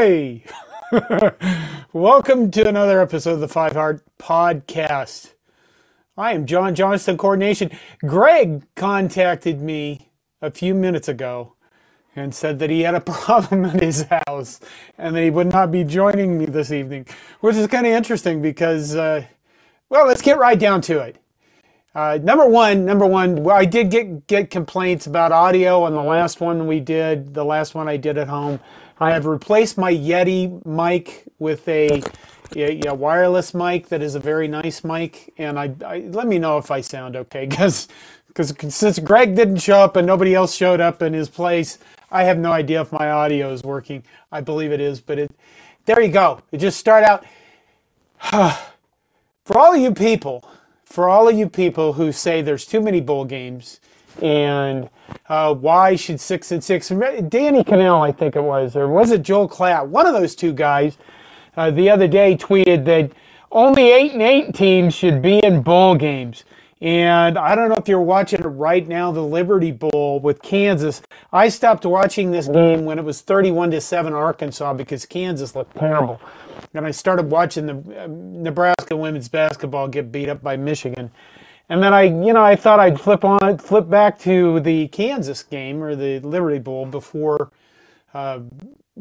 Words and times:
Hey! 0.00 0.44
Welcome 1.92 2.50
to 2.52 2.66
another 2.66 3.02
episode 3.02 3.32
of 3.34 3.40
the 3.40 3.48
Five 3.48 3.72
Heart 3.72 4.02
Podcast. 4.18 5.34
I 6.16 6.32
am 6.32 6.46
John 6.46 6.74
Johnston 6.74 7.18
Corn 7.18 7.40
Nation. 7.40 7.70
Greg 8.00 8.62
contacted 8.76 9.60
me 9.60 10.08
a 10.40 10.50
few 10.50 10.74
minutes 10.74 11.06
ago 11.06 11.52
and 12.16 12.34
said 12.34 12.60
that 12.60 12.70
he 12.70 12.80
had 12.80 12.94
a 12.94 13.00
problem 13.02 13.66
at 13.66 13.82
his 13.82 14.06
house 14.26 14.60
and 14.96 15.14
that 15.14 15.22
he 15.22 15.28
would 15.28 15.52
not 15.52 15.70
be 15.70 15.84
joining 15.84 16.38
me 16.38 16.46
this 16.46 16.72
evening, 16.72 17.06
which 17.40 17.56
is 17.56 17.66
kind 17.66 17.86
of 17.86 17.92
interesting 17.92 18.40
because, 18.40 18.96
uh, 18.96 19.26
well, 19.90 20.06
let's 20.06 20.22
get 20.22 20.38
right 20.38 20.58
down 20.58 20.80
to 20.80 21.00
it. 21.00 21.16
Uh, 21.94 22.18
number 22.22 22.48
one, 22.48 22.86
number 22.86 23.04
one, 23.04 23.42
well, 23.42 23.56
I 23.56 23.66
did 23.66 23.90
get 23.90 24.26
get 24.26 24.48
complaints 24.48 25.06
about 25.06 25.30
audio 25.30 25.82
on 25.82 25.92
the 25.92 26.02
last 26.02 26.40
one 26.40 26.66
we 26.66 26.80
did, 26.80 27.34
the 27.34 27.44
last 27.44 27.74
one 27.74 27.86
I 27.86 27.98
did 27.98 28.16
at 28.16 28.28
home. 28.28 28.60
I 29.00 29.12
have 29.12 29.26
replaced 29.26 29.78
my 29.78 29.92
Yeti 29.92 30.64
mic 30.66 31.24
with 31.38 31.66
a, 31.68 32.02
a, 32.54 32.86
a 32.86 32.94
wireless 32.94 33.54
mic 33.54 33.88
that 33.88 34.02
is 34.02 34.14
a 34.14 34.20
very 34.20 34.48
nice 34.48 34.84
mic, 34.84 35.32
and 35.38 35.58
I, 35.58 35.74
I 35.84 35.98
let 36.10 36.26
me 36.26 36.38
know 36.38 36.58
if 36.58 36.70
I 36.70 36.82
sound 36.82 37.16
okay, 37.16 37.46
because 37.50 37.88
because 38.28 38.54
since 38.74 38.98
Greg 39.00 39.34
didn't 39.34 39.58
show 39.58 39.80
up 39.80 39.96
and 39.96 40.06
nobody 40.06 40.34
else 40.34 40.54
showed 40.54 40.80
up 40.80 41.02
in 41.02 41.12
his 41.14 41.28
place, 41.28 41.78
I 42.12 42.24
have 42.24 42.38
no 42.38 42.52
idea 42.52 42.80
if 42.82 42.92
my 42.92 43.10
audio 43.10 43.52
is 43.52 43.64
working. 43.64 44.04
I 44.30 44.40
believe 44.40 44.72
it 44.72 44.80
is, 44.80 45.00
but 45.00 45.18
it 45.18 45.32
there 45.86 46.00
you 46.00 46.12
go. 46.12 46.42
It 46.52 46.58
just 46.58 46.78
start 46.78 47.04
out 47.04 47.24
for 49.44 49.58
all 49.58 49.74
of 49.74 49.80
you 49.80 49.92
people 49.94 50.44
for 50.90 51.08
all 51.08 51.28
of 51.28 51.36
you 51.38 51.48
people 51.48 51.92
who 51.94 52.10
say 52.10 52.42
there's 52.42 52.66
too 52.66 52.80
many 52.80 53.00
bowl 53.00 53.24
games 53.24 53.80
and 54.20 54.90
uh, 55.28 55.54
why 55.54 55.96
should 55.96 56.20
six 56.20 56.52
and 56.52 56.62
six, 56.62 56.88
Danny 56.88 57.64
Kanell, 57.64 58.00
I 58.06 58.12
think 58.12 58.36
it 58.36 58.42
was, 58.42 58.76
or 58.76 58.88
was 58.88 59.10
it 59.10 59.22
Joel 59.22 59.48
Klatt? 59.48 59.86
One 59.86 60.06
of 60.06 60.14
those 60.14 60.34
two 60.34 60.52
guys 60.52 60.98
uh, 61.56 61.70
the 61.70 61.90
other 61.90 62.08
day 62.08 62.36
tweeted 62.36 62.84
that 62.86 63.12
only 63.52 63.90
eight 63.90 64.12
and 64.12 64.22
eight 64.22 64.54
teams 64.54 64.94
should 64.94 65.20
be 65.20 65.38
in 65.38 65.62
bowl 65.62 65.94
games. 65.94 66.44
And 66.82 67.36
I 67.36 67.54
don't 67.54 67.68
know 67.68 67.76
if 67.76 67.88
you're 67.88 68.00
watching 68.00 68.40
it 68.40 68.46
right 68.46 68.86
now, 68.88 69.12
the 69.12 69.22
Liberty 69.22 69.70
Bowl 69.70 70.18
with 70.18 70.40
Kansas. 70.40 71.02
I 71.30 71.50
stopped 71.50 71.84
watching 71.84 72.30
this 72.30 72.48
game 72.48 72.86
when 72.86 72.98
it 72.98 73.04
was 73.04 73.20
31 73.20 73.72
to 73.72 73.80
7 73.82 74.14
Arkansas 74.14 74.72
because 74.74 75.04
Kansas 75.04 75.54
looked 75.54 75.76
terrible 75.76 76.18
and 76.72 76.86
I 76.86 76.90
started 76.90 77.30
watching 77.30 77.66
the 77.66 78.04
uh, 78.04 78.06
Nebraska 78.08 78.96
women's 78.96 79.28
basketball 79.28 79.88
get 79.88 80.10
beat 80.10 80.28
up 80.28 80.42
by 80.42 80.56
Michigan. 80.56 81.10
And 81.70 81.80
then 81.80 81.94
I, 81.94 82.02
you 82.02 82.32
know, 82.32 82.42
I 82.42 82.56
thought 82.56 82.80
I'd 82.80 83.00
flip 83.00 83.24
on, 83.24 83.56
flip 83.58 83.88
back 83.88 84.18
to 84.20 84.58
the 84.58 84.88
Kansas 84.88 85.44
game 85.44 85.82
or 85.82 85.94
the 85.94 86.18
Liberty 86.18 86.58
Bowl 86.58 86.84
before, 86.84 87.52
uh, 88.12 88.40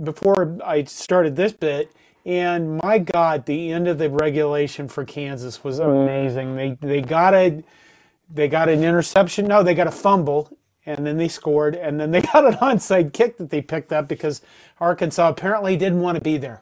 before 0.03 0.56
I 0.64 0.84
started 0.84 1.36
this 1.36 1.52
bit. 1.52 1.92
And 2.28 2.80
my 2.84 3.00
God, 3.00 3.48
the 3.48 3.72
end 3.72 3.88
of 3.88 3.98
the 3.98 4.08
regulation 4.11 4.88
for 4.88 5.03
Kansas 5.03 5.64
was 5.64 5.80
amazing. 5.80 6.56
They 6.56 6.78
they 6.80 7.02
got 7.02 7.34
a, 7.34 7.64
they 8.31 8.48
got 8.48 8.70
an 8.70 8.83
interception. 8.83 9.48
No, 9.48 9.64
they 9.64 9.73
got 9.73 9.88
a 9.88 9.92
fumble, 9.92 10.56
and 10.86 11.08
then 11.08 11.17
they 11.17 11.28
scored, 11.28 11.76
and 11.76 12.00
then 12.00 12.11
they 12.11 12.22
got 12.33 12.45
an 12.45 12.54
onside 12.56 13.14
kick 13.14 13.38
that 13.38 13.50
they 13.50 13.61
picked 13.61 13.92
up 13.92 14.08
because 14.08 14.42
Arkansas 14.80 15.30
apparently 15.30 15.76
didn't 15.76 16.02
want 16.02 16.17
to 16.17 16.21
be 16.21 16.38
there 16.38 16.61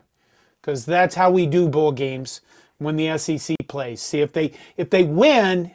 because 0.61 0.85
that's 0.85 1.15
how 1.15 1.31
we 1.31 1.45
do 1.47 1.67
bowl 1.67 1.91
games 1.91 2.39
when 2.77 2.95
the 2.95 3.17
SEC 3.17 3.57
plays. 3.67 4.01
See 4.01 4.21
if 4.21 4.31
they 4.31 4.53
if 4.77 4.89
they 4.89 5.03
win, 5.03 5.71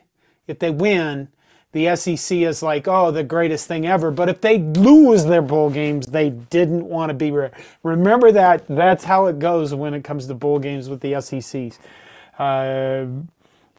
if 0.47 0.59
they 0.59 0.71
win, 0.71 1.29
the 1.73 1.95
SEC 1.97 2.39
is 2.39 2.63
like, 2.63 2.87
oh, 2.89 3.11
the 3.11 3.25
greatest 3.25 3.67
thing 3.67 3.87
ever. 3.87 4.11
But 4.11 4.29
if 4.29 4.41
they 4.41 4.59
lose 4.59 5.25
their 5.25 5.43
bowl 5.43 5.71
games, 5.71 6.07
they 6.07 6.31
didn't 6.31 6.85
want 6.85 7.11
to 7.11 7.15
be. 7.15 7.31
Re- 7.31 7.51
Remember 7.83 8.31
that. 8.33 8.67
That's 8.69 9.05
how 9.05 9.27
it 9.27 9.39
goes 9.39 9.75
when 9.75 9.95
it 9.95 10.05
comes 10.05 10.27
to 10.27 10.35
bowl 10.35 10.59
games 10.59 10.89
with 10.89 11.01
the 11.01 11.13
SECs. 11.15 11.79
Uh, 12.39 13.07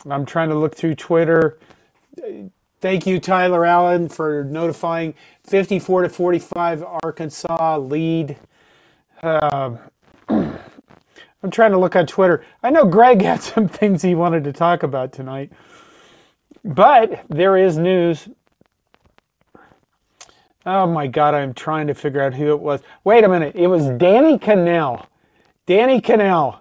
I'm 0.09 0.25
trying 0.25 0.49
to 0.49 0.55
look 0.55 0.75
through 0.75 0.95
Twitter. 0.95 1.57
Thank 2.81 3.07
you, 3.07 3.19
Tyler 3.19 3.65
Allen, 3.65 4.09
for 4.09 4.43
notifying 4.45 5.13
54 5.45 6.03
to 6.03 6.09
45 6.09 6.83
Arkansas 7.03 7.77
lead. 7.77 8.37
Uh, 9.21 9.77
I'm 10.29 11.51
trying 11.51 11.71
to 11.71 11.77
look 11.77 11.95
on 11.95 12.07
Twitter. 12.07 12.45
I 12.63 12.69
know 12.71 12.85
Greg 12.85 13.21
had 13.21 13.41
some 13.43 13.67
things 13.67 14.01
he 14.01 14.15
wanted 14.15 14.43
to 14.45 14.53
talk 14.53 14.83
about 14.83 15.13
tonight, 15.13 15.51
but 16.63 17.25
there 17.29 17.57
is 17.57 17.77
news. 17.77 18.27
Oh 20.65 20.87
my 20.87 21.07
God, 21.07 21.33
I'm 21.33 21.53
trying 21.53 21.87
to 21.87 21.93
figure 21.93 22.21
out 22.21 22.33
who 22.33 22.51
it 22.51 22.59
was. 22.59 22.81
Wait 23.03 23.23
a 23.23 23.27
minute. 23.27 23.55
It 23.55 23.67
was 23.67 23.89
Danny 23.97 24.37
Kanell. 24.37 25.07
Danny 25.65 25.99
Kanell. 25.99 26.59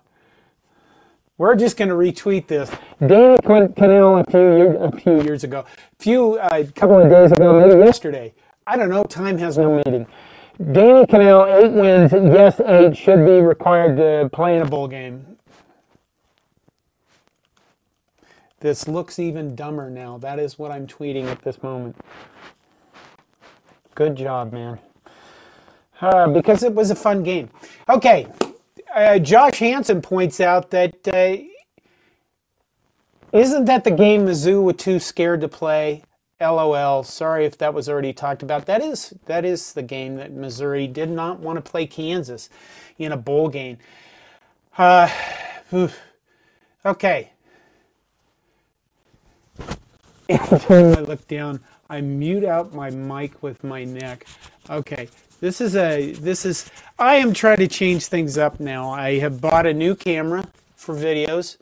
We're 1.39 1.55
just 1.55 1.77
going 1.77 1.89
to 1.89 1.95
retweet 1.95 2.47
this. 2.47 2.71
Danny 3.01 3.37
Kanell 3.39 4.27
a 4.27 4.31
few 4.31 4.77
a 4.79 4.93
few 4.93 5.23
years 5.23 5.45
ago, 5.45 5.61
a 5.61 6.03
few 6.03 6.35
uh, 6.35 6.65
couple 6.75 7.01
of 7.01 7.09
days 7.09 7.33
ago, 7.33 7.61
maybe 7.61 7.79
yesterday. 7.85 8.35
I 8.67 8.77
don't 8.77 8.91
know. 8.91 9.05
Time 9.05 9.39
has 9.39 9.59
no 9.59 9.83
meaning. 9.85 10.07
Danny 10.71 11.07
Kanell, 11.07 11.63
eight 11.63 11.73
wins. 11.73 12.13
Yes, 12.13 12.61
eight 12.65 12.97
should 12.97 13.25
be 13.25 13.41
required 13.41 13.97
to 13.97 14.31
play 14.33 14.57
in 14.57 14.63
a 14.63 14.67
bowl 14.67 14.87
game. 14.87 15.32
This 18.63 18.87
looks 18.87 19.19
even 19.19 19.57
dumber 19.57 19.91
now. 19.91 20.19
That 20.19 20.39
is 20.39 20.57
what 20.57 20.71
I'm 20.71 20.87
tweeting 20.87 21.25
at 21.25 21.43
this 21.43 21.65
moment. 21.65 21.97
Good 23.97 24.15
job, 24.15 24.53
man. 24.53 24.79
Uh, 26.01 26.29
because 26.29 26.63
it 26.63 26.73
was 26.73 26.93
a 26.93 26.95
fun 26.95 27.25
game. 27.25 27.51
Okay, 27.89 28.29
uh, 28.95 29.19
Josh 29.19 29.59
Hanson 29.59 30.01
points 30.01 30.41
out 30.41 30.71
that 30.71 30.95
uh, 31.09 31.39
not 33.33 33.67
that 33.67 33.83
the 33.83 33.91
game 33.91 34.27
Mizzou 34.27 34.63
were 34.63 34.73
too 34.73 35.01
scared 35.01 35.41
to 35.41 35.49
play? 35.49 36.05
LOL. 36.41 37.03
Sorry 37.03 37.45
if 37.45 37.59
that 37.59 37.75
was 37.75 37.89
already 37.89 38.13
talked 38.13 38.45
about. 38.45 38.67
That 38.67 38.81
is 38.81 39.13
that 39.27 39.45
is 39.45 39.73
the 39.73 39.83
game 39.83 40.15
that 40.17 40.33
Missouri 40.33 40.87
did 40.87 41.11
not 41.11 41.41
want 41.41 41.57
to 41.57 41.69
play 41.69 41.85
Kansas 41.89 42.49
in 42.97 43.11
a 43.11 43.17
bowl 43.17 43.49
game. 43.49 43.79
Uh, 44.79 45.11
okay. 46.87 47.32
I 50.69 51.01
look 51.01 51.27
down, 51.29 51.61
I 51.89 52.01
mute 52.01 52.45
out 52.45 52.75
my 52.75 52.91
mic 52.91 53.43
with 53.43 53.63
my 53.65 53.85
neck. 53.85 54.27
Okay. 54.71 55.09
This 55.41 55.61
is 55.61 55.75
a 55.75 56.13
this 56.13 56.47
is 56.47 56.71
I 57.01 57.17
am 57.17 57.33
trying 57.35 57.57
to 57.57 57.67
change 57.67 58.07
things 58.07 58.39
up 58.39 58.61
now. 58.61 58.91
I 58.91 59.19
have 59.19 59.41
bought 59.41 59.67
a 59.67 59.75
new 59.75 59.97
camera 59.97 60.47
for 60.77 60.95
videos. 60.95 61.57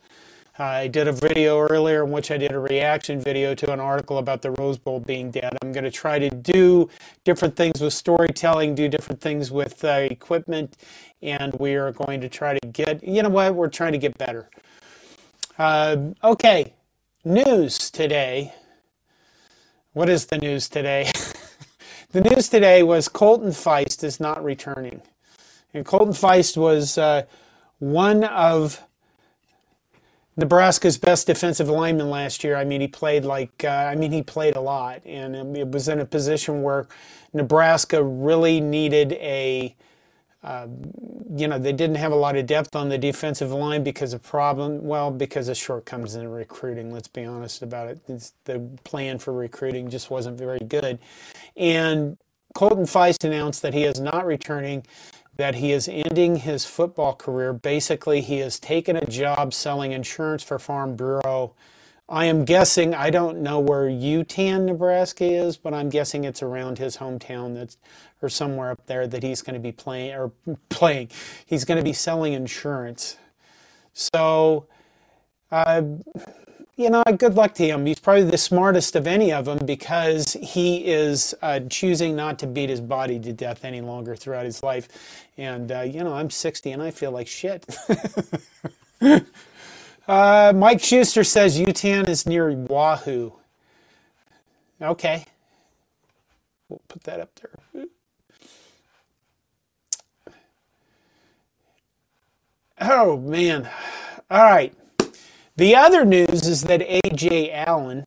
I 0.58 0.88
did 0.88 1.08
a 1.08 1.12
video 1.12 1.58
earlier 1.60 2.04
in 2.04 2.10
which 2.10 2.30
I 2.30 2.36
did 2.36 2.52
a 2.52 2.58
reaction 2.58 3.18
video 3.18 3.54
to 3.54 3.72
an 3.72 3.80
article 3.80 4.18
about 4.18 4.42
the 4.42 4.50
Rose 4.50 4.76
Bowl 4.76 5.00
being 5.00 5.30
dead. 5.30 5.56
I'm 5.62 5.72
going 5.72 5.84
to 5.84 5.90
try 5.90 6.18
to 6.18 6.28
do 6.28 6.90
different 7.24 7.56
things 7.56 7.80
with 7.80 7.94
storytelling, 7.94 8.74
do 8.74 8.86
different 8.86 9.22
things 9.22 9.50
with 9.50 9.82
uh, 9.82 10.06
equipment, 10.10 10.76
and 11.22 11.54
we 11.54 11.76
are 11.76 11.92
going 11.92 12.20
to 12.20 12.28
try 12.28 12.58
to 12.58 12.68
get, 12.68 13.02
you 13.02 13.22
know 13.22 13.30
what, 13.30 13.54
we're 13.54 13.68
trying 13.68 13.92
to 13.92 13.98
get 13.98 14.18
better. 14.18 14.50
Uh, 15.56 15.96
okay, 16.22 16.74
news 17.24 17.90
today. 17.90 18.52
What 19.92 20.08
is 20.08 20.26
the 20.26 20.38
news 20.38 20.68
today? 20.68 21.10
the 22.12 22.20
news 22.20 22.48
today 22.48 22.84
was 22.84 23.08
Colton 23.08 23.48
Feist 23.50 24.04
is 24.04 24.20
not 24.20 24.44
returning. 24.44 25.02
And 25.74 25.84
Colton 25.84 26.14
Feist 26.14 26.56
was 26.56 26.96
uh, 26.96 27.24
one 27.80 28.22
of 28.22 28.80
Nebraska's 30.36 30.96
best 30.96 31.26
defensive 31.26 31.68
lineman 31.68 32.08
last 32.08 32.44
year. 32.44 32.54
I 32.54 32.62
mean, 32.62 32.80
he 32.80 32.86
played 32.86 33.24
like, 33.24 33.64
uh, 33.64 33.68
I 33.90 33.96
mean, 33.96 34.12
he 34.12 34.22
played 34.22 34.54
a 34.54 34.60
lot, 34.60 35.04
and 35.04 35.56
it 35.56 35.72
was 35.72 35.88
in 35.88 35.98
a 35.98 36.06
position 36.06 36.62
where 36.62 36.86
Nebraska 37.32 38.00
really 38.00 38.60
needed 38.60 39.14
a, 39.14 39.74
you 40.42 41.48
know, 41.48 41.58
they 41.58 41.72
didn't 41.72 41.96
have 41.96 42.12
a 42.12 42.16
lot 42.16 42.36
of 42.36 42.46
depth 42.46 42.74
on 42.74 42.88
the 42.88 42.98
defensive 42.98 43.52
line 43.52 43.82
because 43.82 44.12
of 44.12 44.22
problem, 44.22 44.84
well, 44.84 45.10
because 45.10 45.48
of 45.48 45.56
shortcomings 45.56 46.14
in 46.14 46.28
recruiting. 46.28 46.92
Let's 46.92 47.08
be 47.08 47.24
honest 47.24 47.62
about 47.62 47.88
it. 47.88 48.00
It's, 48.08 48.32
the 48.44 48.60
plan 48.84 49.18
for 49.18 49.32
recruiting 49.32 49.90
just 49.90 50.10
wasn't 50.10 50.38
very 50.38 50.60
good, 50.60 50.98
and 51.56 52.16
Colton 52.54 52.84
Feist 52.84 53.24
announced 53.24 53.62
that 53.62 53.74
he 53.74 53.84
is 53.84 54.00
not 54.00 54.26
returning 54.26 54.84
that 55.36 55.54
he 55.54 55.72
is 55.72 55.88
ending 55.88 56.36
his 56.36 56.66
football 56.66 57.14
career. 57.14 57.52
Basically, 57.52 58.20
he 58.20 58.38
has 58.38 58.60
taken 58.60 58.94
a 58.96 59.06
job 59.06 59.54
selling 59.54 59.92
insurance 59.92 60.42
for 60.42 60.58
Farm 60.58 60.96
Bureau. 60.96 61.54
I 62.10 62.24
am 62.24 62.44
guessing, 62.44 62.92
I 62.92 63.10
don't 63.10 63.38
know 63.38 63.60
where 63.60 63.88
Yutan, 63.88 64.64
Nebraska 64.64 65.24
is, 65.24 65.56
but 65.56 65.72
I'm 65.72 65.88
guessing 65.88 66.24
it's 66.24 66.42
around 66.42 66.78
his 66.78 66.96
hometown 66.96 67.54
that's, 67.54 67.76
or 68.20 68.28
somewhere 68.28 68.72
up 68.72 68.84
there 68.86 69.06
that 69.06 69.22
he's 69.22 69.42
going 69.42 69.54
to 69.54 69.60
be 69.60 69.70
playing, 69.70 70.14
or 70.14 70.32
playing. 70.70 71.10
He's 71.46 71.64
going 71.64 71.78
to 71.78 71.84
be 71.84 71.92
selling 71.92 72.32
insurance. 72.32 73.16
So, 73.94 74.66
uh, 75.52 75.82
you 76.76 76.90
know, 76.90 77.04
good 77.16 77.34
luck 77.34 77.54
to 77.54 77.64
him. 77.64 77.86
He's 77.86 78.00
probably 78.00 78.24
the 78.24 78.38
smartest 78.38 78.96
of 78.96 79.06
any 79.06 79.32
of 79.32 79.44
them 79.44 79.58
because 79.64 80.32
he 80.32 80.86
is 80.86 81.32
uh, 81.42 81.60
choosing 81.70 82.16
not 82.16 82.40
to 82.40 82.48
beat 82.48 82.70
his 82.70 82.80
body 82.80 83.20
to 83.20 83.32
death 83.32 83.64
any 83.64 83.82
longer 83.82 84.16
throughout 84.16 84.46
his 84.46 84.64
life. 84.64 84.88
And, 85.36 85.70
uh, 85.70 85.82
you 85.82 86.02
know, 86.02 86.14
I'm 86.14 86.30
60 86.30 86.72
and 86.72 86.82
I 86.82 86.90
feel 86.90 87.12
like 87.12 87.28
shit. 87.28 87.66
uh, 90.10 90.52
Mike 90.54 90.82
Schuster 90.82 91.22
says 91.22 91.58
Yutan 91.58 92.08
is 92.08 92.26
near 92.26 92.50
Wahoo. 92.50 93.32
Okay. 94.82 95.24
We'll 96.68 96.82
put 96.88 97.04
that 97.04 97.20
up 97.20 97.30
there. 97.36 97.86
Oh, 102.80 103.18
man. 103.18 103.68
All 104.30 104.42
right. 104.42 104.74
The 105.56 105.76
other 105.76 106.04
news 106.04 106.46
is 106.46 106.62
that 106.62 106.80
Ajay 106.80 107.52
Allen 107.52 108.06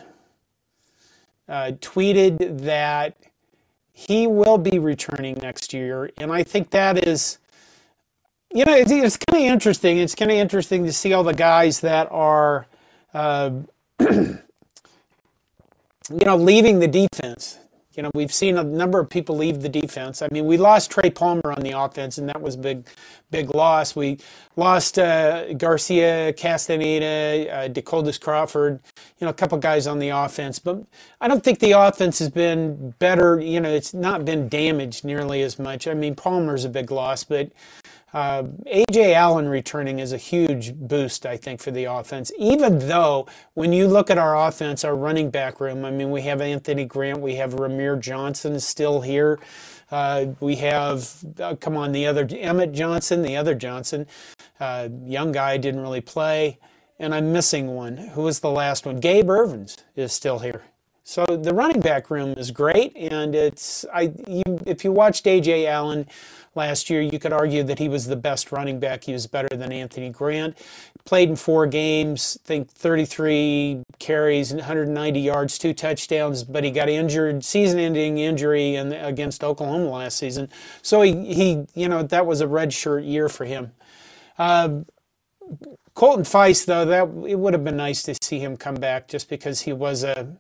uh, 1.48 1.74
tweeted 1.80 2.62
that 2.62 3.16
he 3.92 4.26
will 4.26 4.58
be 4.58 4.80
returning 4.80 5.38
next 5.42 5.74
year. 5.74 6.10
And 6.18 6.32
I 6.32 6.44
think 6.44 6.72
that 6.72 7.08
is, 7.08 7.38
you 8.54 8.66
know, 8.66 8.76
it's, 8.76 8.92
it's 8.92 9.18
kind 9.18 9.44
of 9.44 9.52
interesting. 9.52 9.98
It's 9.98 10.16
kind 10.16 10.30
of 10.30 10.38
interesting 10.38 10.86
to 10.86 10.94
see 10.94 11.14
all 11.14 11.24
the 11.24 11.34
guys 11.34 11.80
that 11.80 12.08
are, 12.12 12.68
uh, 13.14 13.52
you 14.00 14.40
know, 16.10 16.38
leaving 16.38 16.80
the 16.80 16.88
defense. 16.88 17.60
You 17.96 18.02
know, 18.02 18.12
we've 18.16 18.34
seen 18.34 18.58
a 18.58 18.64
number 18.64 19.00
of 19.00 19.10
people 19.10 19.38
leave 19.38 19.62
the 19.62 19.70
defense. 19.70 20.24
I 20.24 20.28
mean, 20.32 20.48
we 20.48 20.58
lost 20.58 20.90
Trey 20.90 21.12
Palmer 21.12 21.52
on 21.52 21.62
the 21.62 21.78
offense, 21.78 22.18
and 22.18 22.28
that 22.28 22.42
was 22.42 22.56
a 22.56 22.58
big, 22.58 22.88
big 23.30 23.54
loss. 23.54 23.96
We 23.96 24.18
lost 24.56 24.98
uh, 24.98 25.54
Garcia, 25.54 26.34
Castaneda, 26.34 27.70
uh, 27.70 28.12
Crawford, 28.20 28.80
you 29.20 29.26
know, 29.26 29.30
a 29.30 29.34
couple 29.34 29.60
guys 29.60 29.86
on 29.86 30.00
the 30.00 30.10
offense. 30.10 30.58
But 30.58 30.84
I 31.22 31.28
don't 31.28 31.44
think 31.44 31.60
the 31.60 31.74
offense 31.74 32.18
has 32.18 32.30
been 32.30 32.96
better. 32.98 33.40
You 33.40 33.60
know, 33.60 33.70
it's 33.70 33.94
not 33.94 34.26
been 34.26 34.50
damaged 34.50 35.06
nearly 35.06 35.44
as 35.44 35.60
much. 35.60 35.88
I 35.88 35.94
mean, 35.94 36.16
Palmer's 36.16 36.66
a 36.66 36.70
big 36.70 36.90
loss, 36.90 37.24
but 37.24 37.52
uh, 38.13 38.44
Ajay 38.68 39.13
Allen 39.13 39.50
returning 39.50 40.00
is 40.00 40.13
a 40.13 40.18
huge 40.18 40.74
boost, 40.75 41.25
I 41.25 41.38
think, 41.38 41.62
for 41.62 41.71
the 41.71 41.86
offense. 41.86 42.31
Even 42.38 42.88
though, 42.88 43.27
when 43.56 43.74
you 43.74 43.88
look 43.88 44.10
at 44.10 44.18
our 44.18 44.48
offense, 44.48 44.83
our 44.83 44.95
running 44.95 45.31
back 45.31 45.60
room, 45.60 45.83
I 45.83 45.92
mean, 45.92 46.12
we 46.12 46.21
have 46.24 46.39
Anthony 46.42 46.86
Grant, 46.86 47.19
we 47.19 47.36
have 47.36 47.56
Rahmir 47.56 48.00
Johnson 48.00 48.60
still 48.60 49.01
here. 49.01 49.39
Uh, 49.92 50.27
we 50.39 50.56
have, 50.57 51.12
uh, 51.39 51.56
come 51.56 51.75
on, 51.75 51.92
the 51.92 52.06
other 52.06 52.27
Emmett 52.31 52.71
Johnson, 52.71 53.21
the 53.21 53.36
other 53.36 53.56
Johnson, 53.56 54.07
uh, 54.59 54.89
young 55.06 55.31
guy 55.31 55.57
didn't 55.57 55.81
really 55.81 56.01
play, 56.01 56.57
and 57.00 57.13
I'm 57.13 57.31
missing 57.31 57.75
one. 57.75 57.98
Who 57.98 58.24
was 58.24 58.39
the 58.39 58.50
last 58.51 58.86
one? 58.86 59.00
Gabe 59.00 59.27
Ervins 59.27 59.77
is 59.95 60.13
still 60.13 60.39
here. 60.39 60.63
So 61.06 61.26
the 61.26 61.54
running 61.54 61.82
back 61.82 62.10
room 62.10 62.34
is 62.38 62.50
great, 62.50 62.96
and 62.96 63.36
it's 63.36 63.86
I. 63.94 64.14
You, 64.26 64.44
if 64.66 64.86
you 64.86 64.92
watched 64.94 65.26
Ajay 65.26 65.68
Allen 65.68 66.08
last 66.56 66.90
year, 66.90 67.02
you 67.02 67.20
could 67.20 67.34
argue 67.34 67.62
that 67.64 67.78
he 67.78 67.90
was 67.90 68.06
the 68.06 68.16
best 68.16 68.54
running 68.54 68.80
back. 68.80 69.04
He 69.04 69.12
was 69.12 69.28
better 69.28 69.54
than 69.54 69.74
Anthony 69.74 70.10
Grant. 70.12 70.58
Played 71.04 71.32
in 71.32 71.36
four 71.36 71.68
games, 71.68 72.38
think 72.46 72.70
33 72.70 73.84
carries, 74.00 74.52
and 74.52 74.62
190 74.62 75.20
yards, 75.20 75.58
two 75.58 75.74
touchdowns, 75.74 76.46
but 76.46 76.64
he 76.64 76.72
got 76.72 76.88
injured, 76.88 77.44
season-ending 77.44 78.18
injury 78.20 78.76
in, 78.76 78.94
against 78.94 79.44
Oklahoma 79.44 79.90
last 79.90 80.16
season. 80.16 80.48
So 80.82 81.02
he, 81.02 81.34
he, 81.34 81.66
you 81.76 81.90
know, 81.90 82.04
that 82.04 82.26
was 82.26 82.40
a 82.40 82.48
redshirt 82.48 83.06
year 83.06 83.28
for 83.28 83.44
him. 83.44 83.74
Uh, 84.38 84.84
Colton 85.94 86.24
Feist, 86.24 86.66
though, 86.66 86.86
that 86.86 87.04
it 87.28 87.38
would 87.38 87.54
have 87.54 87.66
been 87.66 87.78
nice 87.78 88.02
to 88.04 88.16
see 88.22 88.40
him 88.40 88.56
come 88.56 88.76
back 88.76 89.10
just 89.10 89.30
because 89.30 89.62
he 89.62 89.74
was 89.74 90.06
a, 90.06 90.38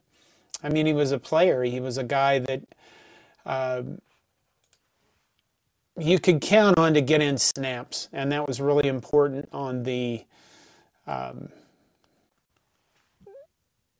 I 0.63 0.69
mean, 0.69 0.85
he 0.85 0.93
was 0.93 1.11
a 1.11 1.19
player. 1.19 1.63
He 1.63 1.79
was 1.79 1.97
a 1.97 2.03
guy 2.03 2.39
that. 2.39 2.61
Uh, 3.45 3.83
you 5.97 6.19
could 6.19 6.41
count 6.41 6.77
on 6.77 6.93
to 6.95 7.01
get 7.01 7.21
in 7.21 7.37
snaps, 7.37 8.09
and 8.11 8.31
that 8.31 8.47
was 8.47 8.59
really 8.59 8.87
important 8.87 9.47
on 9.51 9.83
the. 9.83 10.23
Um, 11.05 11.49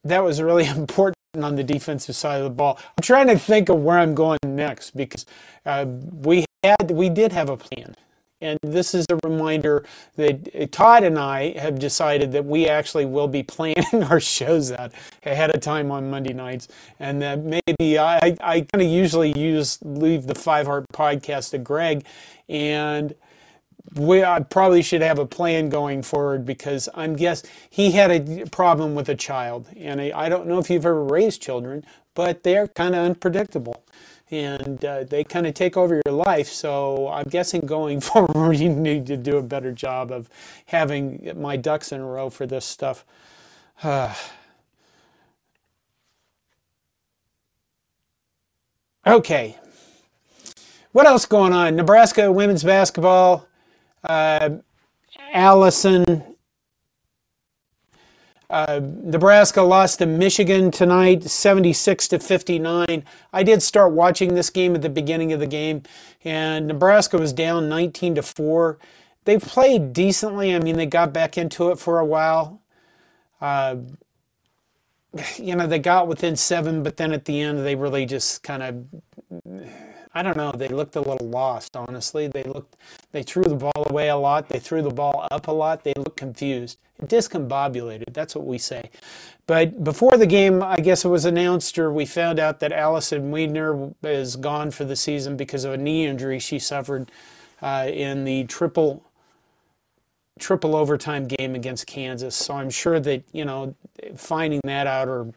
that 0.04 0.24
was 0.24 0.42
really 0.42 0.66
important 0.78 1.16
on 1.36 1.56
the 1.56 1.64
defensive 1.64 2.16
side 2.16 2.38
of 2.38 2.44
the 2.44 2.50
ball. 2.50 2.78
I'm 2.80 3.02
trying 3.02 3.28
to 3.28 3.38
think 3.38 3.70
of 3.70 3.80
where 3.82 3.98
I'm 3.98 4.16
going 4.16 4.40
next 4.44 4.96
because 4.96 5.26
uh, 5.66 5.86
we 5.88 6.46
had 6.64 6.92
we 6.92 7.10
did 7.10 7.32
have 7.32 7.50
a 7.50 7.58
plan. 7.58 7.96
And 8.44 8.60
this 8.62 8.94
is 8.94 9.06
a 9.10 9.18
reminder 9.24 9.86
that 10.18 10.50
uh, 10.54 10.68
Todd 10.70 11.04
and 11.04 11.18
I 11.18 11.58
have 11.58 11.80
decided 11.80 12.34
that 12.34 12.46
we 12.46 12.68
actually 12.68 13.06
will 13.06 13.28
be 13.28 13.42
planning 13.54 14.04
our 14.04 14.20
shows 14.20 14.72
out 14.72 14.92
ahead 15.26 15.56
of 15.56 15.62
time 15.62 15.92
on 15.92 16.10
Monday 16.10 16.34
nights. 16.34 16.68
And 17.00 17.22
that 17.22 17.40
maybe 17.40 17.98
I, 17.98 18.36
I 18.42 18.62
kind 18.62 18.84
of 18.84 18.88
usually 18.88 19.38
use 19.40 19.80
leave 19.82 20.28
the 20.28 20.36
Five 20.36 20.68
Heart 20.68 20.86
podcast 20.94 21.52
to 21.52 21.58
Greg. 21.58 22.06
And 22.50 23.16
we 23.96 24.24
I 24.24 24.40
probably 24.40 24.82
should 24.82 25.02
have 25.02 25.20
a 25.20 25.26
plan 25.26 25.70
going 25.70 26.02
forward 26.02 26.46
because 26.46 26.90
I'm 26.94 27.16
guess 27.16 27.44
he 27.70 27.92
had 27.92 28.12
a 28.12 28.46
problem 28.48 28.96
with 28.96 29.08
a 29.10 29.16
child. 29.16 29.70
And 29.78 30.02
I, 30.02 30.12
I 30.16 30.30
don't 30.30 30.48
know 30.48 30.60
if 30.60 30.70
you've 30.70 30.86
ever 30.86 31.04
raised 31.04 31.42
children, 31.42 31.86
but 32.16 32.44
they're 32.44 32.68
kind 32.68 32.96
of 32.96 33.06
unpredictable 33.06 33.84
and 34.34 34.84
uh, 34.84 35.04
they 35.04 35.24
kind 35.24 35.46
of 35.46 35.54
take 35.54 35.78
over 35.78 36.02
your 36.04 36.14
life. 36.14 36.48
So 36.50 37.08
I'm 37.10 37.30
guessing 37.30 37.62
going 37.62 38.02
forward, 38.10 38.58
you 38.58 38.70
need 38.70 39.06
to 39.08 39.16
do 39.16 39.38
a 39.38 39.44
better 39.44 39.72
job 39.72 40.12
of 40.12 40.28
having 40.66 41.32
my 41.36 41.56
ducks 41.56 41.92
in 41.92 42.02
a 42.02 42.06
row 42.06 42.30
for 42.32 42.48
this 42.48 42.66
stuff. 42.66 43.06
okay. 49.08 49.58
What 50.92 51.06
else 51.06 51.26
going 51.26 51.54
on? 51.54 51.76
Nebraska 51.76 52.32
women's 52.32 52.64
basketball. 52.64 53.48
Uh, 54.04 54.58
Allison 55.32 56.33
uh, 58.54 58.80
Nebraska 58.84 59.64
lost 59.64 59.98
to 59.98 60.06
Michigan 60.06 60.70
tonight, 60.70 61.24
76 61.24 62.08
to 62.10 62.20
59. 62.20 63.04
I 63.34 63.44
did 63.44 63.64
start 63.64 63.94
watching 63.94 64.36
this 64.36 64.52
game 64.52 64.76
at 64.76 64.84
the 64.84 64.92
beginning 64.92 65.34
of 65.34 65.40
the 65.40 65.48
game, 65.48 65.82
and 66.24 66.68
Nebraska 66.68 67.18
was 67.18 67.34
down 67.34 67.68
19 67.68 68.14
to 68.14 68.22
4. 68.22 68.78
They 69.26 69.40
played 69.40 69.92
decently. 69.92 70.54
I 70.54 70.60
mean, 70.60 70.78
they 70.78 70.86
got 70.86 71.12
back 71.12 71.36
into 71.36 71.72
it 71.72 71.80
for 71.80 71.98
a 71.98 72.06
while. 72.06 72.62
Uh, 73.42 73.78
you 75.38 75.56
know, 75.56 75.66
they 75.66 75.80
got 75.80 76.08
within 76.08 76.36
seven, 76.36 76.84
but 76.84 76.98
then 76.98 77.12
at 77.12 77.26
the 77.26 77.42
end, 77.42 77.66
they 77.66 77.76
really 77.76 78.06
just 78.06 78.44
kind 78.44 78.62
of 78.62 79.93
I 80.16 80.22
don't 80.22 80.38
know. 80.38 80.52
They 80.52 80.68
looked 80.68 80.96
a 80.96 81.02
little 81.02 81.28
lost, 81.28 81.76
honestly. 81.76 82.28
They 82.28 82.44
looked, 82.44 82.76
they 83.12 83.24
threw 83.24 83.44
the 83.44 83.56
ball 83.56 83.88
away 83.90 84.10
a 84.10 84.16
lot. 84.16 84.48
They 84.48 84.60
threw 84.60 84.82
the 84.82 84.92
ball 84.92 85.28
up 85.32 85.48
a 85.48 85.52
lot. 85.52 85.84
They 85.84 85.94
looked 85.98 86.18
confused, 86.18 86.78
discombobulated. 87.02 88.14
That's 88.14 88.36
what 88.36 88.46
we 88.46 88.60
say. 88.60 88.92
But 89.48 89.84
before 89.84 90.18
the 90.18 90.28
game, 90.28 90.62
I 90.62 90.78
guess 90.78 91.04
it 91.04 91.10
was 91.10 91.26
announced 91.26 91.78
or 91.80 91.92
we 91.92 92.06
found 92.06 92.40
out 92.40 92.60
that 92.60 92.72
Allison 92.72 93.32
Weidner 93.32 93.94
is 94.04 94.36
gone 94.36 94.72
for 94.72 94.86
the 94.86 94.96
season 94.96 95.36
because 95.36 95.66
of 95.66 95.74
a 95.74 95.78
knee 95.78 96.06
injury 96.06 96.40
she 96.40 96.60
suffered 96.60 97.12
uh, 97.62 97.90
in 97.92 98.24
the 98.24 98.44
triple 98.46 99.04
triple 100.40 100.76
overtime 100.76 101.26
game 101.26 101.56
against 101.56 101.88
Kansas. 101.88 102.36
So 102.36 102.56
I'm 102.56 102.70
sure 102.70 103.00
that 103.00 103.24
you 103.32 103.46
know 103.46 103.76
finding 104.16 104.62
that 104.64 104.88
out 104.88 105.08
or 105.08 105.32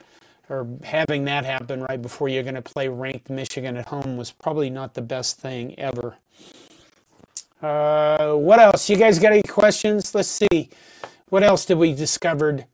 or 0.49 0.67
having 0.85 1.25
that 1.25 1.45
happen 1.45 1.83
right 1.83 2.01
before 2.01 2.29
you're 2.29 2.43
going 2.43 2.55
to 2.55 2.63
play 2.63 2.89
ranked 2.89 3.29
Michigan 3.31 3.77
at 3.77 3.87
home 3.89 4.17
was 4.17 4.31
probably 4.31 4.71
not 4.71 4.95
the 4.95 5.03
best 5.03 5.39
thing 5.39 5.79
ever. 5.79 6.17
Uh, 7.61 8.35
what 8.35 8.61
else? 8.61 8.89
You 8.89 8.97
guys 8.97 9.19
got 9.19 9.33
any 9.33 9.43
questions? 9.43 10.15
Let's 10.15 10.29
see. 10.29 10.71
What 11.29 11.43
else 11.43 11.65
did 11.65 11.79
we 11.79 11.95
discovered? 11.95 12.67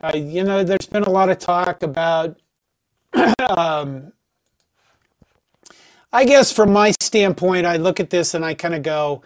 Uh, 0.00 0.12
you 0.16 0.42
know, 0.42 0.64
there's 0.64 0.86
been 0.86 1.04
a 1.04 1.10
lot 1.10 1.28
of 1.28 1.38
talk 1.38 1.82
about. 1.82 2.38
um, 3.56 4.12
I 6.12 6.24
guess 6.24 6.52
from 6.52 6.72
my 6.72 6.92
standpoint, 7.00 7.66
I 7.66 7.76
look 7.76 8.00
at 8.00 8.10
this 8.10 8.34
and 8.34 8.44
I 8.44 8.54
kind 8.54 8.74
of 8.74 8.82
go, 8.82 9.22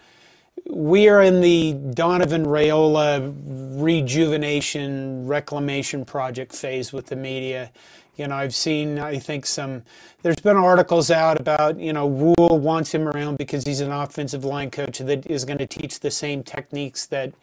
we 0.70 1.08
are 1.08 1.22
in 1.22 1.40
the 1.40 1.74
Donovan 1.74 2.44
Raiola 2.44 3.32
rejuvenation 3.80 5.26
reclamation 5.26 6.04
project 6.04 6.54
phase 6.54 6.92
with 6.92 7.06
the 7.06 7.16
media. 7.16 7.70
You 8.16 8.28
know, 8.28 8.36
I've 8.36 8.54
seen, 8.54 8.98
I 8.98 9.18
think, 9.18 9.46
some, 9.46 9.82
there's 10.22 10.40
been 10.40 10.56
articles 10.56 11.10
out 11.10 11.38
about, 11.38 11.78
you 11.78 11.92
know, 11.92 12.08
Rhule 12.08 12.58
wants 12.58 12.92
him 12.92 13.06
around 13.08 13.36
because 13.36 13.64
he's 13.64 13.80
an 13.80 13.92
offensive 13.92 14.44
line 14.44 14.70
coach 14.70 14.98
that 14.98 15.26
is 15.26 15.44
going 15.44 15.58
to 15.58 15.66
teach 15.66 16.00
the 16.00 16.10
same 16.10 16.42
techniques 16.42 17.06
that, 17.06 17.34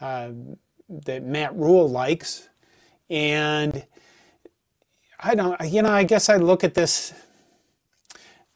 uh, 0.00 0.30
that 0.88 1.22
Matt 1.22 1.54
Rhule 1.54 1.88
likes. 1.88 2.48
And 3.08 3.86
I 5.20 5.34
don't, 5.36 5.60
you 5.64 5.82
know, 5.82 5.90
I 5.90 6.02
guess 6.02 6.28
I 6.28 6.36
look 6.36 6.64
at 6.64 6.74
this 6.74 7.12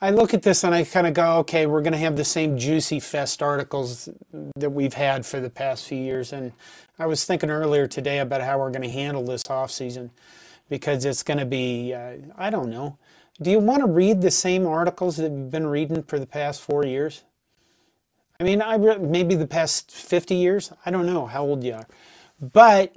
I 0.03 0.11
look 0.11 0.35
at 0.35 0.43
this 0.43 0.65
and 0.65 0.75
I 0.75 0.83
kind 0.83 1.07
of 1.07 1.15
go, 1.15 1.37
okay, 1.39 1.67
we're 1.67 1.81
going 1.81 1.93
to 1.93 1.99
have 1.99 2.17
the 2.17 2.25
same 2.25 2.59
juicy 2.59 2.99
fest 2.99 3.41
articles 3.41 4.09
that 4.57 4.71
we've 4.71 4.95
had 4.95 5.25
for 5.25 5.39
the 5.39 5.49
past 5.49 5.87
few 5.87 5.97
years. 5.99 6.33
And 6.33 6.53
I 6.99 7.07
was 7.07 7.25
thinking 7.25 7.51
earlier 7.51 7.87
today 7.87 8.19
about 8.19 8.41
how 8.41 8.59
we're 8.59 8.73
going 8.73 8.83
to 8.83 8.91
handle 8.91 9.25
this 9.25 9.49
off 9.49 9.71
season 9.71 10.11
because 10.69 11.05
it's 11.05 11.23
going 11.23 11.39
to 11.39 11.47
be, 11.47 11.95
uh, 11.95 12.15
I 12.37 12.51
don't 12.51 12.69
know. 12.69 12.99
Do 13.41 13.53
you 13.53 13.61
want 13.61 13.83
to 13.83 13.87
read 13.87 14.23
the 14.23 14.33
same 14.33 14.67
articles 14.67 15.19
that 15.19 15.31
you've 15.31 15.53
been 15.53 15.69
reading 15.69 16.03
for 16.03 16.19
the 16.19 16.27
past 16.27 16.63
four 16.63 16.85
years? 16.85 17.23
I 18.41 18.43
mean, 18.43 18.61
I 18.61 18.75
re- 18.75 18.99
maybe 18.99 19.37
the 19.37 19.47
past 19.47 19.93
50 19.93 20.35
years. 20.35 20.73
I 20.85 20.91
don't 20.91 21.07
know 21.07 21.27
how 21.27 21.45
old 21.45 21.63
you 21.63 21.75
are. 21.75 21.87
But 22.41 22.93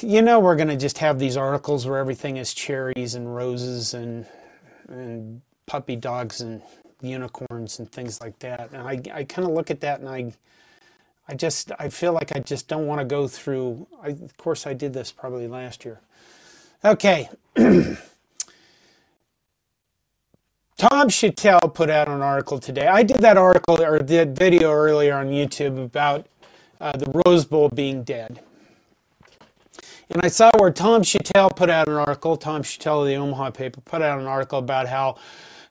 you 0.00 0.22
know 0.22 0.40
we're 0.40 0.56
going 0.56 0.68
to 0.68 0.76
just 0.76 0.98
have 0.98 1.18
these 1.18 1.36
articles 1.36 1.86
where 1.86 1.98
everything 1.98 2.38
is 2.38 2.54
cherries 2.54 3.14
and 3.14 3.36
roses 3.36 3.92
and 3.92 4.24
and 4.88 5.40
puppy 5.66 5.96
dogs 5.96 6.40
and 6.40 6.62
unicorns 7.00 7.78
and 7.78 7.90
things 7.90 8.20
like 8.20 8.38
that. 8.40 8.70
And 8.72 8.82
I, 8.82 9.00
I 9.12 9.24
kind 9.24 9.46
of 9.46 9.54
look 9.54 9.70
at 9.70 9.80
that 9.80 10.00
and 10.00 10.08
I 10.08 10.32
I 11.28 11.34
just 11.34 11.72
I 11.78 11.88
feel 11.88 12.12
like 12.12 12.36
I 12.36 12.40
just 12.40 12.68
don't 12.68 12.86
want 12.86 13.00
to 13.00 13.04
go 13.04 13.26
through. 13.26 13.86
I, 14.02 14.08
of 14.08 14.36
course, 14.36 14.66
I 14.66 14.74
did 14.74 14.92
this 14.92 15.10
probably 15.10 15.48
last 15.48 15.84
year. 15.84 16.00
Okay. 16.84 17.30
Tom 20.76 21.08
Shatel 21.08 21.72
put 21.72 21.88
out 21.88 22.08
an 22.08 22.20
article 22.20 22.58
today. 22.58 22.86
I 22.86 23.02
did 23.04 23.18
that 23.18 23.38
article 23.38 23.80
or 23.80 23.98
did 24.00 24.36
video 24.36 24.70
earlier 24.72 25.14
on 25.14 25.28
YouTube 25.28 25.82
about 25.82 26.26
uh, 26.80 26.92
the 26.92 27.22
Rose 27.24 27.44
Bowl 27.46 27.70
being 27.70 28.02
dead. 28.02 28.40
And 30.10 30.22
I 30.22 30.28
saw 30.28 30.50
where 30.58 30.70
Tom 30.70 31.02
Shatel 31.02 31.54
put 31.56 31.70
out 31.70 31.88
an 31.88 31.94
article, 31.94 32.36
Tom 32.36 32.62
Shatel 32.62 33.02
of 33.02 33.06
the 33.06 33.16
Omaha 33.16 33.50
paper 33.50 33.80
put 33.80 34.02
out 34.02 34.20
an 34.20 34.26
article 34.26 34.58
about 34.58 34.86
how, 34.86 35.16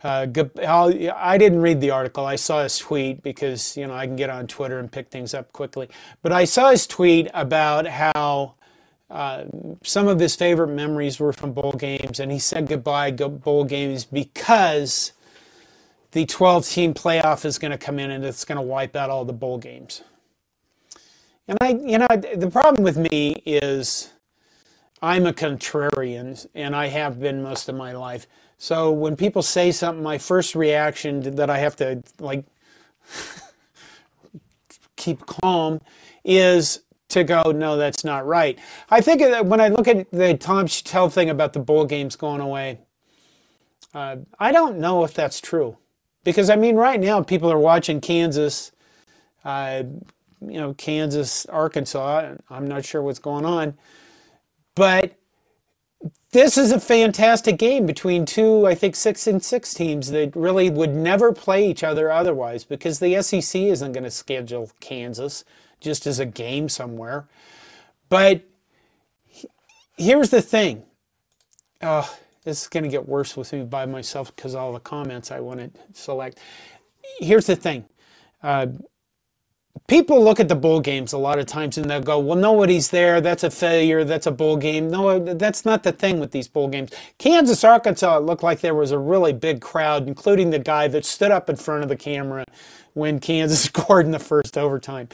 uh, 0.03 0.27
how 0.63 0.91
I 1.15 1.37
didn't 1.37 1.61
read 1.61 1.81
the 1.81 1.91
article. 1.91 2.25
I 2.25 2.35
saw 2.35 2.63
his 2.63 2.77
tweet 2.77 3.21
because, 3.21 3.77
you 3.77 3.87
know, 3.87 3.93
I 3.93 4.07
can 4.07 4.15
get 4.15 4.29
on 4.29 4.47
Twitter 4.47 4.79
and 4.79 4.91
pick 4.91 5.09
things 5.09 5.33
up 5.33 5.53
quickly. 5.53 5.89
But 6.21 6.31
I 6.31 6.45
saw 6.45 6.71
his 6.71 6.87
tweet 6.87 7.29
about 7.33 7.85
how 7.87 8.55
uh, 9.09 9.45
some 9.83 10.07
of 10.07 10.19
his 10.19 10.35
favorite 10.35 10.69
memories 10.69 11.19
were 11.19 11.33
from 11.33 11.53
bowl 11.53 11.73
games, 11.73 12.19
and 12.19 12.31
he 12.31 12.39
said 12.39 12.67
goodbye 12.67 13.11
to 13.11 13.29
bowl 13.29 13.63
games 13.63 14.05
because 14.05 15.11
the 16.13 16.25
12 16.25 16.67
team 16.67 16.93
playoff 16.93 17.45
is 17.45 17.59
going 17.59 17.71
to 17.71 17.77
come 17.77 17.99
in 17.99 18.09
and 18.09 18.23
it's 18.25 18.45
going 18.45 18.55
to 18.55 18.61
wipe 18.61 18.95
out 18.95 19.09
all 19.09 19.25
the 19.25 19.33
bowl 19.33 19.57
games. 19.57 20.01
And 21.47 21.57
I, 21.61 21.69
you 21.69 21.97
know, 21.97 22.07
the 22.07 22.49
problem 22.51 22.83
with 22.83 22.97
me 22.97 23.43
is 23.45 24.12
I'm 25.03 25.25
a 25.25 25.33
contrarian, 25.33 26.47
and 26.55 26.73
I 26.73 26.87
have 26.87 27.19
been 27.19 27.43
most 27.43 27.67
of 27.67 27.75
my 27.75 27.91
life. 27.91 28.25
So 28.57 28.89
when 28.89 29.17
people 29.17 29.43
say 29.43 29.73
something, 29.73 30.01
my 30.01 30.17
first 30.17 30.55
reaction 30.55 31.35
that 31.35 31.49
I 31.49 31.57
have 31.57 31.75
to 31.75 32.01
like 32.19 32.45
keep 34.95 35.25
calm 35.25 35.81
is 36.23 36.83
to 37.09 37.25
go, 37.25 37.51
no, 37.51 37.75
that's 37.75 38.05
not 38.05 38.25
right. 38.25 38.57
I 38.89 39.01
think 39.01 39.19
that 39.19 39.45
when 39.45 39.59
I 39.59 39.67
look 39.67 39.89
at 39.89 40.09
the 40.11 40.37
Tom 40.37 40.67
Shatel 40.67 41.11
thing 41.11 41.29
about 41.29 41.51
the 41.51 41.59
bowl 41.59 41.83
games 41.83 42.15
going 42.15 42.39
away, 42.39 42.79
uh, 43.93 44.15
I 44.39 44.53
don't 44.53 44.77
know 44.77 45.03
if 45.03 45.13
that's 45.13 45.41
true. 45.41 45.77
Because, 46.23 46.49
I 46.49 46.55
mean, 46.55 46.77
right 46.77 47.01
now 47.01 47.21
people 47.21 47.51
are 47.51 47.59
watching 47.59 47.99
Kansas, 47.99 48.71
uh, 49.43 49.83
you 50.39 50.61
know, 50.61 50.73
Kansas, 50.75 51.45
Arkansas. 51.47 52.35
I'm 52.49 52.69
not 52.69 52.85
sure 52.85 53.01
what's 53.01 53.19
going 53.19 53.43
on. 53.43 53.77
But 54.75 55.13
this 56.31 56.57
is 56.57 56.71
a 56.71 56.79
fantastic 56.79 57.57
game 57.57 57.85
between 57.85 58.25
two, 58.25 58.67
I 58.67 58.75
think, 58.75 58.95
six 58.95 59.27
and 59.27 59.43
six 59.43 59.73
teams 59.73 60.11
that 60.11 60.35
really 60.35 60.69
would 60.69 60.95
never 60.95 61.33
play 61.33 61.69
each 61.69 61.83
other 61.83 62.11
otherwise 62.11 62.63
because 62.63 62.99
the 62.99 63.21
SEC 63.21 63.61
isn't 63.61 63.93
going 63.93 64.03
to 64.03 64.11
schedule 64.11 64.71
Kansas 64.79 65.45
just 65.81 66.07
as 66.07 66.19
a 66.19 66.25
game 66.25 66.69
somewhere. 66.69 67.27
But 68.09 68.43
here's 69.97 70.31
the 70.31 70.41
thing. 70.41 70.83
This 72.43 72.63
is 72.63 72.67
going 72.69 72.83
to 72.83 72.89
get 72.89 73.07
worse 73.07 73.37
with 73.37 73.53
me 73.53 73.63
by 73.63 73.85
myself 73.85 74.35
because 74.35 74.55
all 74.55 74.73
the 74.73 74.79
comments 74.79 75.31
I 75.31 75.39
want 75.41 75.59
to 75.61 75.71
select. 75.93 76.39
Here's 77.19 77.47
the 77.47 77.55
thing. 77.55 77.85
Uh, 78.43 78.67
people 79.87 80.23
look 80.23 80.39
at 80.39 80.47
the 80.47 80.55
bowl 80.55 80.79
games 80.79 81.13
a 81.13 81.17
lot 81.17 81.39
of 81.39 81.45
times 81.45 81.77
and 81.77 81.89
they'll 81.89 82.01
go, 82.01 82.19
well, 82.19 82.37
nobody's 82.37 82.89
there. 82.89 83.21
That's 83.21 83.43
a 83.43 83.51
failure. 83.51 84.03
That's 84.03 84.27
a 84.27 84.31
bowl 84.31 84.57
game. 84.57 84.89
No, 84.89 85.19
that's 85.19 85.65
not 85.65 85.83
the 85.83 85.91
thing 85.91 86.19
with 86.19 86.31
these 86.31 86.47
bowl 86.47 86.67
games. 86.67 86.91
Kansas, 87.17 87.63
Arkansas, 87.63 88.19
looked 88.19 88.43
like 88.43 88.61
there 88.61 88.75
was 88.75 88.91
a 88.91 88.99
really 88.99 89.33
big 89.33 89.61
crowd, 89.61 90.07
including 90.07 90.51
the 90.51 90.59
guy 90.59 90.87
that 90.87 91.05
stood 91.05 91.31
up 91.31 91.49
in 91.49 91.55
front 91.55 91.83
of 91.83 91.89
the 91.89 91.95
camera 91.95 92.45
when 92.93 93.19
Kansas 93.19 93.63
scored 93.63 94.05
in 94.05 94.11
the 94.11 94.19
first 94.19 94.57
overtime. 94.57 95.09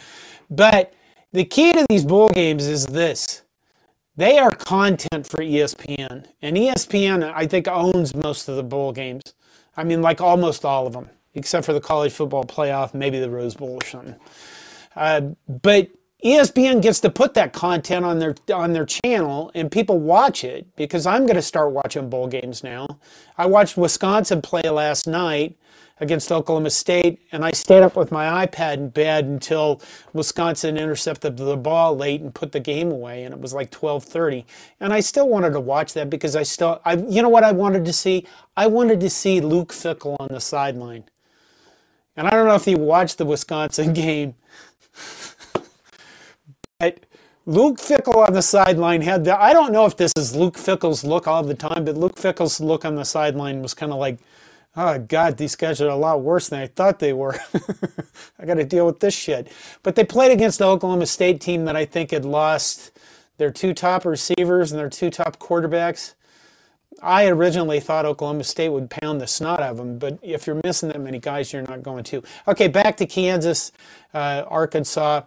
But 0.49 0.93
the 1.31 1.45
key 1.45 1.73
to 1.73 1.85
these 1.89 2.05
bowl 2.05 2.29
games 2.29 2.65
is 2.67 2.85
this. 2.87 3.43
They 4.15 4.37
are 4.37 4.51
content 4.51 5.25
for 5.25 5.37
ESPN. 5.37 6.25
And 6.41 6.57
ESPN, 6.57 7.31
I 7.33 7.47
think, 7.47 7.67
owns 7.69 8.13
most 8.13 8.49
of 8.49 8.57
the 8.57 8.63
bowl 8.63 8.91
games. 8.91 9.33
I 9.77 9.85
mean, 9.85 10.01
like 10.01 10.19
almost 10.19 10.65
all 10.65 10.85
of 10.85 10.93
them, 10.93 11.09
except 11.35 11.65
for 11.65 11.71
the 11.71 11.79
college 11.79 12.11
football 12.11 12.43
playoff, 12.43 12.93
maybe 12.93 13.19
the 13.19 13.29
Rose 13.29 13.55
Bowl 13.55 13.79
or 13.81 13.85
something. 13.85 14.15
Uh, 14.99 15.21
but 15.47 15.89
ESPN 16.23 16.81
gets 16.81 16.99
to 16.99 17.09
put 17.09 17.33
that 17.35 17.53
content 17.53 18.03
on 18.03 18.19
their 18.19 18.35
on 18.53 18.73
their 18.73 18.85
channel 18.85 19.49
and 19.55 19.71
people 19.71 19.97
watch 19.97 20.43
it 20.43 20.67
because 20.75 21.05
I'm 21.05 21.25
going 21.25 21.37
to 21.37 21.41
start 21.41 21.71
watching 21.71 22.09
bowl 22.09 22.27
games 22.27 22.61
now. 22.61 22.99
I 23.37 23.45
watched 23.45 23.77
Wisconsin 23.77 24.41
play 24.41 24.63
last 24.63 25.07
night 25.07 25.57
against 26.01 26.29
Oklahoma 26.29 26.71
State 26.71 27.21
and 27.31 27.45
I 27.45 27.51
stayed 27.51 27.83
up 27.83 27.95
with 27.95 28.11
my 28.11 28.45
iPad 28.45 28.73
in 28.73 28.89
bed 28.89 29.23
until 29.23 29.81
Wisconsin 30.11 30.77
intercepted 30.77 31.37
the 31.37 31.55
ball 31.55 31.95
late 31.95 32.19
and 32.19 32.35
put 32.35 32.51
the 32.51 32.59
game 32.59 32.91
away 32.91 33.23
and 33.23 33.33
it 33.33 33.39
was 33.39 33.53
like 33.53 33.71
12:30 33.71 34.43
and 34.81 34.91
I 34.91 34.99
still 34.99 35.29
wanted 35.29 35.53
to 35.53 35.61
watch 35.61 35.93
that 35.93 36.09
because 36.09 36.35
I 36.35 36.43
still 36.43 36.81
I 36.83 36.95
you 36.95 37.21
know 37.21 37.29
what 37.29 37.45
I 37.45 37.53
wanted 37.53 37.85
to 37.85 37.93
see? 37.93 38.27
I 38.57 38.67
wanted 38.67 38.99
to 38.99 39.09
see 39.09 39.39
Luke 39.39 39.71
Fickell 39.71 40.17
on 40.19 40.27
the 40.29 40.41
sideline. 40.41 41.05
And 42.17 42.27
I 42.27 42.31
don't 42.31 42.47
know 42.47 42.55
if 42.55 42.67
you 42.67 42.77
watched 42.77 43.17
the 43.17 43.25
Wisconsin 43.25 43.93
game 44.05 44.35
but 46.79 47.05
Luke 47.45 47.77
Fickell 47.77 48.27
on 48.27 48.33
the 48.33 48.41
sideline 48.41 49.01
had 49.01 49.25
the. 49.25 49.41
I 49.41 49.53
don't 49.53 49.71
know 49.71 49.85
if 49.85 49.97
this 49.97 50.13
is 50.17 50.35
Luke 50.35 50.55
Fickell's 50.55 51.03
look 51.03 51.27
all 51.27 51.43
the 51.43 51.55
time, 51.55 51.85
but 51.85 51.97
Luke 51.97 52.15
Fickell's 52.15 52.59
look 52.59 52.85
on 52.85 52.95
the 52.95 53.05
sideline 53.05 53.61
was 53.61 53.73
kind 53.73 53.91
of 53.91 53.97
like, 53.97 54.19
oh 54.75 54.99
God, 54.99 55.37
these 55.37 55.55
guys 55.55 55.81
are 55.81 55.89
a 55.89 55.95
lot 55.95 56.21
worse 56.21 56.49
than 56.49 56.59
I 56.61 56.67
thought 56.67 56.99
they 56.99 57.13
were. 57.13 57.39
I 58.39 58.45
got 58.45 58.55
to 58.55 58.63
deal 58.63 58.85
with 58.85 58.99
this 58.99 59.15
shit. 59.15 59.51
But 59.83 59.95
they 59.95 60.03
played 60.03 60.31
against 60.31 60.59
the 60.59 60.65
Oklahoma 60.65 61.07
State 61.07 61.41
team 61.41 61.65
that 61.65 61.75
I 61.75 61.85
think 61.85 62.11
had 62.11 62.25
lost 62.25 62.91
their 63.37 63.51
two 63.51 63.73
top 63.73 64.05
receivers 64.05 64.71
and 64.71 64.79
their 64.79 64.89
two 64.89 65.09
top 65.09 65.39
quarterbacks. 65.39 66.13
I 67.01 67.27
originally 67.27 67.79
thought 67.79 68.05
Oklahoma 68.05 68.43
State 68.43 68.69
would 68.69 68.89
pound 68.89 69.21
the 69.21 69.27
snot 69.27 69.61
out 69.61 69.71
of 69.71 69.77
them, 69.77 69.97
but 69.97 70.19
if 70.21 70.47
you're 70.47 70.59
missing 70.63 70.89
that 70.89 70.99
many 70.99 71.19
guys, 71.19 71.53
you're 71.53 71.61
not 71.63 71.83
going 71.83 72.03
to. 72.05 72.23
Okay, 72.47 72.67
back 72.67 72.97
to 72.97 73.05
Kansas, 73.05 73.71
uh, 74.13 74.43
Arkansas. 74.47 75.21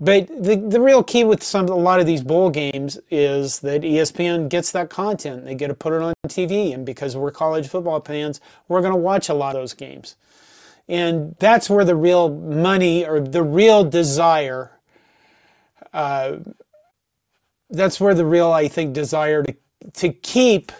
But 0.00 0.28
the, 0.28 0.54
the 0.54 0.80
real 0.80 1.02
key 1.02 1.24
with 1.24 1.42
some 1.42 1.66
a 1.66 1.74
lot 1.74 1.98
of 1.98 2.06
these 2.06 2.22
bowl 2.22 2.50
games 2.50 3.00
is 3.10 3.58
that 3.60 3.82
ESPN 3.82 4.48
gets 4.48 4.70
that 4.72 4.90
content. 4.90 5.44
They 5.44 5.56
get 5.56 5.68
to 5.68 5.74
put 5.74 5.92
it 5.92 6.02
on 6.02 6.14
TV, 6.28 6.72
and 6.72 6.86
because 6.86 7.16
we're 7.16 7.32
college 7.32 7.66
football 7.66 8.00
fans, 8.00 8.40
we're 8.68 8.80
going 8.80 8.92
to 8.92 8.98
watch 8.98 9.28
a 9.28 9.34
lot 9.34 9.56
of 9.56 9.62
those 9.62 9.74
games. 9.74 10.14
And 10.88 11.34
that's 11.40 11.68
where 11.68 11.84
the 11.84 11.96
real 11.96 12.30
money 12.30 13.04
or 13.04 13.20
the 13.20 13.42
real 13.42 13.82
desire, 13.82 14.70
uh, 15.92 16.36
that's 17.68 18.00
where 18.00 18.14
the 18.14 18.24
real, 18.24 18.52
I 18.52 18.68
think, 18.68 18.94
desire 18.94 19.42
to, 19.42 19.54
to 19.94 20.10
keep 20.10 20.70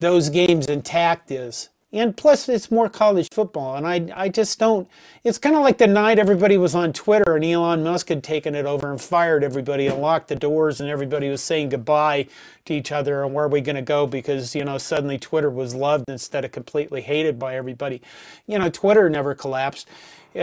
those 0.00 0.28
games 0.30 0.66
intact 0.66 1.30
is. 1.30 1.68
And 1.92 2.16
plus, 2.16 2.48
it's 2.48 2.70
more 2.70 2.88
college 2.88 3.28
football. 3.32 3.74
And 3.74 3.84
I, 3.84 4.08
I 4.14 4.28
just 4.28 4.60
don't. 4.60 4.88
It's 5.24 5.38
kind 5.38 5.56
of 5.56 5.62
like 5.62 5.78
the 5.78 5.88
night 5.88 6.20
everybody 6.20 6.56
was 6.56 6.74
on 6.74 6.92
Twitter 6.92 7.34
and 7.34 7.44
Elon 7.44 7.82
Musk 7.82 8.10
had 8.10 8.22
taken 8.22 8.54
it 8.54 8.64
over 8.64 8.92
and 8.92 9.00
fired 9.00 9.42
everybody 9.42 9.88
and 9.88 10.00
locked 10.00 10.28
the 10.28 10.36
doors, 10.36 10.80
and 10.80 10.88
everybody 10.88 11.28
was 11.28 11.42
saying 11.42 11.70
goodbye 11.70 12.28
to 12.66 12.74
each 12.74 12.92
other 12.92 13.24
and 13.24 13.34
where 13.34 13.46
are 13.46 13.48
we 13.48 13.60
going 13.60 13.74
to 13.74 13.82
go 13.82 14.06
because, 14.06 14.54
you 14.54 14.64
know, 14.64 14.78
suddenly 14.78 15.18
Twitter 15.18 15.50
was 15.50 15.74
loved 15.74 16.04
instead 16.08 16.44
of 16.44 16.52
completely 16.52 17.00
hated 17.00 17.40
by 17.40 17.56
everybody. 17.56 18.00
You 18.46 18.60
know, 18.60 18.70
Twitter 18.70 19.10
never 19.10 19.34
collapsed. 19.34 19.88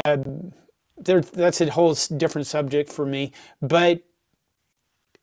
Uh, 0.03 0.17
there, 0.97 1.21
that's 1.21 1.61
a 1.61 1.71
whole 1.71 1.95
different 2.17 2.47
subject 2.47 2.91
for 2.91 3.05
me. 3.05 3.31
But 3.61 4.01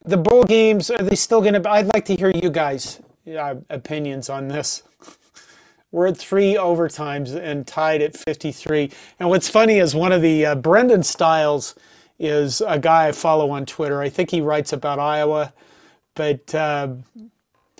the 0.03 0.17
bowl 0.17 0.43
games, 0.43 0.89
are 0.89 1.03
they 1.03 1.15
still 1.15 1.41
going 1.41 1.61
to? 1.61 1.69
I'd 1.69 1.93
like 1.93 2.05
to 2.05 2.15
hear 2.15 2.31
you 2.31 2.49
guys' 2.49 2.99
uh, 3.27 3.55
opinions 3.69 4.29
on 4.29 4.47
this. 4.47 4.83
We're 5.91 6.07
at 6.07 6.17
three 6.17 6.55
overtimes 6.55 7.35
and 7.35 7.65
tied 7.65 8.01
at 8.01 8.17
53. 8.17 8.91
And 9.19 9.29
what's 9.29 9.49
funny 9.49 9.79
is 9.79 9.95
one 9.95 10.11
of 10.11 10.21
the 10.21 10.45
uh, 10.45 10.55
Brendan 10.55 11.03
Stiles 11.03 11.75
is 12.19 12.61
a 12.61 12.79
guy 12.79 13.07
I 13.07 13.11
follow 13.11 13.49
on 13.51 13.65
Twitter. 13.65 14.01
I 14.01 14.09
think 14.09 14.31
he 14.31 14.41
writes 14.41 14.73
about 14.73 14.99
Iowa, 14.99 15.53
but 16.13 16.53
uh, 16.53 16.95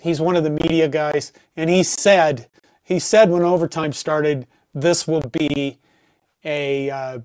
he's 0.02 0.20
one 0.20 0.36
of 0.36 0.44
the 0.44 0.50
media 0.50 0.88
guys. 0.88 1.32
And 1.56 1.68
he 1.68 1.82
said, 1.82 2.48
he 2.82 2.98
said 2.98 3.30
when 3.30 3.42
overtime 3.42 3.92
started, 3.92 4.46
this 4.74 5.06
will 5.06 5.28
be 5.32 5.78
a 6.44 6.90
uh, 6.90 7.18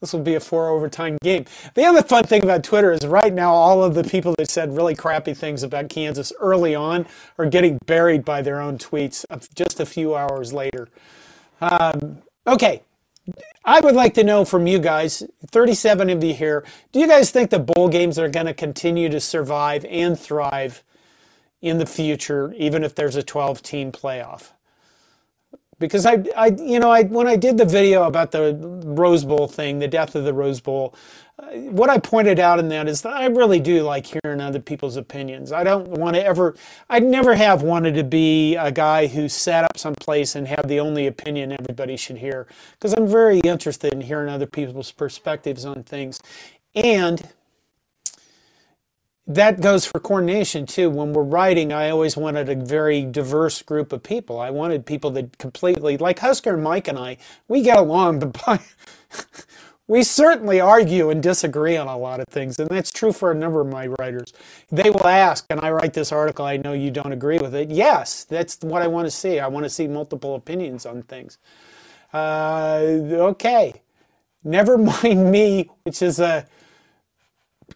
this 0.00 0.12
will 0.12 0.20
be 0.20 0.34
a 0.34 0.40
four 0.40 0.68
overtime 0.68 1.18
game. 1.22 1.44
The 1.74 1.84
other 1.84 2.02
fun 2.02 2.24
thing 2.24 2.42
about 2.42 2.64
Twitter 2.64 2.92
is 2.92 3.06
right 3.06 3.32
now 3.32 3.52
all 3.52 3.84
of 3.84 3.94
the 3.94 4.04
people 4.04 4.34
that 4.38 4.50
said 4.50 4.74
really 4.74 4.94
crappy 4.94 5.34
things 5.34 5.62
about 5.62 5.88
Kansas 5.88 6.32
early 6.40 6.74
on 6.74 7.06
are 7.38 7.46
getting 7.46 7.78
buried 7.86 8.24
by 8.24 8.42
their 8.42 8.60
own 8.60 8.78
tweets 8.78 9.24
just 9.54 9.78
a 9.78 9.86
few 9.86 10.14
hours 10.14 10.52
later. 10.52 10.88
Um, 11.60 12.22
okay, 12.46 12.82
I 13.64 13.80
would 13.80 13.94
like 13.94 14.14
to 14.14 14.24
know 14.24 14.44
from 14.44 14.66
you 14.66 14.78
guys, 14.78 15.22
37 15.48 16.08
of 16.10 16.24
you 16.24 16.34
here, 16.34 16.64
do 16.92 17.00
you 17.00 17.06
guys 17.06 17.30
think 17.30 17.50
the 17.50 17.58
bowl 17.58 17.88
games 17.88 18.18
are 18.18 18.28
going 18.28 18.46
to 18.46 18.54
continue 18.54 19.08
to 19.10 19.20
survive 19.20 19.84
and 19.84 20.18
thrive 20.18 20.82
in 21.60 21.76
the 21.76 21.86
future, 21.86 22.54
even 22.56 22.82
if 22.82 22.94
there's 22.94 23.16
a 23.16 23.22
12 23.22 23.62
team 23.62 23.92
playoff? 23.92 24.52
Because 25.80 26.06
I, 26.06 26.22
I, 26.36 26.48
you 26.48 26.78
know, 26.78 26.90
I 26.90 27.02
when 27.02 27.26
I 27.26 27.34
did 27.34 27.58
the 27.58 27.64
video 27.64 28.04
about 28.04 28.30
the 28.30 28.54
Rose 28.84 29.24
Bowl 29.24 29.48
thing, 29.48 29.80
the 29.80 29.88
death 29.88 30.14
of 30.14 30.24
the 30.24 30.34
Rose 30.34 30.60
Bowl, 30.60 30.94
uh, 31.38 31.46
what 31.70 31.88
I 31.88 31.98
pointed 31.98 32.38
out 32.38 32.58
in 32.58 32.68
that 32.68 32.86
is 32.86 33.00
that 33.00 33.14
I 33.14 33.26
really 33.26 33.58
do 33.60 33.82
like 33.82 34.06
hearing 34.06 34.42
other 34.42 34.60
people's 34.60 34.96
opinions. 34.96 35.52
I 35.52 35.64
don't 35.64 35.88
want 35.88 36.16
to 36.16 36.24
ever, 36.24 36.54
I 36.90 36.98
never 37.00 37.34
have 37.34 37.62
wanted 37.62 37.94
to 37.94 38.04
be 38.04 38.56
a 38.56 38.70
guy 38.70 39.06
who 39.06 39.26
sat 39.26 39.64
up 39.64 39.78
someplace 39.78 40.36
and 40.36 40.46
had 40.46 40.68
the 40.68 40.78
only 40.78 41.06
opinion 41.06 41.56
everybody 41.58 41.96
should 41.96 42.18
hear, 42.18 42.46
because 42.72 42.92
I'm 42.92 43.08
very 43.08 43.40
interested 43.40 43.94
in 43.94 44.02
hearing 44.02 44.28
other 44.28 44.46
people's 44.46 44.92
perspectives 44.92 45.64
on 45.64 45.82
things. 45.82 46.20
And 46.74 47.26
that 49.34 49.60
goes 49.60 49.86
for 49.86 50.00
Corn 50.00 50.26
Nation 50.26 50.66
too. 50.66 50.90
When 50.90 51.12
we're 51.12 51.22
writing, 51.22 51.72
I 51.72 51.90
always 51.90 52.16
wanted 52.16 52.48
a 52.48 52.56
very 52.56 53.02
diverse 53.02 53.62
group 53.62 53.92
of 53.92 54.02
people. 54.02 54.40
I 54.40 54.50
wanted 54.50 54.84
people 54.84 55.10
that 55.12 55.38
completely, 55.38 55.96
like 55.96 56.18
Husker 56.18 56.54
and 56.54 56.64
Mike 56.64 56.88
and 56.88 56.98
I, 56.98 57.16
we 57.46 57.62
get 57.62 57.78
along, 57.78 58.18
but 58.46 58.60
we 59.86 60.02
certainly 60.02 60.60
argue 60.60 61.10
and 61.10 61.22
disagree 61.22 61.76
on 61.76 61.86
a 61.86 61.96
lot 61.96 62.18
of 62.18 62.26
things, 62.28 62.58
and 62.58 62.68
that's 62.68 62.90
true 62.90 63.12
for 63.12 63.30
a 63.30 63.34
number 63.34 63.60
of 63.60 63.68
my 63.68 63.86
writers. 63.98 64.32
They 64.70 64.90
will 64.90 65.06
ask, 65.06 65.46
and 65.48 65.60
I 65.60 65.70
write 65.70 65.92
this 65.92 66.10
article, 66.10 66.44
I 66.44 66.56
know 66.56 66.72
you 66.72 66.90
don't 66.90 67.12
agree 67.12 67.38
with 67.38 67.54
it. 67.54 67.70
Yes, 67.70 68.24
that's 68.24 68.58
what 68.62 68.82
I 68.82 68.88
want 68.88 69.06
to 69.06 69.12
see. 69.12 69.38
I 69.38 69.46
want 69.46 69.64
to 69.64 69.70
see 69.70 69.86
multiple 69.86 70.34
opinions 70.34 70.86
on 70.86 71.02
things. 71.02 71.38
Uh, 72.12 72.80
okay. 73.30 73.74
Never 74.42 74.76
mind 75.02 75.30
me, 75.30 75.70
which 75.84 76.02
is 76.02 76.18
a 76.18 76.46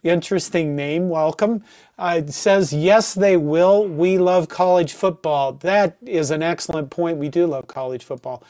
interesting 0.03 0.75
name. 0.75 1.09
Welcome. 1.09 1.63
Uh, 1.99 2.21
it 2.25 2.33
says, 2.33 2.73
yes, 2.73 3.13
they 3.13 3.37
will. 3.37 3.87
We 3.87 4.17
love 4.17 4.49
college 4.49 4.93
football. 4.93 5.53
That 5.53 5.97
is 6.05 6.31
an 6.31 6.43
excellent 6.43 6.89
point. 6.91 7.17
We 7.17 7.29
do 7.29 7.47
love 7.47 7.67
college 7.67 8.03
football. 8.03 8.43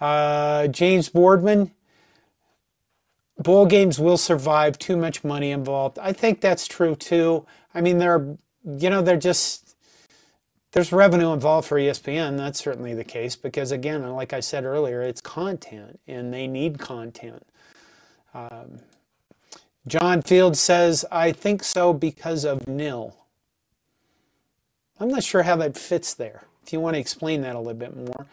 Uh, 0.00 0.68
James 0.68 1.08
Boardman, 1.10 1.72
bowl 3.42 3.66
games 3.66 3.98
will 3.98 4.18
survive 4.18 4.78
too 4.78 4.96
much 4.96 5.24
money 5.24 5.50
involved 5.52 5.98
i 6.00 6.12
think 6.12 6.40
that's 6.40 6.66
true 6.68 6.96
too 6.96 7.46
i 7.74 7.80
mean 7.80 7.98
they're 7.98 8.36
you 8.78 8.90
know 8.90 9.02
they're 9.02 9.16
just 9.18 9.76
there's 10.72 10.92
revenue 10.92 11.32
involved 11.32 11.68
for 11.68 11.78
espn 11.78 12.36
that's 12.38 12.62
certainly 12.62 12.94
the 12.94 13.04
case 13.04 13.36
because 13.36 13.72
again 13.72 14.08
like 14.12 14.32
i 14.32 14.40
said 14.40 14.64
earlier 14.64 15.02
it's 15.02 15.20
content 15.20 16.00
and 16.08 16.32
they 16.34 16.46
need 16.46 16.78
content 16.78 17.44
um, 18.34 18.80
john 19.86 20.22
field 20.22 20.56
says 20.56 21.04
i 21.10 21.32
think 21.32 21.62
so 21.62 21.92
because 21.92 22.44
of 22.44 22.66
nil 22.68 23.16
i'm 25.00 25.08
not 25.08 25.22
sure 25.22 25.42
how 25.42 25.56
that 25.56 25.76
fits 25.76 26.14
there 26.14 26.44
if 26.64 26.72
you 26.72 26.80
want 26.80 26.94
to 26.94 27.00
explain 27.00 27.40
that 27.42 27.56
a 27.56 27.58
little 27.58 27.74
bit 27.74 27.96
more 27.96 28.26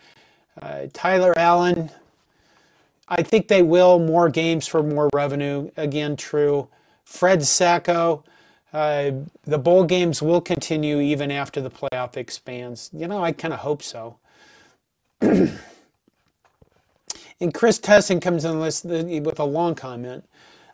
uh, 0.62 0.86
tyler 0.93 1.38
allen 1.38 1.89
I 3.10 3.24
think 3.24 3.47
they 3.47 3.63
will. 3.63 4.00
More 4.00 4.30
games 4.30 4.67
for 4.67 4.84
more 4.84 5.10
revenue. 5.13 5.71
Again, 5.76 6.15
true. 6.15 6.69
Fred 7.04 7.43
Sacco, 7.43 8.24
uh, 8.71 9.12
the 9.45 9.58
bowl 9.58 9.84
games 9.84 10.21
will 10.21 10.41
continue 10.41 11.00
even 11.00 11.32
after 11.32 11.60
the 11.60 11.71
playoff 11.71 12.15
expands. 12.15 12.91
You 12.93 13.08
know, 13.08 13.24
I 13.24 13.32
kind 13.32 13.54
of 13.54 13.62
hope 13.62 13.82
so. 13.82 14.17
and 15.21 15.58
Chris 17.52 17.80
Tesson 17.80 18.21
comes 18.21 18.45
in 18.45 18.60
with 18.60 19.39
a 19.39 19.43
long 19.43 19.74
comment. 19.74 20.24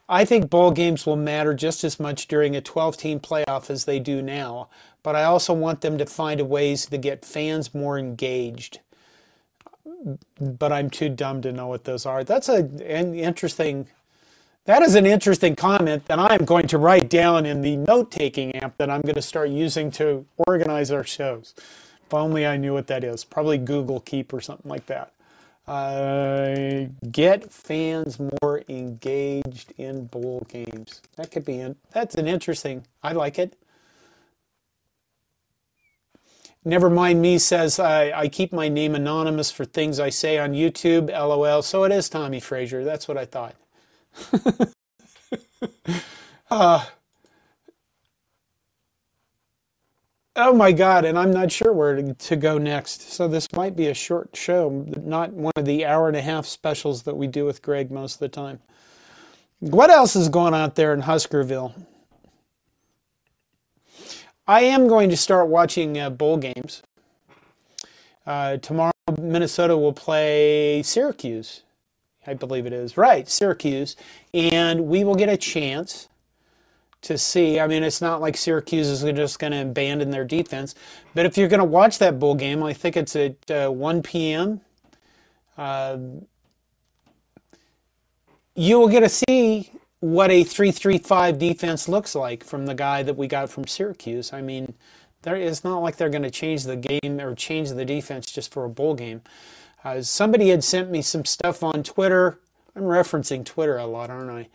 I 0.08 0.24
think 0.26 0.50
bowl 0.50 0.72
games 0.72 1.06
will 1.06 1.16
matter 1.16 1.54
just 1.54 1.84
as 1.84 2.00
much 2.00 2.28
during 2.28 2.56
a 2.56 2.62
12 2.62 2.98
team 2.98 3.20
playoff 3.20 3.70
as 3.70 3.86
they 3.86 4.00
do 4.00 4.22
now, 4.22 4.70
but 5.02 5.16
I 5.16 5.24
also 5.24 5.54
want 5.54 5.82
them 5.82 5.98
to 5.98 6.06
find 6.06 6.40
ways 6.48 6.86
to 6.88 6.98
get 6.98 7.26
fans 7.26 7.74
more 7.74 7.98
engaged 7.98 8.80
but 10.40 10.72
I'm 10.72 10.90
too 10.90 11.10
dumb 11.10 11.42
to 11.42 11.52
know 11.52 11.68
what 11.68 11.84
those 11.84 12.06
are. 12.06 12.24
That's 12.24 12.50
a, 12.50 12.58
an 12.86 13.16
interesting. 13.16 13.88
That 14.66 14.82
is 14.82 14.96
an 14.96 15.06
interesting 15.06 15.56
comment 15.56 16.06
that 16.08 16.18
I'm 16.18 16.44
going 16.44 16.68
to 16.68 16.80
write 16.80 17.08
down 17.08 17.46
in 17.46 17.62
the 17.62 17.78
note-taking 17.78 18.56
app 18.56 18.78
that 18.78 18.90
I'm 18.90 19.02
going 19.02 19.16
to 19.16 19.22
start 19.22 19.50
using 19.50 19.92
to 19.92 20.26
organize 20.38 20.90
our 20.90 21.04
shows. 21.04 21.54
If 22.04 22.14
only 22.14 22.48
I 22.48 22.58
knew 22.58 22.74
what 22.74 22.88
that 22.88 23.04
is. 23.04 23.24
Probably 23.24 23.60
Google 23.60 24.00
Keep 24.00 24.34
or 24.34 24.42
something 24.42 24.70
like 24.70 24.88
that. 24.88 25.12
Uh, 25.68 26.88
get 27.12 27.52
fans 27.52 28.20
more 28.20 28.64
engaged 28.70 29.74
in 29.78 30.06
bowl 30.06 30.46
games. 30.50 31.02
That 31.18 31.32
could 31.32 31.46
be. 31.46 31.60
An 31.60 31.76
that's 31.92 32.16
an 32.16 32.28
interesting. 32.28 32.86
I 33.04 33.14
like 33.14 33.40
it. 33.40 33.58
Never 36.64 36.90
mind 36.90 37.22
me 37.22 37.38
says 37.40 37.80
I, 37.80 38.12
I 38.12 38.28
keep 38.28 38.54
my 38.54 38.70
name 38.70 38.96
anonymous 38.96 39.52
for 39.52 39.66
things 39.66 40.00
I 40.00 40.10
say 40.10 40.40
on 40.40 40.54
YouTube. 40.54 41.10
LOL. 41.10 41.62
So 41.62 41.84
it 41.84 41.92
is 41.92 42.10
Tommie 42.10 42.40
Frazier. 42.40 42.84
That's 42.84 43.08
what 43.08 43.18
I 43.18 43.26
thought. 43.26 43.56
uh, 46.52 46.86
oh 50.36 50.54
my 50.54 50.72
God. 50.72 51.06
And 51.06 51.18
I'm 51.18 51.32
not 51.32 51.52
sure 51.52 51.74
where 51.74 52.02
to, 52.02 52.36
go 52.36 52.58
next. 52.58 53.12
So 53.14 53.28
this 53.28 53.52
might 53.54 53.76
be 53.76 53.88
a 53.88 53.94
short 53.94 54.36
show, 54.36 54.86
not 55.02 55.34
one 55.34 55.54
of 55.56 55.66
the 55.66 55.86
hour 55.86 56.08
and 56.08 56.18
a 56.18 56.22
half 56.22 56.46
specials 56.46 57.04
that 57.04 57.16
we 57.16 57.28
do 57.28 57.46
with 57.46 57.62
Greg 57.62 57.92
most 57.92 58.16
of 58.16 58.20
the 58.20 58.30
time. 58.30 58.60
What 59.60 59.90
else 59.90 60.16
is 60.16 60.30
going 60.30 60.54
on 60.54 60.72
there 60.76 60.94
in 60.94 61.02
Huskerville? 61.02 61.74
I 64.48 64.62
am 64.62 64.88
going 64.88 65.10
to 65.10 65.18
start 65.18 65.48
watching 65.48 65.98
uh, 65.98 66.10
bowl 66.12 66.38
games. 66.38 66.84
Uh, 68.28 68.58
tomorrow, 68.58 68.92
Minnesota 69.20 69.78
will 69.78 69.94
play 69.94 70.84
Syracuse. 70.84 71.64
I 72.28 72.34
believe 72.34 72.66
it 72.66 72.74
is. 72.74 72.98
Right, 72.98 73.30
Syracuse. 73.30 73.96
And 74.34 74.88
we 74.88 75.04
will 75.04 75.16
get 75.16 75.30
a 75.30 75.38
chance 75.38 76.10
to 77.06 77.18
see. 77.18 77.60
I 77.60 77.68
mean, 77.68 77.84
it's 77.84 78.02
not 78.02 78.22
like 78.22 78.38
Syracuse 78.38 78.88
is 78.88 79.02
just 79.02 79.40
going 79.40 79.52
to 79.52 79.62
abandon 79.62 80.12
their 80.12 80.26
defense. 80.26 80.76
But 81.14 81.26
if 81.26 81.38
you're 81.38 81.48
going 81.48 81.60
to 81.60 81.66
watch 81.66 81.98
that 82.00 82.20
bowl 82.20 82.36
game, 82.36 82.64
I 82.64 82.74
think 82.74 82.98
it's 82.98 83.16
at 83.16 83.52
uh, 83.52 83.70
1 83.70 84.04
p.m. 84.04 84.62
Uh, 85.58 85.98
you 88.56 88.80
will 88.80 88.90
get 88.90 89.02
to 89.02 89.10
see 89.10 89.72
what 90.00 90.30
a 90.30 90.44
3-3-5 90.44 91.40
defense 91.40 91.88
looks 91.88 92.16
like 92.16 92.44
from 92.44 92.66
the 92.66 92.76
guy 92.76 93.04
that 93.04 93.16
we 93.18 93.28
got 93.28 93.50
from 93.50 93.68
Syracuse. 93.68 94.34
I 94.34 94.42
mean, 94.42 94.74
there 95.24 95.36
is 95.36 95.64
not 95.64 95.80
like 95.80 95.98
they're 95.98 96.10
going 96.10 96.24
to 96.24 96.32
change 96.32 96.64
the 96.64 96.76
game 96.76 97.20
or 97.20 97.34
change 97.36 97.70
the 97.72 97.86
defense 97.86 98.32
just 98.32 98.54
for 98.54 98.64
a 98.64 98.70
bowl 98.70 98.94
game. 98.94 99.22
Uh, 99.84 100.02
somebody 100.02 100.50
had 100.50 100.64
sent 100.64 100.90
me 100.90 101.02
some 101.02 101.26
stuff 101.26 101.64
on 101.64 101.84
Twitter. 101.84 102.40
I'm 102.76 102.84
referencing 102.84 103.46
Twitter 103.46 103.78
a 103.78 103.86
lot, 103.86 104.10
aren't 104.10 104.32
I? 104.32 104.48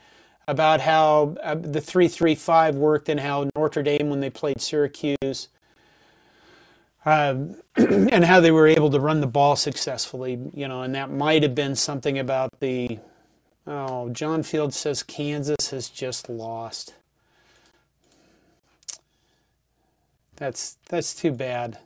About 0.51 0.81
how 0.81 1.37
uh, 1.43 1.55
the 1.55 1.81
3-3-5 1.81 2.75
worked 2.75 3.09
and 3.09 3.21
how 3.21 3.49
Notre 3.55 3.83
Dame, 3.83 4.11
when 4.11 4.21
they 4.21 4.31
played 4.31 4.61
Syracuse, 4.61 5.49
um, 7.05 7.55
and 7.77 8.25
how 8.25 8.41
they 8.41 8.51
were 8.51 8.67
able 8.67 8.91
to 8.91 8.99
run 8.99 9.21
the 9.21 9.27
ball 9.27 9.55
successfully, 9.55 10.41
you 10.53 10.67
know, 10.67 10.83
and 10.83 10.95
that 10.95 11.11
might 11.11 11.43
have 11.45 11.55
been 11.55 11.77
something 11.77 12.19
about 12.19 12.51
the 12.59 12.99
Oh, 13.67 14.09
John 14.09 14.43
Field 14.43 14.75
says 14.75 15.03
Kansas 15.03 15.71
has 15.71 15.89
just 15.89 16.29
lost. 16.29 16.95
That's 20.37 20.79
that's 20.89 21.15
too 21.15 21.31
bad. 21.31 21.79